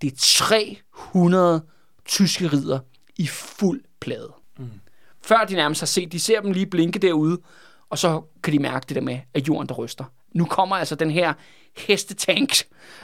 [0.01, 1.63] det er 300
[2.05, 2.79] tyske ridder
[3.17, 4.33] i fuld plade.
[4.59, 4.71] Mm.
[5.23, 7.39] Før de nærmest har set, de ser dem lige blinke derude,
[7.91, 10.05] og så kan de mærke det der med, at jorden der ryster.
[10.35, 11.33] Nu kommer altså den her
[11.77, 12.53] hestetank,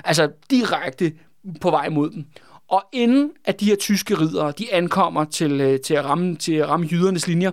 [0.04, 1.12] altså direkte
[1.60, 2.26] på vej mod dem.
[2.68, 6.52] Og inden at de her tyske ridere, de ankommer til, øh, til, at, ramme, til
[6.52, 7.50] at ramme jydernes linjer,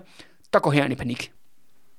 [0.52, 1.32] der går herren i panik.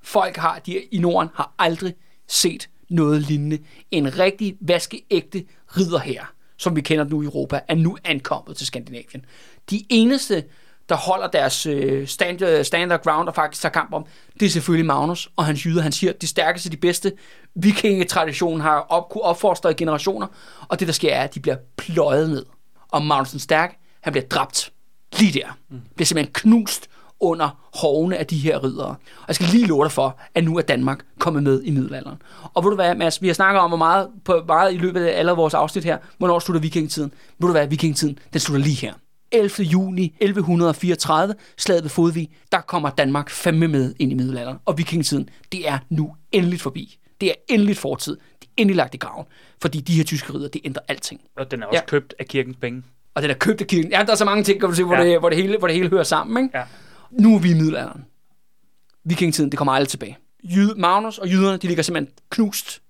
[0.04, 1.94] Folk har, de i Norden har aldrig
[2.28, 3.58] set noget lignende.
[3.90, 5.44] En rigtig vaskeægte
[5.76, 9.24] ridder her, som vi kender nu i Europa, er nu ankommet til Skandinavien.
[9.70, 10.44] De eneste,
[10.88, 14.06] der holder deres øh, stand, øh, standard ground og faktisk tager kamp om,
[14.40, 15.82] det er selvfølgelig Magnus og hans jyder.
[15.82, 17.12] Han siger, de stærkeste, de bedste
[17.54, 20.26] vikingetraditionen har op, kunne opfostre i generationer,
[20.68, 22.46] og det der sker er, at de bliver pløjet ned.
[22.88, 24.72] Og Magnus den Stærk, han bliver dræbt
[25.18, 25.58] lige der.
[25.68, 25.80] Mm.
[25.94, 26.88] Bliver simpelthen knust
[27.20, 28.88] under hovene af de her ridere.
[28.88, 32.22] Og jeg skal lige love dig for, at nu er Danmark kommet med i middelalderen.
[32.54, 35.04] Og ved du hvad, Mads, vi har snakket om, hvor meget, på, meget i løbet
[35.04, 37.12] af alle vores afsnit her, hvornår slutter vikingetiden.
[37.38, 38.92] Ved du hvad, vikingetiden, den slutter lige her.
[39.32, 39.50] 11.
[39.58, 44.58] juni 1134, slaget ved Fodvig, der kommer Danmark fandme med ind i middelalderen.
[44.64, 46.98] Og vikingetiden, det er nu endeligt forbi.
[47.20, 48.16] Det er endeligt fortid.
[48.40, 49.26] Det er endelig lagt i graven.
[49.62, 51.20] Fordi de her tyske ridder, det ændrer alting.
[51.38, 51.80] Og den er også Ja.
[51.80, 51.86] ja.
[51.86, 52.82] købt af kirkens penge.
[53.14, 53.90] Og den er købt af kirken.
[53.90, 55.04] Ja, der er så mange ting, kan du se, hvor, Ja.
[55.04, 56.44] det, hvor, det, hele, hvor det hele hører sammen.
[56.44, 56.58] Ikke?
[56.58, 56.64] Ja.
[57.20, 58.04] Nu er vi i middelalderen.
[59.04, 60.18] Vikingetiden, det kommer aldrig tilbage.
[60.44, 62.82] Jyde, Magnus og jyderne, de ligger simpelthen knust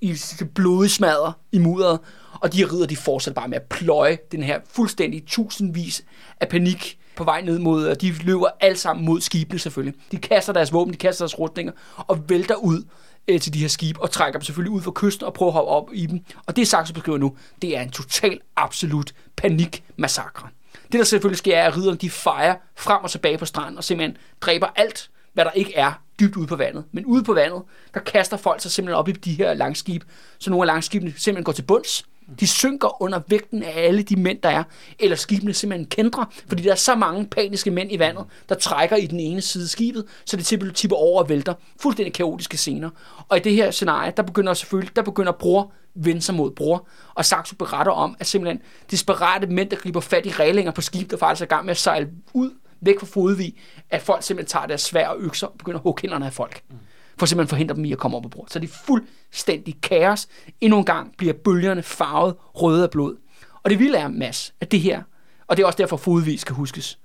[0.00, 0.16] i
[0.54, 2.00] blodsmadder i mudderet,
[2.40, 6.04] og de rider, de fortsætter bare med at pløje den her fuldstændig tusindvis
[6.40, 10.00] af panik på vej ned mod, og de løber alle sammen mod skibene selvfølgelig.
[10.12, 12.84] De kaster deres våben, de kaster deres rustninger, og vælter ud
[13.28, 15.54] øh, til de her skibe, og trækker dem selvfølgelig ud fra kysten og prøver at
[15.54, 16.20] hoppe op i dem.
[16.46, 20.48] Og det Saxo beskriver nu, det er en total, absolut panikmassakre.
[20.92, 23.84] Det der selvfølgelig sker, er, at ridderne de fejrer frem og tilbage på stranden, og
[23.84, 26.84] simpelthen dræber alt, hvad der ikke er dybt ude på vandet.
[26.92, 27.62] Men ude på vandet,
[27.94, 30.02] der kaster folk sig simpelthen op i de her langskib,
[30.38, 32.04] så nogle af langskibene simpelthen går til bunds.
[32.40, 34.64] De synker under vægten af alle de mænd, der er,
[34.98, 38.96] eller skibene simpelthen kendrer, fordi der er så mange paniske mænd i vandet, der trækker
[38.96, 41.54] i den ene side af skibet, så det simpelthen tipper over og vælter.
[41.80, 42.90] Fuldstændig kaotiske scener.
[43.28, 46.88] Og i det her scenarie, der begynder selvfølgelig, der begynder bror vende sig mod bror,
[47.14, 51.10] og Saxo beretter om, at simpelthen desperate mænd, der griber fat i rælinger på skib,
[51.10, 52.50] der faktisk er i gang med at sejle ud
[52.80, 53.54] væk fra Fodvig,
[53.90, 56.62] at folk simpelthen tager deres svær og økser og begynder at hugge hænderne af folk.
[56.70, 56.76] Mm.
[57.22, 58.46] For simpelthen forhindre dem i at komme op på bord.
[58.50, 60.28] Så det er fuldstændig kaos.
[60.60, 63.16] Endnu en gang bliver bølgerne farvet røde af blod.
[63.62, 65.02] Og det vilde er, Mads, at det her,
[65.46, 66.98] og det er også derfor Fodvig skal huskes,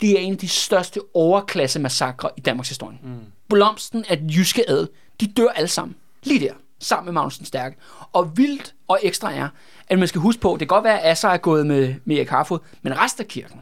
[0.00, 2.98] det er en af de største overklasse massakre i Danmarks historie.
[3.02, 3.18] Mm.
[3.48, 4.86] Blomsten af den jyske ad,
[5.20, 5.96] de dør alle sammen.
[6.22, 7.76] Lige der, sammen med Magnus den Stærke.
[8.12, 9.48] Og vildt og ekstra er,
[9.88, 12.16] at man skal huske på, det kan godt være, at Asser er gået med, med
[12.16, 13.60] Erik Harfod, men resten af kirken,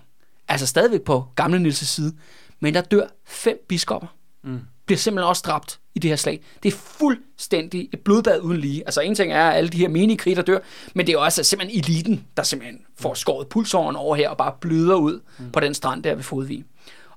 [0.49, 2.15] altså stadigvæk på gamle Nils' side,
[2.61, 4.09] men der dør fem biskopper.
[4.45, 4.61] Mm.
[4.87, 6.41] Bliver simpelthen også dræbt i det her slag.
[6.63, 8.83] Det er fuldstændig et blodbad uden lige.
[8.87, 10.59] Altså en ting er, at alle de her menige der dør,
[10.95, 14.53] men det er også simpelthen eliten, der simpelthen får skåret pulsåren over her og bare
[14.61, 15.51] bløder ud mm.
[15.51, 16.65] på den strand der ved Fodvig.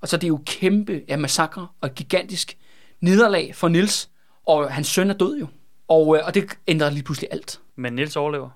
[0.01, 2.57] Og så det er jo kæmpe ja, massakre og gigantisk
[3.01, 4.09] nederlag for Nils,
[4.47, 5.47] og hans søn er død jo.
[5.87, 7.59] Og, øh, og det ændrer lige pludselig alt.
[7.75, 8.49] Men Nils overlever.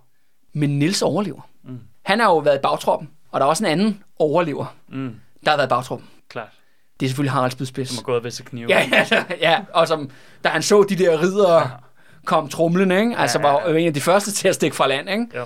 [0.53, 1.49] Men Nils overlever.
[1.63, 1.79] Mm.
[2.03, 5.15] Han har jo været i bagtroppen, og der er også en anden overlever, Mm.
[5.45, 6.07] der har været i bagtroppen.
[6.29, 6.49] Klart.
[7.01, 7.89] Det er selvfølgelig Harald Spydspids.
[7.89, 8.67] Som har gået ved sig knive.
[8.69, 10.09] Ja, ja, ja, og som,
[10.43, 11.69] da han så de der ridere
[12.25, 13.17] kom trumlende, ikke?
[13.17, 13.69] altså Ja, ja, var ja.
[13.69, 15.09] jo en af de første til at stikke fra land.
[15.09, 15.25] Ikke?
[15.35, 15.45] Jo.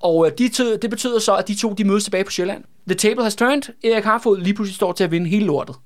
[0.00, 2.64] Og øh, de tø, det betyder så, at de to de mødes tilbage på Sjælland.
[2.88, 3.62] The table has turned.
[3.84, 5.76] Erik Harfod lige pludselig står til at vinde hele lortet.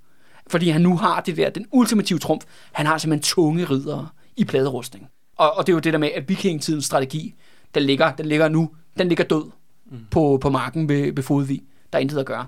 [0.46, 2.44] Fordi han nu har det der, den ultimative trumf.
[2.72, 5.08] Han har simpelthen tunge ridere i pladerustning.
[5.36, 7.34] Og, og det er jo det der med, at vikingetidens strategi,
[7.74, 9.44] den ligger, den ligger nu, den ligger død
[9.90, 9.98] mm.
[10.10, 11.62] på, på marken ved, ved Fodvig.
[11.92, 12.46] Der er intet at gøre.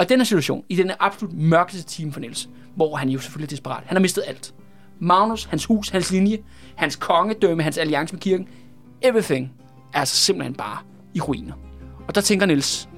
[0.00, 3.46] Og i den situation, i den absolut mørkeste time for Niels, hvor han jo selvfølgelig
[3.46, 4.54] er desperat, han har mistet alt.
[4.98, 6.38] Magnus, hans hus, hans linje,
[6.76, 8.48] hans kongedømme, hans alliance med kirken,
[9.02, 9.52] everything
[9.94, 10.78] er altså simpelthen bare
[11.14, 11.54] i ruiner.
[12.08, 12.88] Og der tænker Niels,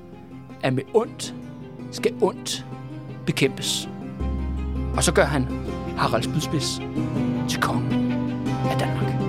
[0.63, 1.35] at med ondt
[1.91, 2.67] skal ondt
[3.27, 3.89] bekæmpes.
[4.97, 5.47] Og så gør han
[5.97, 6.81] Harald Spydspids
[7.49, 8.13] til kongen
[8.71, 9.22] af Danmark.